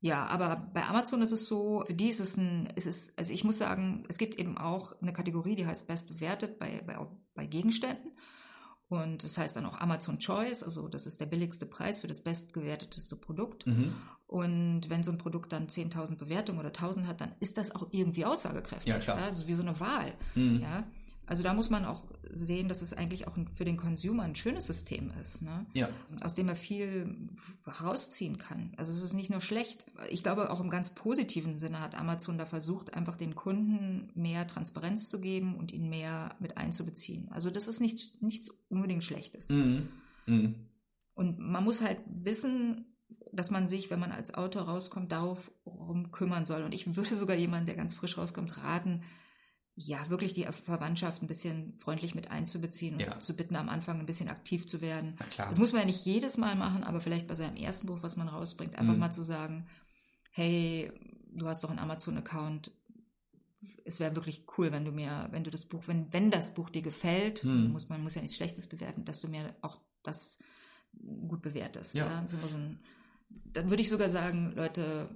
Ja, 0.00 0.26
aber 0.26 0.70
bei 0.72 0.86
Amazon 0.86 1.22
ist 1.22 1.32
es 1.32 1.46
so, 1.46 1.82
für 1.86 1.94
die 1.94 2.08
ist 2.08 2.20
es 2.20 2.36
ein, 2.36 2.66
ist 2.76 2.86
es, 2.86 3.12
also 3.16 3.32
ich 3.32 3.42
muss 3.42 3.58
sagen, 3.58 4.04
es 4.08 4.18
gibt 4.18 4.38
eben 4.38 4.56
auch 4.56 5.00
eine 5.02 5.12
Kategorie, 5.12 5.56
die 5.56 5.66
heißt 5.66 5.88
Best 5.88 6.08
bewertet 6.08 6.58
bei, 6.58 6.82
bei, 6.86 6.96
bei 7.34 7.46
Gegenständen. 7.46 8.12
Und 8.88 9.22
das 9.22 9.36
heißt 9.36 9.54
dann 9.54 9.66
auch 9.66 9.78
Amazon 9.80 10.18
Choice, 10.18 10.62
also 10.62 10.88
das 10.88 11.04
ist 11.04 11.20
der 11.20 11.26
billigste 11.26 11.66
Preis 11.66 11.98
für 11.98 12.06
das 12.06 12.22
bestgewerteteste 12.22 13.16
Produkt. 13.16 13.66
Mhm. 13.66 13.92
Und 14.26 14.88
wenn 14.88 15.04
so 15.04 15.10
ein 15.10 15.18
Produkt 15.18 15.52
dann 15.52 15.66
10.000 15.66 16.16
Bewertungen 16.16 16.58
oder 16.58 16.70
1.000 16.70 17.06
hat, 17.06 17.20
dann 17.20 17.34
ist 17.40 17.58
das 17.58 17.70
auch 17.74 17.88
irgendwie 17.90 18.24
aussagekräftig. 18.24 18.88
Ja, 18.88 18.98
klar. 18.98 19.18
Also 19.18 19.46
wie 19.46 19.52
so 19.52 19.62
eine 19.62 19.78
Wahl. 19.78 20.14
Mhm. 20.34 20.60
Ja? 20.62 20.84
Also 21.28 21.42
da 21.42 21.52
muss 21.52 21.68
man 21.68 21.84
auch 21.84 22.06
sehen, 22.30 22.68
dass 22.68 22.80
es 22.80 22.94
eigentlich 22.94 23.26
auch 23.26 23.36
für 23.52 23.66
den 23.66 23.76
Consumer 23.76 24.22
ein 24.22 24.34
schönes 24.34 24.66
System 24.66 25.12
ist, 25.20 25.42
ne? 25.42 25.66
ja. 25.74 25.90
aus 26.22 26.34
dem 26.34 26.48
er 26.48 26.56
viel 26.56 27.28
herausziehen 27.66 28.38
kann. 28.38 28.72
Also 28.78 28.92
es 28.92 29.02
ist 29.02 29.12
nicht 29.12 29.28
nur 29.28 29.42
schlecht. 29.42 29.84
Ich 30.08 30.22
glaube, 30.22 30.50
auch 30.50 30.60
im 30.60 30.70
ganz 30.70 30.90
positiven 30.90 31.58
Sinne 31.58 31.80
hat 31.80 31.94
Amazon 31.94 32.38
da 32.38 32.46
versucht, 32.46 32.94
einfach 32.94 33.16
dem 33.16 33.34
Kunden 33.34 34.10
mehr 34.14 34.46
Transparenz 34.46 35.10
zu 35.10 35.20
geben 35.20 35.54
und 35.56 35.70
ihn 35.70 35.90
mehr 35.90 36.34
mit 36.40 36.56
einzubeziehen. 36.56 37.28
Also 37.30 37.50
das 37.50 37.68
ist 37.68 37.80
nicht, 37.80 38.22
nichts 38.22 38.50
unbedingt 38.70 39.04
Schlechtes. 39.04 39.50
Mhm. 39.50 39.88
Mhm. 40.24 40.54
Und 41.14 41.38
man 41.38 41.62
muss 41.62 41.82
halt 41.82 41.98
wissen, 42.06 42.86
dass 43.32 43.50
man 43.50 43.68
sich, 43.68 43.90
wenn 43.90 44.00
man 44.00 44.12
als 44.12 44.32
Autor 44.32 44.62
rauskommt, 44.62 45.12
darauf 45.12 45.50
rum 45.66 46.10
kümmern 46.10 46.46
soll. 46.46 46.62
Und 46.62 46.72
ich 46.72 46.96
würde 46.96 47.16
sogar 47.16 47.36
jemanden, 47.36 47.66
der 47.66 47.76
ganz 47.76 47.94
frisch 47.94 48.16
rauskommt, 48.16 48.62
raten, 48.62 49.02
ja, 49.80 50.10
wirklich 50.10 50.32
die 50.34 50.42
Verwandtschaft 50.44 51.22
ein 51.22 51.28
bisschen 51.28 51.78
freundlich 51.78 52.14
mit 52.16 52.32
einzubeziehen 52.32 52.94
und 52.94 53.00
Ja. 53.00 53.20
zu 53.20 53.34
bitten, 53.36 53.54
am 53.54 53.68
Anfang 53.68 54.00
ein 54.00 54.06
bisschen 54.06 54.28
aktiv 54.28 54.66
zu 54.66 54.80
werden. 54.80 55.14
Na 55.20 55.26
klar. 55.26 55.46
Das 55.48 55.58
muss 55.58 55.70
man 55.72 55.82
ja 55.82 55.86
nicht 55.86 56.04
jedes 56.04 56.36
Mal 56.36 56.56
machen, 56.56 56.82
aber 56.82 57.00
vielleicht 57.00 57.28
bei 57.28 57.34
seinem 57.36 57.54
ersten 57.56 57.86
Buch, 57.86 57.98
was 58.02 58.16
man 58.16 58.26
rausbringt, 58.26 58.74
einfach 58.76 58.94
Mhm. 58.94 58.98
mal 58.98 59.12
zu 59.12 59.22
sagen, 59.22 59.66
hey, 60.30 60.90
du 61.32 61.46
hast 61.46 61.62
doch 61.62 61.70
einen 61.70 61.78
Amazon-Account. 61.78 62.72
Es 63.84 64.00
wäre 64.00 64.16
wirklich 64.16 64.46
cool, 64.58 64.72
wenn 64.72 64.84
du 64.84 64.90
mir, 64.90 65.28
wenn 65.30 65.44
du 65.44 65.50
das 65.50 65.64
Buch, 65.64 65.84
wenn, 65.86 66.12
wenn 66.12 66.30
das 66.32 66.54
Buch 66.54 66.70
dir 66.70 66.82
gefällt, 66.82 67.44
Mhm. 67.44 67.70
muss 67.70 67.88
man 67.88 68.02
muss 68.02 68.16
ja 68.16 68.20
nichts 68.22 68.36
Schlechtes 68.36 68.66
bewerten, 68.66 69.04
dass 69.04 69.20
du 69.20 69.28
mir 69.28 69.54
auch 69.62 69.78
das 70.02 70.38
gut 71.28 71.40
bewertest. 71.40 71.94
Ja. 71.94 72.06
Ja. 72.06 72.26
So 72.28 72.36
ein, 72.56 72.80
dann 73.52 73.70
würde 73.70 73.82
ich 73.82 73.88
sogar 73.88 74.10
sagen, 74.10 74.54
Leute, 74.56 75.08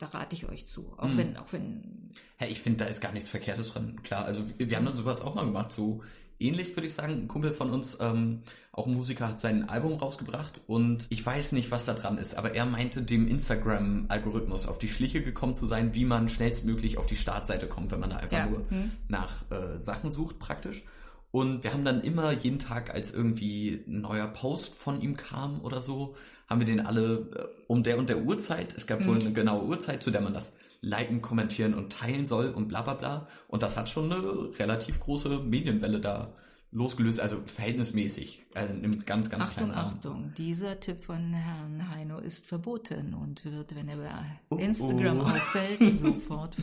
da 0.00 0.06
rate 0.06 0.34
ich 0.34 0.48
euch 0.48 0.66
zu. 0.66 0.92
Auch 0.96 1.06
Mhm. 1.08 1.16
wenn, 1.18 1.36
auch 1.36 1.52
wenn, 1.52 2.08
Hey, 2.36 2.50
ich 2.50 2.60
finde, 2.60 2.84
da 2.84 2.90
ist 2.90 3.00
gar 3.00 3.12
nichts 3.12 3.28
Verkehrtes 3.28 3.72
dran. 3.72 4.02
Klar, 4.02 4.24
also 4.24 4.42
wir, 4.58 4.68
wir 4.70 4.76
haben 4.76 4.86
dann 4.86 4.94
sowas 4.96 5.20
auch 5.20 5.34
mal 5.36 5.44
gemacht. 5.44 5.70
So 5.70 6.02
ähnlich 6.38 6.74
würde 6.74 6.86
ich 6.86 6.94
sagen. 6.94 7.12
Ein 7.12 7.28
Kumpel 7.28 7.52
von 7.52 7.70
uns, 7.70 7.98
ähm, 8.00 8.40
auch 8.72 8.86
ein 8.86 8.94
Musiker, 8.94 9.28
hat 9.28 9.38
sein 9.40 9.68
Album 9.68 9.92
rausgebracht 9.94 10.62
und 10.66 11.06
ich 11.10 11.24
weiß 11.24 11.52
nicht, 11.52 11.70
was 11.70 11.84
da 11.84 11.92
dran 11.94 12.16
ist, 12.18 12.34
aber 12.34 12.54
er 12.54 12.64
meinte, 12.64 13.02
dem 13.02 13.28
Instagram-Algorithmus 13.28 14.66
auf 14.66 14.78
die 14.78 14.88
Schliche 14.88 15.22
gekommen 15.22 15.54
zu 15.54 15.66
sein, 15.66 15.94
wie 15.94 16.04
man 16.04 16.28
schnellstmöglich 16.28 16.98
auf 16.98 17.06
die 17.06 17.16
Startseite 17.16 17.66
kommt, 17.68 17.90
wenn 17.92 18.00
man 18.00 18.10
da 18.10 18.16
einfach 18.16 18.36
Ja. 18.38 18.46
nur 18.46 18.64
Hm. 18.70 18.90
nach 19.08 19.50
äh, 19.50 19.78
Sachen 19.78 20.10
sucht 20.12 20.38
praktisch. 20.38 20.84
Und 21.32 21.62
wir 21.62 21.72
haben 21.72 21.84
dann 21.84 22.00
immer 22.00 22.32
jeden 22.32 22.58
Tag, 22.58 22.92
als 22.92 23.12
irgendwie 23.12 23.84
ein 23.86 24.00
neuer 24.00 24.26
Post 24.26 24.74
von 24.74 25.00
ihm 25.00 25.16
kam 25.16 25.60
oder 25.60 25.80
so, 25.82 26.16
haben 26.50 26.60
wir 26.60 26.66
den 26.66 26.80
alle 26.80 27.28
äh, 27.34 27.62
um 27.68 27.82
der 27.84 27.96
und 27.98 28.08
der 28.08 28.22
Uhrzeit, 28.22 28.74
es 28.76 28.86
gab 28.86 29.06
wohl 29.06 29.14
Mhm. 29.14 29.20
eine 29.20 29.32
genaue 29.32 29.64
Uhrzeit, 29.64 30.02
zu 30.02 30.10
der 30.10 30.20
man 30.20 30.34
das 30.34 30.52
liken, 30.82 31.22
kommentieren 31.22 31.74
und 31.74 31.92
teilen 31.92 32.26
soll 32.26 32.48
und 32.50 32.68
bla 32.68 32.82
bla 32.82 32.94
bla. 32.94 33.28
Und 33.48 33.62
das 33.62 33.76
hat 33.76 33.88
schon 33.88 34.12
eine 34.12 34.58
relativ 34.58 34.98
große 35.00 35.38
Medienwelle 35.40 36.00
da 36.00 36.32
losgelöst, 36.72 37.20
also 37.20 37.40
verhältnismäßig, 37.46 38.46
also 38.54 38.72
im 38.74 39.04
ganz, 39.04 39.28
ganz 39.28 39.48
Achtung. 39.48 39.72
Achtung, 39.72 40.32
dieser 40.38 40.78
Tipp 40.78 41.00
von 41.02 41.32
Herrn 41.32 41.90
Heino 41.90 42.18
ist 42.18 42.46
verboten 42.46 43.12
und 43.14 43.44
wird, 43.44 43.74
wenn 43.74 43.88
er 43.88 43.96
bei 43.96 44.10
Oh, 44.50 44.56
Instagram 44.56 45.20
oh. 45.20 45.24
auffällt, 45.24 45.98
sofort. 45.98 46.56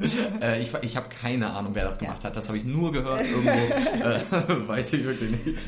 Äh, 0.40 0.60
ich 0.62 0.74
ich 0.82 0.96
habe 0.96 1.08
keine 1.08 1.52
Ahnung, 1.52 1.74
wer 1.74 1.84
das 1.84 1.98
gemacht 1.98 2.24
hat. 2.24 2.36
Das 2.36 2.48
habe 2.48 2.58
ich 2.58 2.64
nur 2.64 2.92
gehört 2.92 3.26
irgendwo. 3.26 3.50
äh, 3.50 4.68
weiß 4.68 4.92
ich 4.94 5.04
wirklich 5.04 5.30
nicht. 5.30 5.58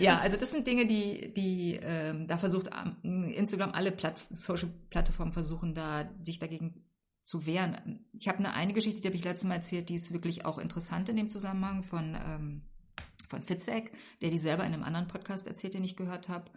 Ja, 0.00 0.18
also 0.18 0.36
das 0.36 0.50
sind 0.50 0.66
Dinge, 0.66 0.86
die, 0.86 1.32
die 1.34 1.78
ähm, 1.82 2.26
da 2.26 2.38
versucht 2.38 2.70
ähm, 3.02 3.24
Instagram, 3.24 3.72
alle 3.72 3.92
Platt 3.92 4.16
Social-Plattformen 4.30 5.32
versuchen 5.32 5.74
da, 5.74 6.08
sich 6.22 6.38
dagegen 6.38 6.84
zu 7.22 7.46
wehren. 7.46 8.06
Ich 8.12 8.28
habe 8.28 8.38
eine, 8.38 8.54
eine 8.54 8.72
Geschichte, 8.72 9.00
die 9.00 9.08
habe 9.08 9.16
ich 9.16 9.24
letztes 9.24 9.48
Mal 9.48 9.56
erzählt, 9.56 9.88
die 9.88 9.94
ist 9.94 10.12
wirklich 10.12 10.44
auch 10.44 10.58
interessant 10.58 11.08
in 11.08 11.16
dem 11.16 11.30
Zusammenhang 11.30 11.82
von, 11.82 12.14
ähm, 12.14 12.62
von 13.28 13.42
Fitzek, 13.42 13.92
der 14.22 14.30
die 14.30 14.38
selber 14.38 14.64
in 14.64 14.74
einem 14.74 14.84
anderen 14.84 15.08
Podcast 15.08 15.46
erzählt, 15.46 15.74
den 15.74 15.84
ich 15.84 15.96
gehört 15.96 16.28
habe, 16.28 16.50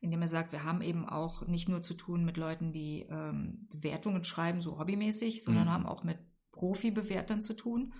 in 0.00 0.10
dem 0.10 0.22
er 0.22 0.28
sagt, 0.28 0.52
wir 0.52 0.64
haben 0.64 0.82
eben 0.82 1.08
auch 1.08 1.46
nicht 1.46 1.68
nur 1.68 1.82
zu 1.82 1.94
tun 1.94 2.24
mit 2.24 2.36
Leuten, 2.36 2.72
die 2.72 3.06
ähm, 3.08 3.68
Bewertungen 3.70 4.24
schreiben, 4.24 4.60
so 4.60 4.78
hobbymäßig, 4.78 5.42
sondern 5.42 5.64
Mhm. 5.66 5.70
haben 5.70 5.86
auch 5.86 6.04
mit 6.04 6.18
Profi-Bewertern 6.54 7.42
zu 7.42 7.54
tun. 7.54 7.92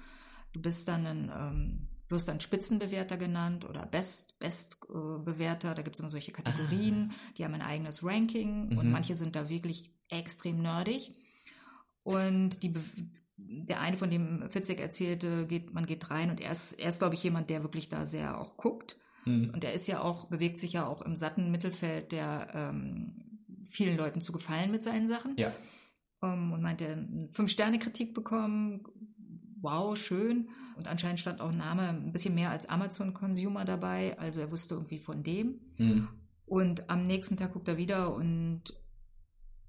Du 0.52 0.62
bist 0.62 0.86
dann 0.88 1.06
ein, 1.06 1.32
ähm, 1.36 1.82
wirst 2.08 2.28
dann 2.28 2.40
Spitzenbewerter 2.40 3.16
genannt 3.16 3.68
oder 3.68 3.84
Best, 3.86 4.38
Best 4.38 4.78
äh. 4.88 5.74
Da 5.74 5.82
gibt 5.82 5.96
es 5.96 6.00
immer 6.00 6.10
solche 6.10 6.32
Kategorien, 6.32 7.12
die 7.36 7.44
haben 7.44 7.54
ein 7.54 7.62
eigenes 7.62 8.04
Ranking 8.04 8.76
und 8.78 8.86
Mhm. 8.86 8.92
manche 8.92 9.14
sind 9.14 9.34
da 9.34 9.48
wirklich 9.48 9.92
extrem 10.08 10.62
nerdig. 10.62 11.12
Und 12.02 12.62
die, 12.62 12.74
der 13.36 13.80
eine, 13.80 13.96
von 13.96 14.10
dem 14.10 14.48
Fitzek 14.50 14.80
erzählte, 14.80 15.46
geht, 15.46 15.72
man 15.72 15.86
geht 15.86 16.10
rein 16.10 16.30
und 16.30 16.40
er 16.40 16.52
ist, 16.52 16.74
er 16.74 16.90
ist, 16.90 16.98
glaube 16.98 17.14
ich, 17.14 17.22
jemand, 17.22 17.50
der 17.50 17.62
wirklich 17.62 17.88
da 17.88 18.04
sehr 18.04 18.38
auch 18.40 18.56
guckt. 18.56 18.96
Hm. 19.24 19.50
Und 19.52 19.64
er 19.64 19.72
ist 19.72 19.86
ja 19.86 20.02
auch, 20.02 20.26
bewegt 20.26 20.58
sich 20.58 20.74
ja 20.74 20.86
auch 20.86 21.00
im 21.02 21.16
satten 21.16 21.50
Mittelfeld 21.50 22.12
der 22.12 22.48
ähm, 22.54 23.40
vielen 23.66 23.96
Leuten 23.96 24.20
zu 24.20 24.32
gefallen 24.32 24.70
mit 24.70 24.82
seinen 24.82 25.08
Sachen. 25.08 25.34
Ja. 25.36 25.52
Ähm, 26.24 26.52
und 26.52 26.62
meinte, 26.62 26.86
eine 26.86 27.28
Fünf-Sterne-Kritik 27.32 28.14
bekommen. 28.14 28.84
Wow, 29.60 29.96
schön. 29.96 30.48
Und 30.76 30.88
anscheinend 30.88 31.20
stand 31.20 31.40
auch 31.40 31.50
ein 31.50 31.58
Name 31.58 31.88
ein 31.88 32.12
bisschen 32.12 32.34
mehr 32.34 32.50
als 32.50 32.68
Amazon-Consumer 32.68 33.64
dabei. 33.64 34.18
Also 34.18 34.40
er 34.40 34.50
wusste 34.50 34.74
irgendwie 34.74 34.98
von 34.98 35.22
dem. 35.22 35.60
Hm. 35.76 36.08
Und 36.46 36.90
am 36.90 37.06
nächsten 37.06 37.36
Tag 37.36 37.52
guckt 37.52 37.68
er 37.68 37.76
wieder 37.78 38.14
und 38.14 38.74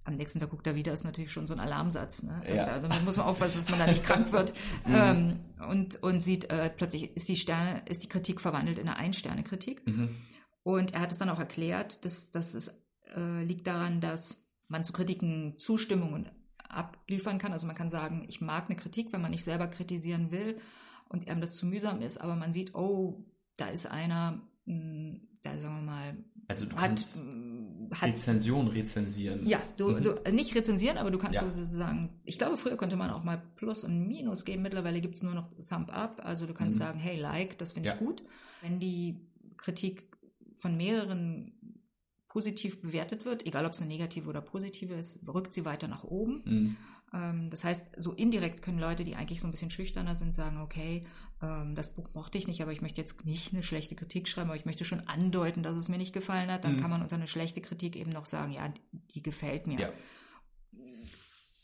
am 0.04 0.16
nächsten 0.16 0.40
Tag 0.40 0.52
guckt 0.52 0.68
er 0.68 0.76
wieder, 0.76 0.94
ist 0.94 1.04
natürlich 1.04 1.32
schon 1.32 1.48
so 1.48 1.54
ein 1.54 1.60
Alarmsatz. 1.60 2.24
Ne? 2.24 2.42
Also 2.46 2.54
Ja. 2.54 2.80
da, 2.80 3.00
muss 3.00 3.18
man 3.18 3.26
aufpassen, 3.26 3.58
dass 3.58 3.70
man 3.70 3.80
da 3.80 3.88
nicht 3.88 4.04
krank 4.06 4.32
wird. 4.32 4.54
ähm, 4.88 5.40
und, 5.68 6.02
und 6.04 6.24
sieht, 6.24 6.50
äh, 6.52 6.70
plötzlich 6.70 7.16
ist 7.16 7.28
die 7.28 7.36
Sterne, 7.36 7.82
ist 7.90 8.04
die 8.04 8.10
Kritik 8.10 8.40
verwandelt 8.40 8.78
in 8.78 8.88
eine 8.88 8.98
Ein-Sterne-Kritik. 8.98 9.86
Mhm. 9.88 10.10
Und 10.64 10.94
er 10.94 11.00
hat 11.02 11.12
es 11.12 11.18
dann 11.18 11.30
auch 11.30 11.40
erklärt, 11.40 12.06
dass, 12.06 12.30
es 12.34 12.68
äh, 13.16 13.44
liegt 13.44 13.66
daran, 13.68 14.00
dass 14.00 14.46
man 14.68 14.84
zu 14.84 14.94
Kritiken 14.94 15.58
Zustimmungen 15.58 16.30
abliefern 16.70 17.38
kann. 17.38 17.54
Also 17.54 17.68
man 17.68 17.76
kann 17.76 17.90
sagen, 17.90 18.26
ich 18.28 18.42
mag 18.42 18.66
eine 18.70 18.76
Kritik, 18.76 19.12
wenn 19.14 19.22
man 19.22 19.32
nicht 19.32 19.44
selber 19.44 19.68
kritisieren 19.68 20.32
will 20.32 20.58
und 21.10 21.28
einem 21.30 21.42
das 21.42 21.56
zu 21.56 21.66
mühsam 21.66 22.02
ist, 22.02 22.20
aber 22.20 22.36
man 22.36 22.54
sieht, 22.54 22.76
oh, 22.76 23.24
da 23.58 23.68
ist 23.68 23.86
einer, 23.88 24.42
mh, 24.66 25.20
da 25.44 25.58
sagen 25.58 25.76
wir 25.78 25.82
mal, 25.84 26.18
Also 26.48 26.66
du 26.66 26.76
hat, 26.78 27.00
mh, 27.16 27.96
hat 28.02 28.14
Rezension 28.14 28.68
rezensieren. 28.68 29.46
ja, 29.46 29.60
du, 29.78 29.92
Mhm. 29.92 30.04
du 30.04 30.32
nicht 30.32 30.56
rezensieren, 30.56 30.98
aber 30.98 31.12
du 31.12 31.18
kannst 31.20 31.42
Ja. 31.42 31.50
sozusagen, 31.50 32.10
ich 32.24 32.38
glaube, 32.38 32.58
früher 32.58 32.78
konnte 32.78 32.96
man 32.98 33.12
auch 33.12 33.24
mal 33.24 33.42
Plus 33.56 33.84
und 33.84 34.08
Minus 34.08 34.44
geben, 34.46 34.64
mittlerweile 34.64 35.02
gibt 35.02 35.16
es 35.16 35.24
nur 35.24 35.34
noch 35.36 35.50
Thumb 35.70 35.90
Up, 35.96 36.22
also 36.26 36.46
du 36.48 36.54
kannst 36.54 36.78
Mhm. 36.78 36.84
sagen, 36.84 37.00
hey, 37.00 37.18
like, 37.20 37.58
das 37.60 37.72
finde 37.74 37.90
ich 37.90 37.96
Ja. 37.96 38.00
gut. 38.00 38.24
Wenn 38.62 38.80
die 38.80 39.20
Kritik 39.58 40.04
von 40.58 40.76
mehreren 40.78 41.54
positiv 42.36 42.82
bewertet 42.82 43.24
wird, 43.24 43.46
egal 43.46 43.66
ob 43.66 43.72
es 43.72 43.80
eine 43.80 43.88
negative 43.88 44.28
oder 44.30 44.42
positive 44.42 44.94
ist, 44.94 45.20
rückt 45.26 45.54
sie 45.54 45.64
weiter 45.64 45.88
nach 45.88 46.04
oben. 46.04 46.44
Hm. 46.44 46.78
Ähm, 47.14 47.50
das 47.50 47.64
heißt, 47.64 47.86
so 47.96 48.12
indirekt 48.12 48.62
können 48.62 48.78
Leute, 48.78 49.06
die 49.06 49.16
eigentlich 49.16 49.40
so 49.40 49.48
ein 49.48 49.52
bisschen 49.52 49.72
schüchterner 49.72 50.16
sind, 50.16 50.36
sagen, 50.36 50.60
okay, 50.60 51.06
ähm, 51.42 51.76
das 51.76 51.94
Buch 51.94 52.10
mochte 52.14 52.38
ich 52.38 52.46
nicht, 52.46 52.62
aber 52.62 52.74
ich 52.74 52.82
möchte 52.82 53.00
jetzt 53.00 53.24
nicht 53.24 53.54
eine 53.54 53.64
schlechte 53.64 53.96
Kritik 53.96 54.28
schreiben, 54.28 54.50
aber 54.50 54.60
ich 54.60 54.66
möchte 54.66 54.84
schon 54.84 55.08
andeuten, 55.08 55.64
dass 55.64 55.78
es 55.78 55.88
mir 55.88 55.98
nicht 55.98 56.12
gefallen 56.12 56.52
hat. 56.52 56.66
Dann 56.66 56.76
Mhm. 56.76 56.82
kann 56.82 56.90
man 56.90 57.02
unter 57.04 57.16
eine 57.16 57.30
schlechte 57.30 57.62
Kritik 57.62 57.96
eben 57.96 58.12
noch 58.12 58.26
sagen, 58.26 58.52
ja, 58.52 58.70
die 59.14 59.24
gefällt 59.24 59.66
mir. 59.66 59.80
Ja. 59.80 59.94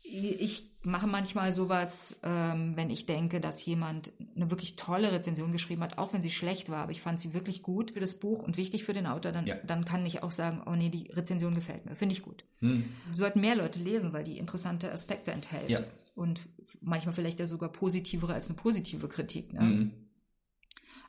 Ich 0.04 0.72
mache 0.84 1.08
manchmal 1.08 1.52
sowas, 1.52 2.16
ähm, 2.24 2.78
wenn 2.78 2.90
ich 2.90 3.08
denke, 3.08 3.42
dass 3.42 3.66
jemand 3.66 4.14
eine 4.36 4.50
wirklich 4.50 4.76
tolle 4.76 5.12
Rezension 5.12 5.52
geschrieben 5.52 5.82
hat, 5.84 5.98
auch 5.98 6.14
wenn 6.14 6.22
sie 6.22 6.30
schlecht 6.30 6.70
war, 6.70 6.84
aber 6.84 6.92
ich 6.92 7.02
fand 7.02 7.20
sie 7.20 7.34
wirklich 7.34 7.62
gut 7.62 7.92
für 7.92 8.00
das 8.00 8.16
Buch 8.16 8.44
und 8.44 8.58
wichtig 8.58 8.84
für 8.84 8.94
den 8.94 9.08
Autor, 9.08 9.32
dann, 9.32 9.48
Ja. 9.48 9.56
dann 9.56 9.86
kann 9.86 10.06
ich 10.06 10.24
auch 10.24 10.32
sagen, 10.32 10.62
oh 10.66 10.76
nee, 10.76 10.90
die 10.90 11.12
Rezension 11.12 11.56
gefällt 11.56 11.86
mir, 11.86 11.96
finde 11.96 12.14
ich 12.14 12.22
gut. 12.22 12.46
Hm. 12.60 12.86
Sollten 13.14 13.42
mehr 13.42 13.56
Leute 13.56 13.80
lesen, 13.80 14.14
weil 14.14 14.24
die 14.24 14.38
interessante 14.38 14.92
Aspekte 14.92 15.32
enthält. 15.32 15.70
Ja. 15.70 15.80
Und 16.16 16.42
manchmal 16.82 17.14
vielleicht 17.14 17.40
ja 17.40 17.48
sogar 17.48 17.72
positivere 17.72 18.34
als 18.34 18.48
eine 18.48 18.56
positive 18.56 19.08
Kritik. 19.08 19.54
Ne? 19.54 19.60
Hm. 19.60 19.92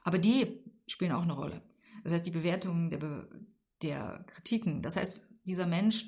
Aber 0.02 0.18
die 0.18 0.46
spielen 0.86 1.12
auch 1.12 1.22
eine 1.22 1.34
Rolle. 1.34 1.62
Das 2.04 2.12
heißt, 2.12 2.26
die 2.26 2.30
Bewertung 2.30 2.90
der, 2.90 2.98
Be 2.98 3.28
der 3.82 4.24
Kritiken. 4.26 4.82
Das 4.82 4.96
heißt, 4.96 5.20
dieser 5.44 5.66
Mensch, 5.66 6.06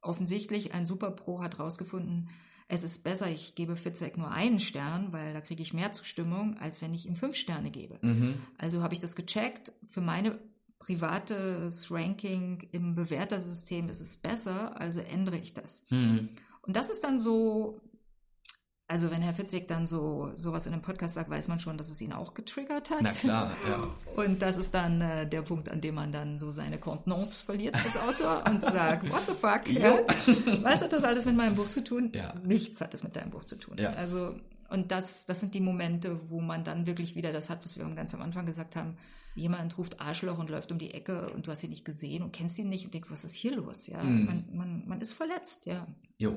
offensichtlich 0.00 0.74
ein 0.74 0.86
Superpro, 0.86 1.42
hat 1.42 1.58
rausgefunden, 1.58 2.30
es 2.68 2.82
ist 2.82 3.02
besser, 3.02 3.28
ich 3.28 3.54
gebe 3.54 3.76
Fitzek 3.76 4.18
nur 4.18 4.30
einen 4.30 4.60
Stern, 4.60 5.12
weil 5.12 5.32
da 5.32 5.40
kriege 5.40 5.62
ich 5.62 5.72
mehr 5.72 5.92
Zustimmung, 5.92 6.56
als 6.58 6.82
wenn 6.82 6.92
ich 6.92 7.06
ihm 7.06 7.16
fünf 7.16 7.34
Sterne 7.34 7.70
gebe. 7.70 7.98
Mhm. 8.02 8.34
Also 8.58 8.82
habe 8.82 8.92
ich 8.92 9.00
das 9.00 9.16
gecheckt. 9.16 9.72
Für 9.88 10.02
meine 10.02 10.38
privates 10.78 11.90
Ranking 11.90 12.68
im 12.72 12.94
Bewertersystem 12.94 13.88
ist 13.88 14.00
es 14.00 14.16
besser, 14.16 14.80
also 14.80 15.00
ändere 15.00 15.36
ich 15.36 15.54
das. 15.54 15.84
Hm. 15.88 16.28
Und 16.62 16.76
das 16.76 16.88
ist 16.88 17.02
dann 17.02 17.18
so, 17.18 17.80
also 18.88 19.10
wenn 19.10 19.20
Herr 19.22 19.34
Fitzek 19.34 19.68
dann 19.68 19.86
so 19.86 20.32
sowas 20.34 20.66
in 20.66 20.72
einem 20.72 20.80
Podcast 20.82 21.14
sagt, 21.14 21.28
weiß 21.30 21.46
man 21.48 21.60
schon, 21.60 21.76
dass 21.76 21.90
es 21.90 22.00
ihn 22.00 22.12
auch 22.14 22.32
getriggert 22.34 22.90
hat. 22.90 23.02
Na 23.02 23.10
klar, 23.10 23.52
ja. 23.68 24.22
Und 24.22 24.40
das 24.42 24.56
ist 24.56 24.72
dann 24.74 25.00
äh, 25.02 25.28
der 25.28 25.42
Punkt, 25.42 25.68
an 25.68 25.80
dem 25.82 25.94
man 25.94 26.10
dann 26.10 26.38
so 26.38 26.50
seine 26.50 26.78
Kontenance 26.78 27.44
verliert 27.44 27.74
als 27.76 27.96
Autor 27.98 28.42
und 28.50 28.62
sagt, 28.62 29.10
what 29.10 29.22
the 29.26 29.34
fuck? 29.34 29.68
Ja? 29.68 29.98
Was 30.62 30.80
hat 30.80 30.92
das 30.92 31.04
alles 31.04 31.26
mit 31.26 31.36
meinem 31.36 31.54
Buch 31.54 31.68
zu 31.70 31.84
tun? 31.84 32.10
Ja. 32.14 32.34
Nichts 32.44 32.80
hat 32.80 32.94
es 32.94 33.02
mit 33.02 33.14
deinem 33.14 33.30
Buch 33.30 33.44
zu 33.44 33.56
tun. 33.56 33.76
Ja. 33.78 33.90
Also, 33.90 34.34
und 34.70 34.90
das, 34.90 35.24
das 35.26 35.40
sind 35.40 35.54
die 35.54 35.60
Momente, 35.60 36.18
wo 36.30 36.40
man 36.40 36.64
dann 36.64 36.86
wirklich 36.86 37.14
wieder 37.14 37.32
das 37.32 37.48
hat, 37.50 37.64
was 37.64 37.76
wir 37.78 37.84
ganz 37.94 38.14
am 38.14 38.22
Anfang 38.22 38.46
gesagt 38.46 38.74
haben. 38.74 38.96
Jemand 39.34 39.76
ruft 39.78 40.00
Arschloch 40.00 40.38
und 40.38 40.50
läuft 40.50 40.72
um 40.72 40.78
die 40.78 40.94
Ecke 40.94 41.30
und 41.30 41.46
du 41.46 41.52
hast 41.52 41.62
ihn 41.62 41.70
nicht 41.70 41.84
gesehen 41.84 42.22
und 42.22 42.32
kennst 42.32 42.58
ihn 42.58 42.68
nicht 42.68 42.86
und 42.86 42.92
denkst, 42.94 43.10
was 43.10 43.22
ist 43.24 43.34
hier 43.34 43.54
los? 43.54 43.86
Ja, 43.86 44.02
Mhm. 44.02 44.24
man, 44.24 44.44
man, 44.52 44.82
man 44.88 45.00
ist 45.00 45.12
verletzt, 45.12 45.66
ja. 45.66 45.86
Jo. 46.16 46.36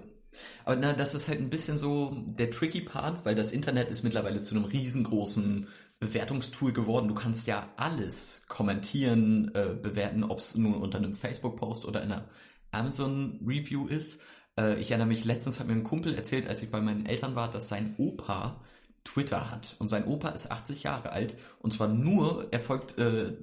Aber 0.66 0.76
na, 0.76 0.94
das 0.94 1.14
ist 1.14 1.28
halt 1.28 1.40
ein 1.40 1.50
bisschen 1.50 1.78
so 1.78 2.16
der 2.26 2.52
tricky 2.52 2.82
Part, 2.82 3.26
weil 3.26 3.36
das 3.36 3.52
Internet 3.52 3.90
ist 3.90 4.04
mittlerweile 4.04 4.42
zu 4.42 4.56
einem 4.56 4.66
riesengroßen 4.66 5.68
Bewertungstool 6.00 6.74
geworden. 6.74 7.08
Du 7.08 7.14
kannst 7.14 7.48
ja 7.48 7.70
alles 7.78 8.46
kommentieren, 8.48 9.52
äh, 9.54 9.76
bewerten, 9.82 10.24
ob 10.24 10.40
es 10.40 10.56
nun 10.56 10.76
unter 10.76 10.98
einem 10.98 11.14
Facebook-Post 11.14 11.86
oder 11.86 12.02
in 12.02 12.12
einer 12.12 12.28
Amazon-Review 12.72 13.88
ist. 13.88 14.20
Äh, 14.58 14.80
ich 14.80 14.92
erinnere 14.92 15.08
mich, 15.08 15.26
letztens 15.26 15.60
hat 15.60 15.68
mir 15.68 15.74
ein 15.74 15.84
Kumpel 15.84 16.16
erzählt, 16.16 16.48
als 16.48 16.62
ich 16.64 16.72
bei 16.72 16.82
meinen 16.82 17.06
Eltern 17.06 17.36
war, 17.36 17.52
dass 17.52 17.70
sein 17.70 17.96
Opa 17.98 18.62
Twitter 19.04 19.52
hat. 19.52 19.76
Und 19.80 19.90
sein 19.90 20.06
Opa 20.06 20.30
ist 20.30 20.52
80 20.52 20.84
Jahre 20.84 21.12
alt. 21.12 21.36
Und 21.60 21.74
zwar 21.74 21.88
nur, 21.88 22.48
er 22.52 22.60
folgt 22.60 22.98
äh, 22.98 23.34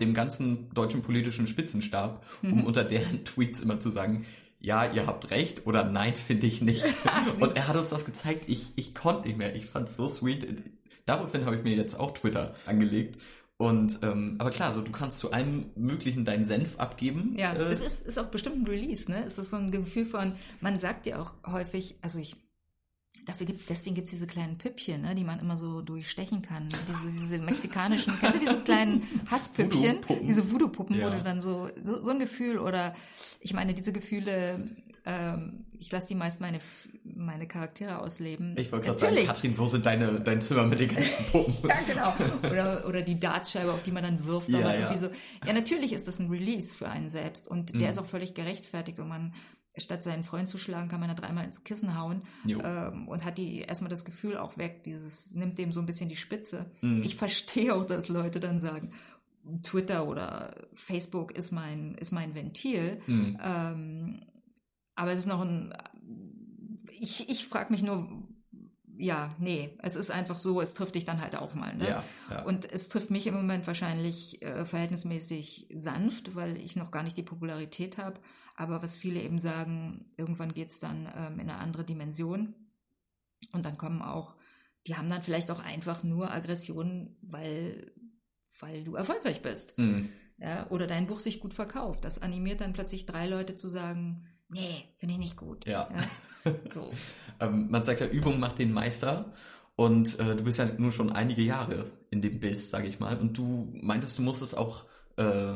dem 0.00 0.14
ganzen 0.14 0.70
deutschen 0.74 1.02
politischen 1.02 1.46
Spitzenstab, 1.46 2.24
um 2.42 2.64
unter 2.64 2.84
deren 2.84 3.24
Tweets 3.24 3.60
immer 3.60 3.80
zu 3.80 3.90
sagen, 3.90 4.26
ja, 4.60 4.90
ihr 4.90 5.06
habt 5.06 5.30
recht 5.30 5.66
oder 5.66 5.84
nein, 5.84 6.14
finde 6.14 6.46
ich 6.46 6.60
nicht. 6.60 6.84
und 7.40 7.56
er 7.56 7.68
hat 7.68 7.76
uns 7.76 7.90
das 7.90 8.04
gezeigt. 8.04 8.44
Ich, 8.48 8.72
ich 8.76 8.94
konnte 8.94 9.28
nicht 9.28 9.38
mehr. 9.38 9.54
Ich 9.54 9.66
fand 9.66 9.88
es 9.88 9.96
so 9.96 10.08
sweet. 10.08 10.46
Daraufhin 11.04 11.44
habe 11.44 11.56
ich 11.56 11.62
mir 11.62 11.76
jetzt 11.76 11.98
auch 11.98 12.12
Twitter 12.12 12.54
angelegt. 12.66 13.22
Und 13.58 14.00
ähm, 14.02 14.36
aber 14.38 14.50
klar, 14.50 14.74
so 14.74 14.82
du 14.82 14.92
kannst 14.92 15.18
zu 15.18 15.32
allem 15.32 15.70
möglichen 15.76 16.26
deinen 16.26 16.44
Senf 16.44 16.78
abgeben. 16.78 17.36
Ja, 17.38 17.54
äh, 17.54 17.62
es 17.62 17.80
ist, 17.80 18.06
ist 18.06 18.18
auch 18.18 18.26
bestimmt 18.26 18.56
ein 18.56 18.66
Release, 18.66 19.10
ne? 19.10 19.24
Es 19.24 19.38
ist 19.38 19.48
so 19.48 19.56
ein 19.56 19.70
Gefühl 19.70 20.04
von, 20.04 20.32
man 20.60 20.78
sagt 20.78 21.06
ja 21.06 21.22
auch 21.22 21.32
häufig, 21.46 21.96
also 22.02 22.18
ich, 22.18 22.36
dafür 23.26 23.46
gibt, 23.46 23.68
deswegen 23.68 23.94
gibt's 23.94 24.12
diese 24.12 24.26
kleinen 24.26 24.56
Püppchen, 24.56 25.02
ne, 25.02 25.14
die 25.14 25.24
man 25.24 25.38
immer 25.40 25.56
so 25.56 25.82
durchstechen 25.82 26.42
kann. 26.42 26.68
Diese, 26.88 27.20
diese 27.20 27.38
mexikanischen, 27.38 28.14
kennst 28.20 28.36
du 28.36 28.40
diese 28.40 28.60
kleinen 28.62 29.02
Hasspüppchen? 29.30 29.82
Voodoo-Puppen. 29.96 30.26
Diese 30.26 30.50
Voodoo-Puppen, 30.52 30.98
Ja. 30.98 31.06
wo 31.06 31.10
du 31.10 31.22
dann 31.22 31.40
so, 31.40 31.68
so, 31.82 32.02
so 32.02 32.10
ein 32.10 32.18
Gefühl 32.18 32.58
oder, 32.58 32.94
ich 33.40 33.52
meine, 33.52 33.74
diese 33.74 33.92
Gefühle, 33.92 34.70
ähm, 35.04 35.64
ich 35.78 35.92
lasse 35.92 36.06
die 36.08 36.14
meist 36.14 36.40
meine, 36.40 36.58
meine 37.04 37.46
Charaktere 37.46 38.00
ausleben. 38.00 38.54
ich 38.56 38.72
wollte 38.72 38.86
gerade 38.86 38.98
sagen. 38.98 39.16
Katrin, 39.26 39.58
wo 39.58 39.66
sind 39.66 39.84
deine, 39.86 40.20
dein 40.20 40.40
Zimmer 40.40 40.64
mit 40.64 40.80
den 40.80 40.88
ganzen 40.94 41.24
Puppen? 41.26 41.54
Ja, 41.68 41.76
genau. 41.86 42.50
Oder, 42.50 42.86
oder 42.88 43.02
die 43.02 43.20
Dartscheibe, 43.20 43.72
auf 43.72 43.82
die 43.82 43.92
man 43.92 44.02
dann 44.02 44.24
wirft. 44.24 44.48
Ja, 44.48 44.60
aber 44.60 44.78
ja. 44.78 44.96
So. 44.96 45.10
ja, 45.46 45.52
natürlich 45.52 45.92
ist 45.92 46.08
das 46.08 46.18
ein 46.18 46.30
Release 46.30 46.74
für 46.74 46.88
einen 46.88 47.10
selbst 47.10 47.46
und 47.46 47.74
Mhm. 47.74 47.78
der 47.80 47.90
ist 47.90 47.98
auch 47.98 48.06
völlig 48.06 48.34
gerechtfertigt 48.34 48.98
und 48.98 49.08
man 49.08 49.34
statt 49.76 50.02
seinen 50.02 50.24
Freund 50.24 50.48
zu 50.48 50.58
schlagen, 50.58 50.88
kann 50.88 51.00
man 51.00 51.08
da 51.08 51.14
dreimal 51.14 51.44
ins 51.44 51.64
Kissen 51.64 51.98
hauen 51.98 52.22
ähm, 52.46 53.08
und 53.08 53.24
hat 53.24 53.38
die 53.38 53.60
erstmal 53.60 53.90
das 53.90 54.04
Gefühl 54.04 54.36
auch 54.36 54.56
weg, 54.56 54.84
dieses 54.84 55.32
nimmt 55.34 55.58
dem 55.58 55.72
so 55.72 55.80
ein 55.80 55.86
bisschen 55.86 56.08
die 56.08 56.16
Spitze. 56.16 56.70
Mhm. 56.80 57.02
Ich 57.02 57.16
verstehe 57.16 57.74
auch, 57.74 57.84
dass 57.84 58.08
Leute 58.08 58.40
dann 58.40 58.58
sagen, 58.58 58.92
Twitter 59.62 60.08
oder 60.08 60.54
Facebook 60.72 61.32
ist 61.32 61.52
mein, 61.52 61.94
ist 61.94 62.12
mein 62.12 62.34
Ventil. 62.34 63.00
Mhm. 63.06 63.38
Ähm, 63.42 64.22
aber 64.94 65.12
es 65.12 65.18
ist 65.18 65.26
noch 65.26 65.42
ein, 65.42 65.72
ich, 66.98 67.28
ich 67.28 67.46
frage 67.46 67.72
mich 67.72 67.82
nur, 67.82 68.08
ja, 68.98 69.34
nee, 69.38 69.76
es 69.82 69.94
ist 69.94 70.10
einfach 70.10 70.36
so, 70.36 70.60
es 70.60 70.74
trifft 70.74 70.94
dich 70.94 71.04
dann 71.04 71.20
halt 71.20 71.36
auch 71.36 71.54
mal. 71.54 71.76
Ne? 71.76 71.88
Ja, 71.88 72.04
ja. 72.30 72.42
Und 72.44 72.70
es 72.70 72.88
trifft 72.88 73.10
mich 73.10 73.26
im 73.26 73.34
Moment 73.34 73.66
wahrscheinlich 73.66 74.42
äh, 74.42 74.64
verhältnismäßig 74.64 75.68
sanft, 75.74 76.34
weil 76.34 76.56
ich 76.56 76.76
noch 76.76 76.90
gar 76.90 77.02
nicht 77.02 77.16
die 77.16 77.22
Popularität 77.22 77.98
habe. 77.98 78.18
Aber 78.56 78.82
was 78.82 78.96
viele 78.96 79.20
eben 79.20 79.38
sagen, 79.38 80.12
irgendwann 80.16 80.54
geht's 80.54 80.80
dann 80.80 81.08
ähm, 81.14 81.34
in 81.34 81.50
eine 81.50 81.58
andere 81.58 81.84
Dimension. 81.84 82.54
Und 83.52 83.64
dann 83.64 83.76
kommen 83.76 84.02
auch, 84.02 84.36
die 84.86 84.96
haben 84.96 85.10
dann 85.10 85.22
vielleicht 85.22 85.50
auch 85.50 85.60
einfach 85.60 86.02
nur 86.02 86.32
Aggressionen, 86.32 87.16
weil 87.20 87.92
weil 88.60 88.84
du 88.84 88.94
erfolgreich 88.94 89.42
bist. 89.42 89.76
Mhm. 89.78 90.10
Ja, 90.38 90.66
oder 90.70 90.86
dein 90.86 91.06
Buch 91.06 91.20
sich 91.20 91.40
gut 91.40 91.54
verkauft. 91.54 92.04
Das 92.04 92.20
animiert 92.20 92.60
dann 92.60 92.72
plötzlich 92.72 93.06
drei 93.06 93.26
Leute 93.26 93.56
zu 93.56 93.68
sagen, 93.68 94.26
nee, 94.48 94.84
finde 94.98 95.14
ich 95.14 95.20
nicht 95.20 95.36
gut. 95.36 95.66
Ja. 95.66 95.88
ja? 95.90 96.52
So. 96.72 96.92
ähm, 97.40 97.70
man 97.70 97.82
sagt 97.82 98.00
ja, 98.00 98.06
Übung 98.06 98.38
macht 98.38 98.60
den 98.60 98.72
Meister. 98.72 99.32
Und 99.74 100.18
äh, 100.20 100.36
du 100.36 100.44
bist 100.44 100.58
ja 100.58 100.68
nur 100.78 100.92
schon 100.92 101.12
einige 101.12 101.42
Jahre 101.42 101.90
in 102.10 102.22
dem 102.22 102.38
Biss, 102.38 102.70
sage 102.70 102.86
ich 102.86 103.00
mal. 103.00 103.18
Und 103.18 103.36
du 103.36 103.72
meintest, 103.74 104.18
du 104.18 104.22
musstest 104.22 104.56
auch 104.56 104.84
äh, 105.16 105.54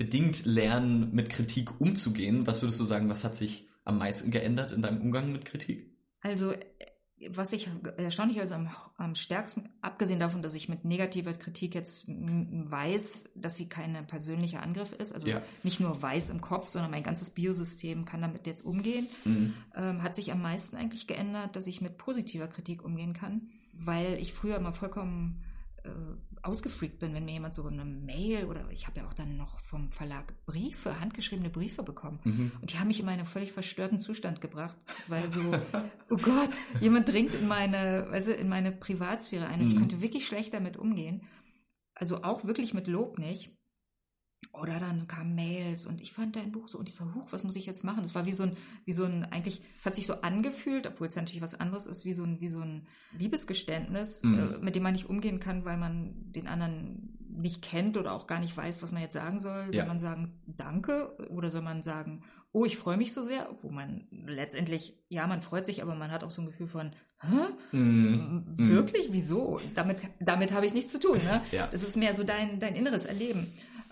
bedingt 0.00 0.46
lernen, 0.46 1.14
mit 1.14 1.28
Kritik 1.28 1.78
umzugehen. 1.78 2.46
Was 2.46 2.62
würdest 2.62 2.80
du 2.80 2.84
sagen, 2.84 3.10
was 3.10 3.22
hat 3.22 3.36
sich 3.36 3.68
am 3.84 3.98
meisten 3.98 4.30
geändert 4.30 4.72
in 4.72 4.80
deinem 4.80 5.02
Umgang 5.02 5.30
mit 5.30 5.44
Kritik? 5.44 5.94
Also 6.22 6.54
was 7.28 7.52
ich 7.52 7.68
erstaunlicherweise 7.98 8.54
am, 8.54 8.70
am 8.96 9.14
stärksten, 9.14 9.68
abgesehen 9.82 10.18
davon, 10.18 10.40
dass 10.40 10.54
ich 10.54 10.70
mit 10.70 10.86
negativer 10.86 11.34
Kritik 11.34 11.74
jetzt 11.74 12.06
weiß, 12.08 13.24
dass 13.34 13.56
sie 13.56 13.68
kein 13.68 14.06
persönlicher 14.06 14.62
Angriff 14.62 14.94
ist, 14.94 15.12
also 15.12 15.28
ja. 15.28 15.42
nicht 15.62 15.80
nur 15.80 16.00
weiß 16.00 16.30
im 16.30 16.40
Kopf, 16.40 16.70
sondern 16.70 16.90
mein 16.90 17.02
ganzes 17.02 17.28
Biosystem 17.28 18.06
kann 18.06 18.22
damit 18.22 18.46
jetzt 18.46 18.64
umgehen, 18.64 19.06
mhm. 19.26 19.52
ähm, 19.76 20.02
hat 20.02 20.16
sich 20.16 20.32
am 20.32 20.40
meisten 20.40 20.78
eigentlich 20.78 21.08
geändert, 21.08 21.56
dass 21.56 21.66
ich 21.66 21.82
mit 21.82 21.98
positiver 21.98 22.48
Kritik 22.48 22.86
umgehen 22.86 23.12
kann, 23.12 23.50
weil 23.74 24.14
ich 24.18 24.32
früher 24.32 24.56
immer 24.56 24.72
vollkommen 24.72 25.44
ausgefreakt 26.42 26.98
bin, 26.98 27.14
wenn 27.14 27.24
mir 27.24 27.32
jemand 27.32 27.54
so 27.54 27.66
eine 27.66 27.84
Mail 27.84 28.46
oder 28.46 28.70
ich 28.70 28.86
habe 28.86 29.00
ja 29.00 29.06
auch 29.06 29.12
dann 29.12 29.36
noch 29.36 29.58
vom 29.60 29.90
Verlag 29.90 30.34
Briefe, 30.46 31.00
handgeschriebene 31.00 31.50
Briefe 31.50 31.82
bekommen. 31.82 32.20
Mhm. 32.24 32.52
Und 32.60 32.72
die 32.72 32.78
haben 32.78 32.88
mich 32.88 33.00
in 33.00 33.06
meinen 33.06 33.26
völlig 33.26 33.52
verstörten 33.52 34.00
Zustand 34.00 34.40
gebracht, 34.40 34.76
weil 35.08 35.28
so, 35.28 35.40
oh 36.10 36.16
Gott, 36.16 36.50
jemand 36.80 37.08
dringt 37.08 37.34
in 37.34 37.46
meine, 37.46 38.06
also 38.10 38.30
in 38.30 38.48
meine 38.48 38.72
Privatsphäre 38.72 39.46
ein 39.46 39.60
und 39.60 39.66
mhm. 39.66 39.72
ich 39.72 39.78
konnte 39.78 40.00
wirklich 40.00 40.26
schlecht 40.26 40.54
damit 40.54 40.76
umgehen. 40.76 41.22
Also 41.94 42.22
auch 42.22 42.44
wirklich 42.44 42.72
mit 42.72 42.86
Lob 42.86 43.18
nicht. 43.18 43.54
Oder 44.52 44.80
dann 44.80 45.06
kamen 45.06 45.34
Mails 45.34 45.86
und 45.86 46.00
ich 46.00 46.12
fand 46.12 46.34
dein 46.34 46.50
Buch 46.50 46.66
so 46.66 46.78
und 46.78 46.88
ich 46.88 46.94
so, 46.94 47.04
huch, 47.14 47.28
was 47.30 47.44
muss 47.44 47.56
ich 47.56 47.66
jetzt 47.66 47.84
machen? 47.84 48.02
Es 48.02 48.14
war 48.14 48.26
wie 48.26 48.32
so 48.32 48.42
ein, 48.42 48.56
wie 48.84 48.92
so 48.92 49.04
ein, 49.04 49.24
eigentlich, 49.24 49.62
es 49.78 49.86
hat 49.86 49.94
sich 49.94 50.06
so 50.06 50.22
angefühlt, 50.22 50.86
obwohl 50.86 51.06
es 51.06 51.16
natürlich 51.16 51.42
was 51.42 51.54
anderes 51.54 51.86
ist, 51.86 52.04
wie 52.04 52.12
so 52.12 52.24
ein, 52.24 52.40
wie 52.40 52.48
so 52.48 52.60
ein 52.60 52.86
Liebesgeständnis, 53.16 54.22
mhm. 54.22 54.38
äh, 54.38 54.58
mit 54.58 54.74
dem 54.74 54.82
man 54.82 54.94
nicht 54.94 55.08
umgehen 55.08 55.40
kann, 55.40 55.64
weil 55.64 55.76
man 55.76 56.32
den 56.32 56.48
anderen 56.48 57.16
nicht 57.28 57.62
kennt 57.62 57.96
oder 57.96 58.12
auch 58.12 58.26
gar 58.26 58.40
nicht 58.40 58.56
weiß, 58.56 58.82
was 58.82 58.92
man 58.92 59.02
jetzt 59.02 59.14
sagen 59.14 59.38
soll. 59.38 59.66
Ja. 59.72 59.80
Soll 59.80 59.88
man 59.88 60.00
sagen, 60.00 60.40
danke? 60.46 61.16
Oder 61.30 61.50
soll 61.50 61.62
man 61.62 61.82
sagen, 61.82 62.22
oh, 62.52 62.64
ich 62.64 62.76
freue 62.76 62.96
mich 62.96 63.12
so 63.12 63.22
sehr? 63.22 63.48
Wo 63.62 63.70
man 63.70 64.06
letztendlich, 64.26 64.98
ja, 65.08 65.26
man 65.26 65.42
freut 65.42 65.66
sich, 65.66 65.82
aber 65.82 65.94
man 65.94 66.10
hat 66.10 66.24
auch 66.24 66.30
so 66.30 66.42
ein 66.42 66.46
Gefühl 66.46 66.66
von, 66.66 66.90
hä? 67.20 67.76
Mm. 67.76 68.56
Wirklich? 68.56 69.10
Mm. 69.10 69.12
Wieso? 69.12 69.60
Damit, 69.74 69.98
damit 70.18 70.52
habe 70.52 70.66
ich 70.66 70.74
nichts 70.74 70.92
zu 70.92 70.98
tun. 70.98 71.18
Ne? 71.24 71.40
Ja. 71.52 71.68
Das 71.68 71.82
ist 71.82 71.96
mehr 71.96 72.14
so 72.14 72.24
dein, 72.24 72.58
dein 72.58 72.74
inneres 72.74 73.04
Erleben. 73.04 73.46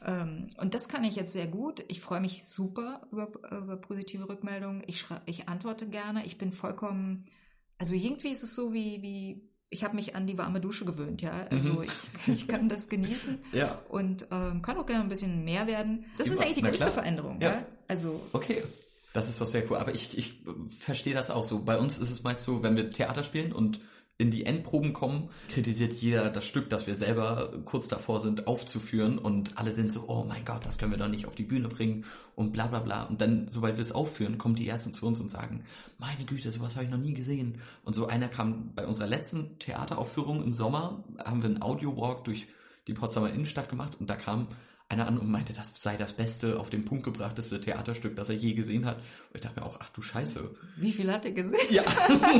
Ähm, 0.05 0.46
und 0.57 0.74
das 0.74 0.88
kann 0.88 1.05
ich 1.05 1.16
jetzt 1.16 1.32
sehr 1.32 1.46
gut. 1.46 1.84
Ich 1.88 2.01
freue 2.01 2.20
mich 2.20 2.44
super 2.49 3.07
über, 3.11 3.30
über 3.51 3.76
positive 3.76 4.28
Rückmeldungen. 4.28 4.82
Ich, 4.86 5.05
ich 5.26 5.49
antworte 5.49 5.88
gerne. 5.88 6.24
Ich 6.26 6.38
bin 6.38 6.53
vollkommen, 6.53 7.26
also 7.78 7.94
irgendwie 7.94 8.30
ist 8.30 8.42
es 8.42 8.55
so 8.55 8.72
wie, 8.72 9.03
wie 9.03 9.49
ich 9.70 9.84
habe 9.84 9.96
mich 9.96 10.16
an 10.16 10.26
die 10.26 10.38
warme 10.38 10.61
Dusche 10.61 10.84
gewöhnt, 10.84 11.20
ja. 11.20 11.46
Also 11.51 11.74
mhm. 11.74 11.82
ich, 11.82 11.92
ich 12.28 12.49
kann 12.49 12.68
das 12.68 12.88
genießen 12.88 13.38
ja. 13.53 13.80
und 13.88 14.26
ähm, 14.30 14.62
kann 14.62 14.76
auch 14.78 14.86
gerne 14.86 15.03
ein 15.03 15.09
bisschen 15.09 15.44
mehr 15.44 15.66
werden. 15.66 16.07
Das 16.16 16.26
Immer, 16.26 16.36
ist 16.36 16.42
eigentlich 16.42 16.57
die 16.57 16.62
größte 16.62 16.90
Veränderung, 16.90 17.40
ja. 17.40 17.51
ja. 17.51 17.66
Also 17.86 18.20
okay. 18.32 18.62
Das 19.14 19.28
ist 19.28 19.40
doch 19.40 19.46
sehr 19.46 19.68
cool. 19.70 19.78
Aber 19.78 19.94
ich, 19.94 20.16
ich 20.16 20.42
verstehe 20.78 21.14
das 21.14 21.30
auch 21.30 21.42
so. 21.42 21.61
Bei 21.61 21.78
uns 21.78 21.99
ist 21.99 22.11
es 22.11 22.22
meist 22.22 22.42
so, 22.42 22.62
wenn 22.62 22.76
wir 22.76 22.90
Theater 22.90 23.22
spielen 23.22 23.53
und 23.53 23.80
in 24.21 24.33
die 24.33 24.47
Endproben 24.47 24.93
kommen, 24.93 25.31
kritisiert 25.49 25.93
jeder 25.95 26.29
das 26.29 26.45
Stück, 26.45 26.69
das 26.69 26.89
wir 26.89 26.97
selber 26.97 27.53
kurz 27.64 27.87
davor 27.87 28.21
sind 28.21 28.49
aufzuführen 28.49 29.16
und 29.16 29.57
alle 29.57 29.73
sind 29.73 29.93
so, 29.93 30.09
oh 30.09 30.25
mein 30.29 30.45
Gott, 30.45 30.66
das 30.66 30.77
können 30.77 30.91
wir 30.91 30.99
doch 30.99 31.09
nicht 31.09 31.27
auf 31.27 31.37
die 31.37 31.45
Bühne 31.45 31.69
bringen 31.69 32.05
und 32.35 32.53
bla 32.53 32.66
bla 32.66 32.81
bla. 32.81 33.05
Und 33.05 33.21
dann, 33.21 33.47
sobald 33.47 33.77
wir 33.77 33.83
es 33.83 33.93
aufführen, 33.93 34.37
kommen 34.37 34.57
die 34.57 34.69
Ersten 34.69 34.93
zu 34.93 35.07
uns 35.07 35.21
und 35.21 35.31
sagen, 35.31 35.62
meine 35.99 36.25
Güte, 36.25 36.51
sowas 36.51 36.75
habe 36.75 36.85
ich 36.85 36.91
noch 36.91 36.99
nie 36.99 37.14
gesehen. 37.14 37.61
Und 37.85 37.95
so 37.95 38.09
einer 38.09 38.27
kam 38.27 38.75
bei 38.75 38.89
unserer 38.89 39.07
letzten 39.07 39.57
Theateraufführung 39.61 40.43
im 40.43 40.53
Sommer, 40.53 41.05
haben 41.25 41.43
wir 41.43 41.51
einen 41.51 41.62
Audio-Walk 41.62 42.25
durch 42.25 42.49
die 42.89 42.95
Potsdamer 42.95 43.33
Innenstadt 43.33 43.69
gemacht 43.69 43.99
und 44.01 44.11
da 44.11 44.16
kam 44.16 44.49
einer 44.89 45.07
an 45.07 45.18
und 45.18 45.30
meinte, 45.30 45.53
das 45.53 45.72
sei 45.76 45.97
das 45.97 46.14
beste, 46.14 46.59
auf 46.59 46.70
den 46.70 46.84
Punkt 46.84 47.05
gebrachteste 47.05 47.61
Theaterstück, 47.61 48.16
das 48.16 48.30
er 48.30 48.36
je 48.36 48.55
gesehen 48.55 48.86
hat. 48.86 48.97
Und 48.97 49.34
ich 49.34 49.41
dachte 49.43 49.61
mir 49.61 49.66
auch, 49.66 49.78
ach 49.80 49.91
du 49.91 50.01
Scheiße. 50.01 50.51
Wie 50.76 50.93
viel 50.93 51.12
hat 51.12 51.26
er 51.26 51.32
gesehen? 51.32 51.59
Ja. 51.70 51.82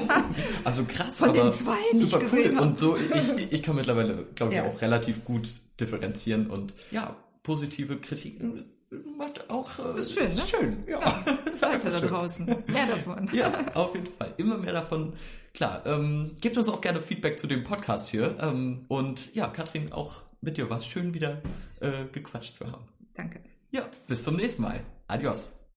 also 0.65 0.85
krass, 0.85 1.19
Von 1.19 1.31
aber 1.31 1.43
den 1.43 1.53
zwei 1.53 1.77
super 1.93 2.19
cool. 2.19 2.29
Gesehen 2.31 2.59
und 2.59 2.79
so, 2.79 2.97
ich, 2.97 3.53
ich 3.53 3.63
kann 3.63 3.77
mittlerweile, 3.77 4.27
glaube 4.35 4.53
ich, 4.53 4.59
ja. 4.59 4.67
auch 4.67 4.81
relativ 4.81 5.25
gut 5.25 5.49
differenzieren 5.79 6.49
und 6.49 6.75
ja, 6.91 7.17
positive 7.43 7.99
Kritik 7.99 8.41
macht 9.17 9.51
auch 9.51 9.71
äh, 9.79 9.99
ist 9.99 10.15
schön, 10.15 10.35
ne? 10.35 10.43
schön. 10.47 10.85
Ja, 10.87 11.01
ja 11.01 11.39
Leute 11.61 11.91
da 11.91 12.01
draußen, 12.01 12.47
mehr 12.47 12.87
davon. 12.87 13.29
ja, 13.35 13.53
auf 13.75 13.95
jeden 13.95 14.13
Fall, 14.13 14.33
immer 14.39 14.57
mehr 14.57 14.73
davon. 14.73 15.13
Klar, 15.53 15.85
ähm, 15.87 16.33
gebt 16.41 16.57
uns 16.57 16.69
auch 16.69 16.81
gerne 16.81 17.03
Feedback 17.03 17.39
zu 17.39 17.47
dem 17.47 17.65
Podcast 17.65 18.09
hier 18.09 18.37
ähm, 18.41 18.85
und 18.89 19.35
ja, 19.35 19.49
Katrin 19.49 19.93
auch 19.93 20.23
mit 20.41 20.57
dir 20.57 20.71
war 20.71 20.79
es 20.79 20.87
schön, 20.87 21.15
wieder 21.15 21.43
äh, 21.81 22.05
gequatscht 22.13 22.55
zu 22.55 22.71
haben. 22.71 22.85
Danke. 23.15 23.41
Ja, 23.71 23.87
bis 24.07 24.23
zum 24.25 24.37
nächsten 24.37 24.63
Mal. 24.63 24.81
Adios. 25.07 25.59